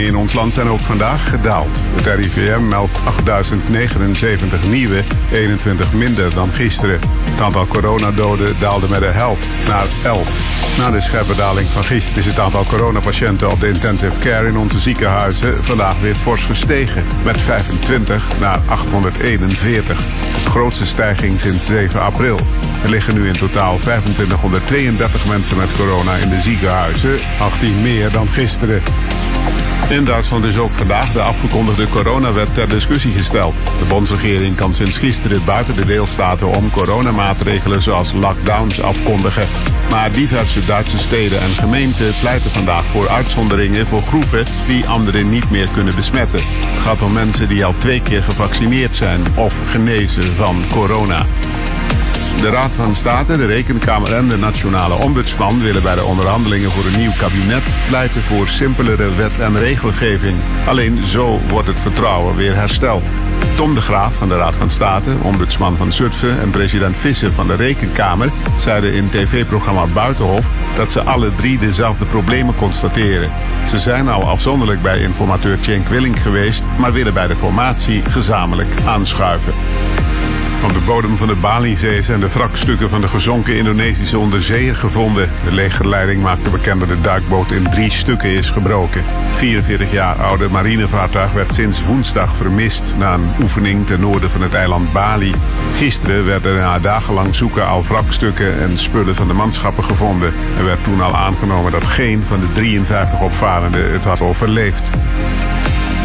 In 0.01 0.15
ons 0.15 0.33
land 0.33 0.53
zijn 0.53 0.67
ook 0.67 0.79
vandaag 0.79 1.29
gedaald. 1.29 1.81
Het 1.95 2.05
RIVM 2.05 2.67
meldt 2.67 2.97
8079 3.03 4.63
nieuwe, 4.63 5.03
21 5.31 5.93
minder 5.93 6.33
dan 6.33 6.51
gisteren. 6.51 6.99
Het 7.23 7.41
aantal 7.41 7.67
coronadoden 7.67 8.55
daalde 8.59 8.89
met 8.89 8.99
de 8.99 9.05
helft 9.05 9.47
naar 9.67 9.87
11. 10.03 10.53
Na 10.77 10.91
de 10.91 11.01
scherpe 11.01 11.35
daling 11.35 11.67
van 11.67 11.83
gisteren 11.83 12.19
is 12.19 12.25
het 12.25 12.39
aantal 12.39 12.65
coronapatiënten 12.65 13.51
op 13.51 13.59
de 13.59 13.67
intensive 13.67 14.19
care 14.19 14.47
in 14.47 14.57
onze 14.57 14.79
ziekenhuizen 14.79 15.63
vandaag 15.63 15.99
weer 15.99 16.15
fors 16.15 16.43
gestegen. 16.43 17.03
Met 17.23 17.41
25 17.41 18.27
naar 18.39 18.59
841. 18.67 19.97
Het 19.97 20.37
is 20.37 20.43
de 20.43 20.49
grootste 20.49 20.85
stijging 20.85 21.39
sinds 21.39 21.65
7 21.65 22.01
april. 22.01 22.39
Er 22.83 22.89
liggen 22.89 23.13
nu 23.13 23.27
in 23.27 23.33
totaal 23.33 23.77
2532 23.77 25.27
mensen 25.27 25.57
met 25.57 25.75
corona 25.77 26.15
in 26.15 26.29
de 26.29 26.41
ziekenhuizen, 26.41 27.17
18 27.39 27.81
meer 27.81 28.11
dan 28.11 28.27
gisteren. 28.27 28.81
In 29.93 30.05
Duitsland 30.05 30.45
is 30.45 30.57
ook 30.57 30.69
vandaag 30.69 31.11
de 31.11 31.21
afgekondigde 31.21 31.87
coronawet 31.87 32.53
ter 32.53 32.69
discussie 32.69 33.11
gesteld. 33.11 33.55
De 33.79 33.85
bondsregering 33.85 34.55
kan 34.55 34.73
sinds 34.73 34.97
gisteren 34.97 35.45
buiten 35.45 35.75
de 35.75 35.85
deelstaten 35.85 36.47
om 36.47 36.71
coronamaatregelen 36.71 37.81
zoals 37.81 38.13
lockdowns 38.13 38.81
afkondigen. 38.81 39.47
Maar 39.89 40.11
diverse 40.11 40.65
Duitse 40.65 40.97
steden 40.97 41.41
en 41.41 41.49
gemeenten 41.49 42.13
pleiten 42.19 42.51
vandaag 42.51 42.85
voor 42.85 43.09
uitzonderingen 43.09 43.87
voor 43.87 44.01
groepen 44.01 44.45
die 44.67 44.87
anderen 44.87 45.29
niet 45.29 45.49
meer 45.49 45.67
kunnen 45.73 45.95
besmetten. 45.95 46.39
Het 46.43 46.79
gaat 46.79 47.01
om 47.01 47.13
mensen 47.13 47.47
die 47.47 47.65
al 47.65 47.73
twee 47.77 48.01
keer 48.01 48.23
gevaccineerd 48.23 48.95
zijn 48.95 49.21
of 49.35 49.55
genezen 49.65 50.35
van 50.35 50.63
corona. 50.71 51.25
De 52.43 52.49
Raad 52.49 52.71
van 52.71 52.95
State, 52.95 53.37
de 53.37 53.45
Rekenkamer 53.45 54.13
en 54.13 54.27
de 54.27 54.37
Nationale 54.37 54.93
Ombudsman 54.93 55.61
willen 55.61 55.83
bij 55.83 55.95
de 55.95 56.03
onderhandelingen 56.03 56.71
voor 56.71 56.85
een 56.85 56.99
nieuw 56.99 57.11
kabinet 57.17 57.63
pleiten 57.87 58.21
voor 58.21 58.47
simpelere 58.47 59.15
wet- 59.15 59.39
en 59.39 59.59
regelgeving. 59.59 60.37
Alleen 60.67 61.03
zo 61.03 61.39
wordt 61.49 61.67
het 61.67 61.79
vertrouwen 61.79 62.35
weer 62.35 62.55
hersteld. 62.55 63.03
Tom 63.55 63.73
de 63.73 63.81
Graaf 63.81 64.15
van 64.15 64.27
de 64.27 64.37
Raad 64.37 64.55
van 64.55 64.69
State, 64.69 65.15
ombudsman 65.21 65.77
van 65.77 65.93
Zutphen 65.93 66.39
en 66.39 66.49
president 66.49 66.97
Visser 66.97 67.33
van 67.33 67.47
de 67.47 67.55
Rekenkamer 67.55 68.31
zeiden 68.57 68.93
in 68.93 69.09
tv-programma 69.09 69.85
Buitenhof 69.85 70.49
dat 70.77 70.91
ze 70.91 71.03
alle 71.03 71.35
drie 71.35 71.59
dezelfde 71.59 72.05
problemen 72.05 72.55
constateren. 72.55 73.31
Ze 73.67 73.77
zijn 73.77 74.09
al 74.09 74.23
afzonderlijk 74.23 74.81
bij 74.81 74.99
informateur 74.99 75.57
Cenk 75.61 75.87
Willing 75.87 76.21
geweest, 76.21 76.63
maar 76.77 76.93
willen 76.93 77.13
bij 77.13 77.27
de 77.27 77.35
formatie 77.35 78.01
gezamenlijk 78.01 78.69
aanschuiven. 78.85 79.53
Van 80.63 80.73
de 80.73 80.79
bodem 80.79 81.17
van 81.17 81.27
de 81.27 81.35
Balizee 81.35 82.01
zijn 82.01 82.19
de 82.19 82.29
wrakstukken 82.29 82.89
van 82.89 83.01
de 83.01 83.07
gezonken 83.07 83.55
Indonesische 83.55 84.19
onderzeeër 84.19 84.75
gevonden. 84.75 85.29
De 85.45 85.53
legerleiding 85.53 86.21
maakte 86.21 86.49
bekend 86.49 86.79
dat 86.79 86.89
de 86.89 87.01
duikboot 87.01 87.51
in 87.51 87.69
drie 87.69 87.91
stukken 87.91 88.29
is 88.29 88.49
gebroken. 88.49 89.03
44 89.35 89.91
jaar 89.91 90.15
oude 90.15 90.49
marinevaartuig 90.49 91.31
werd 91.31 91.53
sinds 91.53 91.83
woensdag 91.83 92.35
vermist 92.35 92.83
na 92.97 93.13
een 93.13 93.29
oefening 93.41 93.85
ten 93.85 93.99
noorden 93.99 94.29
van 94.29 94.41
het 94.41 94.53
eiland 94.53 94.93
Bali. 94.93 95.33
Gisteren 95.75 96.25
werden 96.25 96.55
na 96.55 96.79
dagenlang 96.79 97.35
zoeken 97.35 97.67
al 97.67 97.83
wrakstukken 97.83 98.59
en 98.59 98.77
spullen 98.77 99.15
van 99.15 99.27
de 99.27 99.33
manschappen 99.33 99.83
gevonden. 99.83 100.33
Er 100.57 100.65
werd 100.65 100.83
toen 100.83 101.01
al 101.01 101.15
aangenomen 101.15 101.71
dat 101.71 101.83
geen 101.83 102.23
van 102.27 102.39
de 102.39 102.51
53 102.53 103.21
opvarenden 103.21 103.91
het 103.91 104.03
had 104.03 104.21
overleefd. 104.21 104.89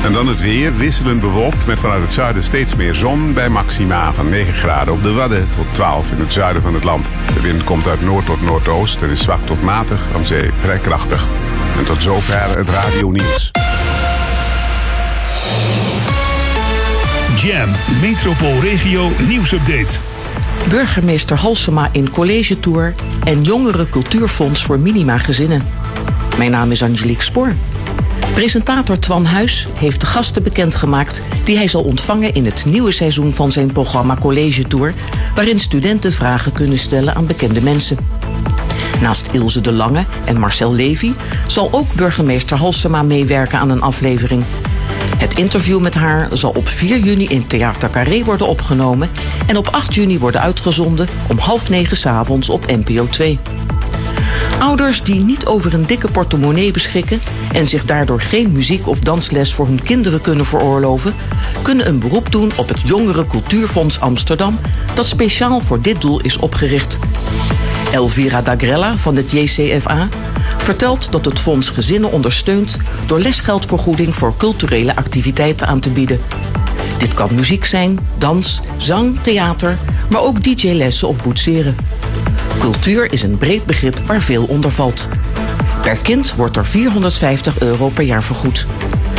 En 0.05 0.13
dan 0.13 0.29
het 0.29 0.41
weer, 0.41 0.77
wisselend 0.77 1.21
bewolkt 1.21 1.67
met 1.67 1.81
vanuit 1.81 2.03
het 2.03 2.13
zuiden 2.13 2.43
steeds 2.43 2.77
meer 2.77 2.95
zon 2.95 3.33
bij 3.33 3.49
maxima 3.49 4.13
van 4.13 4.29
9 4.29 4.55
graden 4.55 4.95
op 4.95 5.03
de 5.03 5.13
Wadden 5.13 5.49
tot 5.57 5.67
12 5.73 6.11
in 6.11 6.19
het 6.19 6.33
zuiden 6.33 6.63
van 6.63 6.75
het 6.75 6.85
land. 6.85 7.07
De 7.35 7.41
wind 7.41 7.65
komt 7.65 7.87
uit 7.87 8.03
noord 8.03 8.27
tot 8.27 8.43
noordoost 8.43 9.03
en 9.03 9.11
is 9.11 9.23
zwak 9.23 9.47
tot 9.47 9.63
matig, 9.63 10.01
aan 10.15 10.27
zee 10.27 10.51
vrij 10.61 10.79
krachtig. 10.79 11.27
En 11.79 11.85
tot 11.85 12.03
zover 12.03 12.57
het 12.57 12.69
radio 12.69 13.11
nieuws. 13.11 13.51
Jam 17.37 17.71
metropoolregio 18.01 19.09
nieuwsupdate. 19.27 20.01
Burgemeester 20.69 21.37
Halsema 21.37 21.89
in 21.93 22.11
college 22.11 22.61
tour 22.61 22.95
en 23.25 23.43
Jongeren 23.43 23.89
Cultuurfonds 23.89 24.63
voor 24.63 24.79
Minima-gezinnen. 24.79 25.67
Mijn 26.37 26.51
naam 26.51 26.71
is 26.71 26.83
Angelique 26.83 27.23
Spoor. 27.23 27.55
Presentator 28.35 28.99
Twan 28.99 29.25
Huis 29.25 29.69
heeft 29.75 30.01
de 30.01 30.07
gasten 30.07 30.43
bekendgemaakt 30.43 31.23
die 31.45 31.57
hij 31.57 31.69
zal 31.69 31.83
ontvangen 31.83 32.35
in 32.35 32.45
het 32.45 32.65
nieuwe 32.65 32.91
seizoen 32.91 33.33
van 33.33 33.53
zijn 33.53 33.73
programma 33.73 34.17
College 34.17 34.63
Tour, 34.63 34.95
waarin 35.35 35.61
studenten 35.61 36.13
vragen 36.13 36.53
kunnen 36.53 36.79
stellen 36.79 37.15
aan 37.15 37.27
bekende 37.27 37.63
mensen. 37.63 37.99
Naast 39.01 39.29
Ilse 39.33 39.61
de 39.61 39.73
Lange 39.73 40.05
en 40.25 40.39
Marcel 40.39 40.75
Levy 40.75 41.13
zal 41.47 41.69
ook 41.73 41.95
burgemeester 41.95 42.57
Halsema 42.57 43.03
meewerken 43.03 43.59
aan 43.59 43.71
een 43.71 43.83
aflevering. 43.83 44.45
Het 45.17 45.39
interview 45.39 45.81
met 45.81 45.95
haar 45.95 46.29
zal 46.33 46.51
op 46.51 46.69
4 46.69 46.99
juni 46.99 47.27
in 47.27 47.47
Theater 47.47 47.91
Carré 47.91 48.25
worden 48.25 48.49
opgenomen 48.49 49.11
en 49.47 49.57
op 49.57 49.69
8 49.69 49.95
juni 49.95 50.19
worden 50.19 50.41
uitgezonden 50.41 51.09
om 51.29 51.39
half 51.39 51.69
negen 51.69 51.97
's 51.97 52.07
avonds 52.07 52.49
op 52.49 52.67
NPO 52.67 53.07
2. 53.09 53.39
Ouders 54.59 55.03
die 55.03 55.25
niet 55.25 55.47
over 55.47 55.75
een 55.75 55.87
dikke 55.87 56.11
portemonnee 56.11 56.71
beschikken 56.73 57.21
en 57.53 57.67
zich 57.67 57.85
daardoor 57.85 58.21
geen 58.21 58.53
muziek 58.53 58.87
of 58.87 59.01
dansles 59.01 59.55
voor 59.55 59.67
hun 59.67 59.83
kinderen 59.83 60.21
kunnen 60.21 60.45
veroorloven, 60.45 61.15
kunnen 61.63 61.89
een 61.89 61.99
beroep 61.99 62.33
doen 62.33 62.53
op 62.57 62.69
het 62.69 62.81
Jongeren 62.85 63.27
Cultuurfonds 63.27 64.01
Amsterdam, 64.01 64.59
dat 64.95 65.05
speciaal 65.05 65.61
voor 65.61 65.83
dit 65.83 66.01
doel 66.01 66.21
is 66.21 66.37
opgericht. 66.37 66.99
Elvira 67.93 68.43
Dagrella 68.43 68.97
van 68.97 69.17
het 69.17 69.31
JCFA 69.31 70.09
vertelt 70.57 71.13
dat 71.13 71.25
het 71.25 71.39
fonds 71.39 71.69
gezinnen 71.69 72.13
ondersteunt 72.13 72.77
door 73.07 73.21
lesgeldvergoeding 73.21 74.15
voor 74.15 74.37
culturele 74.37 74.97
activiteiten 74.97 75.67
aan 75.67 75.81
te 75.81 75.91
bieden. 75.91 76.21
Dit 76.99 77.15
kan 77.15 77.35
muziek 77.35 77.65
zijn, 77.65 77.99
dans, 78.19 78.61
zang, 78.77 79.21
theater, 79.21 79.79
maar 80.09 80.21
ook 80.21 80.43
DJ-lessen 80.43 81.09
of 81.09 81.23
boetseren. 81.23 81.77
Cultuur 82.73 83.13
is 83.13 83.23
een 83.23 83.39
breed 83.39 83.67
begrip 83.67 84.01
waar 84.07 84.21
veel 84.21 84.45
onder 84.45 84.71
valt. 84.71 85.09
Per 85.83 85.97
kind 85.97 86.35
wordt 86.35 86.57
er 86.57 86.67
450 86.67 87.61
euro 87.61 87.89
per 87.89 88.05
jaar 88.05 88.23
vergoed. 88.23 88.67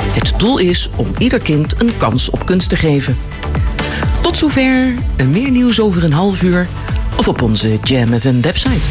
Het 0.01 0.33
doel 0.37 0.57
is 0.57 0.89
om 0.95 1.07
ieder 1.17 1.39
kind 1.39 1.81
een 1.81 1.97
kans 1.97 2.29
op 2.29 2.45
kunst 2.45 2.69
te 2.69 2.75
geven. 2.75 3.17
Tot 4.21 4.37
zover. 4.37 4.93
En 5.15 5.29
meer 5.29 5.49
nieuws 5.51 5.79
over 5.79 6.03
een 6.03 6.13
half 6.13 6.43
uur 6.43 6.67
of 7.15 7.27
op 7.27 7.41
onze 7.41 7.77
Jam 7.83 8.19
FM 8.19 8.41
website. 8.41 8.87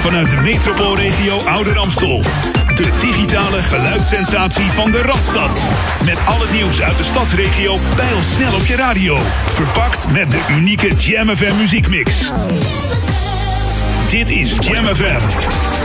Vanuit 0.00 0.30
de 0.30 0.36
metropoolregio 0.36 1.38
Ouder 1.38 1.78
Amstel. 1.78 2.22
De 2.76 2.90
digitale 3.00 3.62
geluidssensatie 3.62 4.70
van 4.70 4.90
de 4.90 5.02
Radstad. 5.02 5.64
Met 6.04 6.26
al 6.26 6.40
het 6.40 6.52
nieuws 6.52 6.82
uit 6.82 6.96
de 6.96 7.04
stadsregio 7.04 7.78
snel 8.22 8.54
op 8.54 8.66
je 8.66 8.76
radio. 8.76 9.18
Verpakt 9.52 10.12
met 10.12 10.30
de 10.30 10.40
unieke 10.50 10.94
Jam 10.94 11.28
FM 11.28 11.56
muziekmix. 11.56 12.30
Dit 14.10 14.30
is 14.30 14.56
Jam 14.60 14.84
FM. 14.94 15.75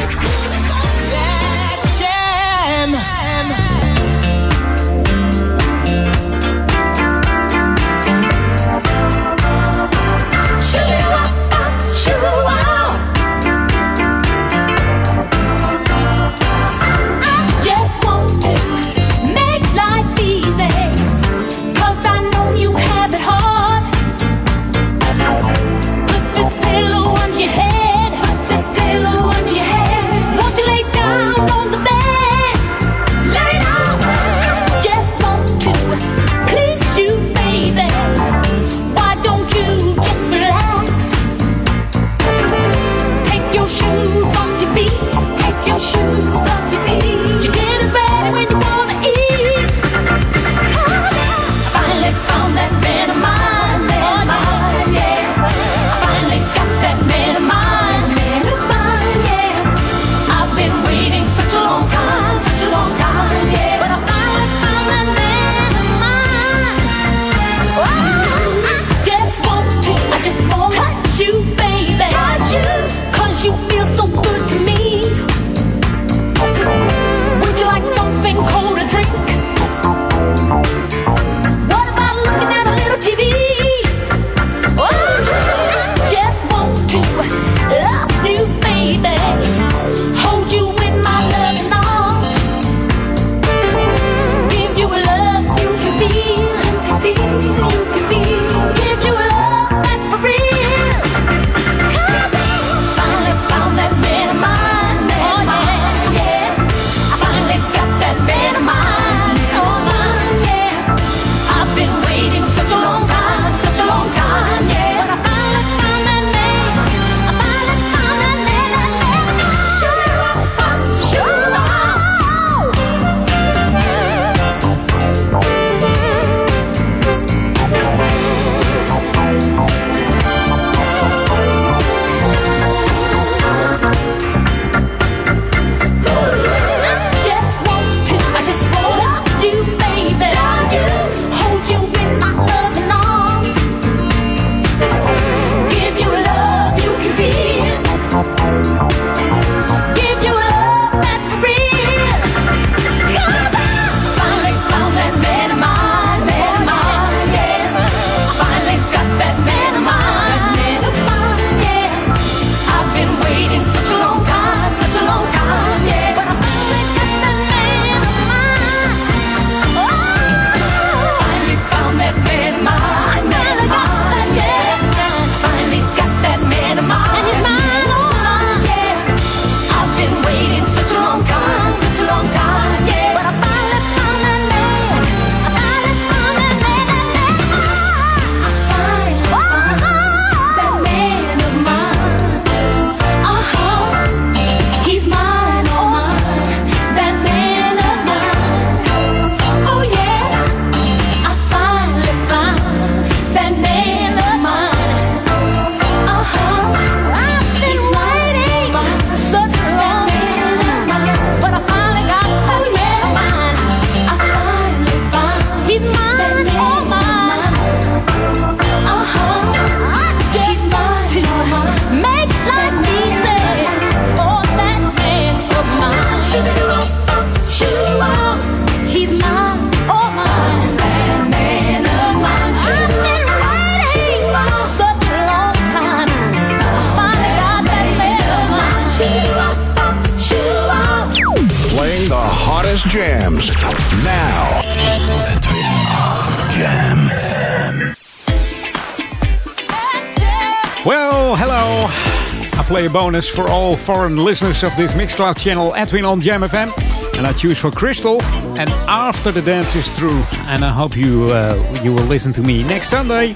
for 253.29 253.49
all 253.49 253.75
foreign 253.75 254.17
listeners 254.17 254.63
of 254.63 254.75
this 254.77 254.93
Mixcloud 254.93 255.37
channel, 255.37 255.73
Edwin 255.75 256.05
on 256.05 256.21
Jam 256.21 256.41
FM. 256.41 256.71
And 257.17 257.27
I 257.27 257.33
choose 257.33 257.59
for 257.59 257.71
Crystal. 257.71 258.21
And 258.57 258.69
after 258.87 259.31
the 259.31 259.41
dance 259.41 259.75
is 259.75 259.91
through, 259.91 260.23
and 260.47 260.63
I 260.63 260.69
hope 260.69 260.95
you 260.95 261.31
uh, 261.31 261.81
you 261.83 261.93
will 261.93 262.05
listen 262.05 262.33
to 262.33 262.41
me 262.41 262.63
next 262.63 262.89
Sunday. 262.89 263.33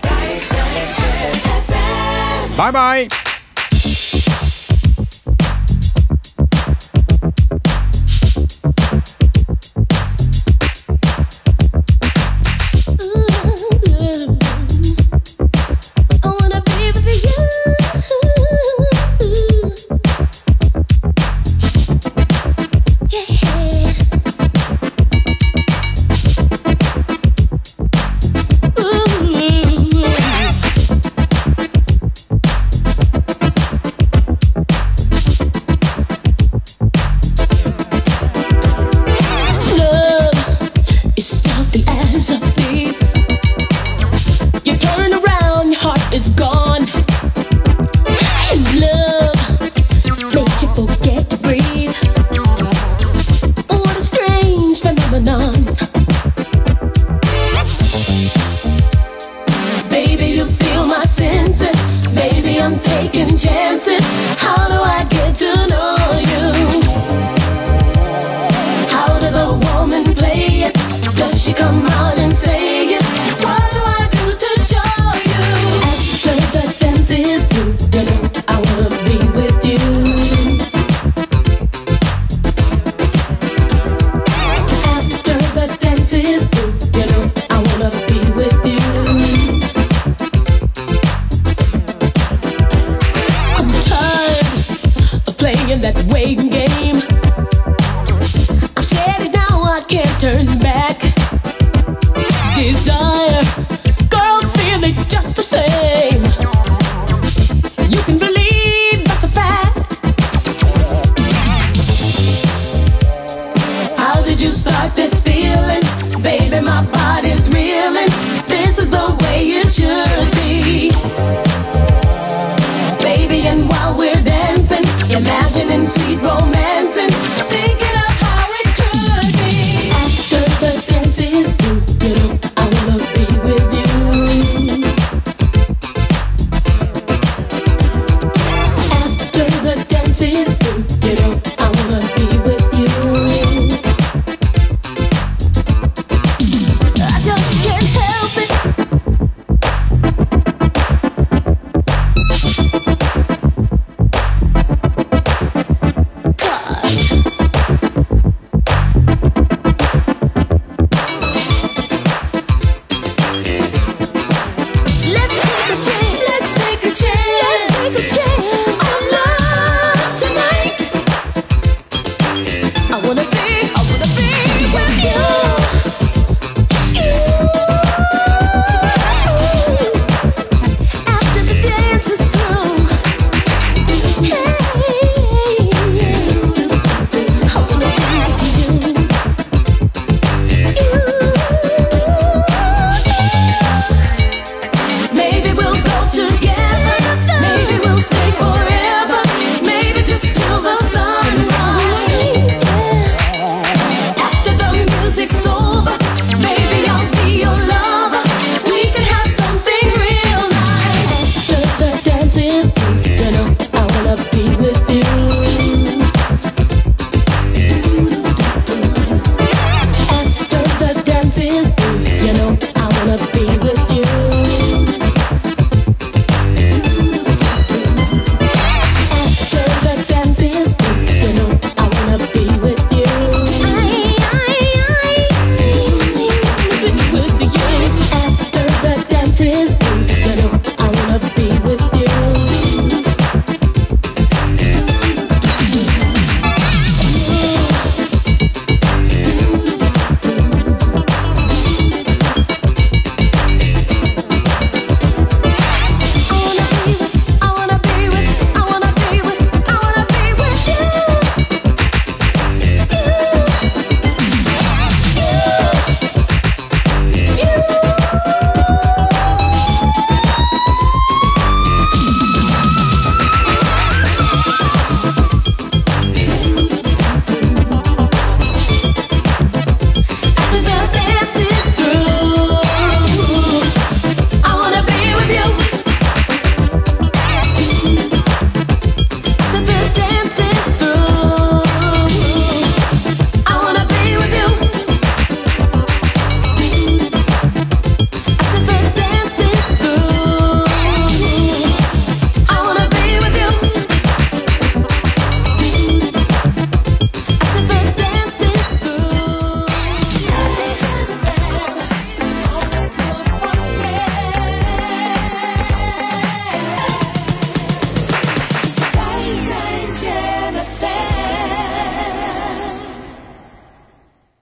Bye 2.57 2.71
bye. 2.71 3.24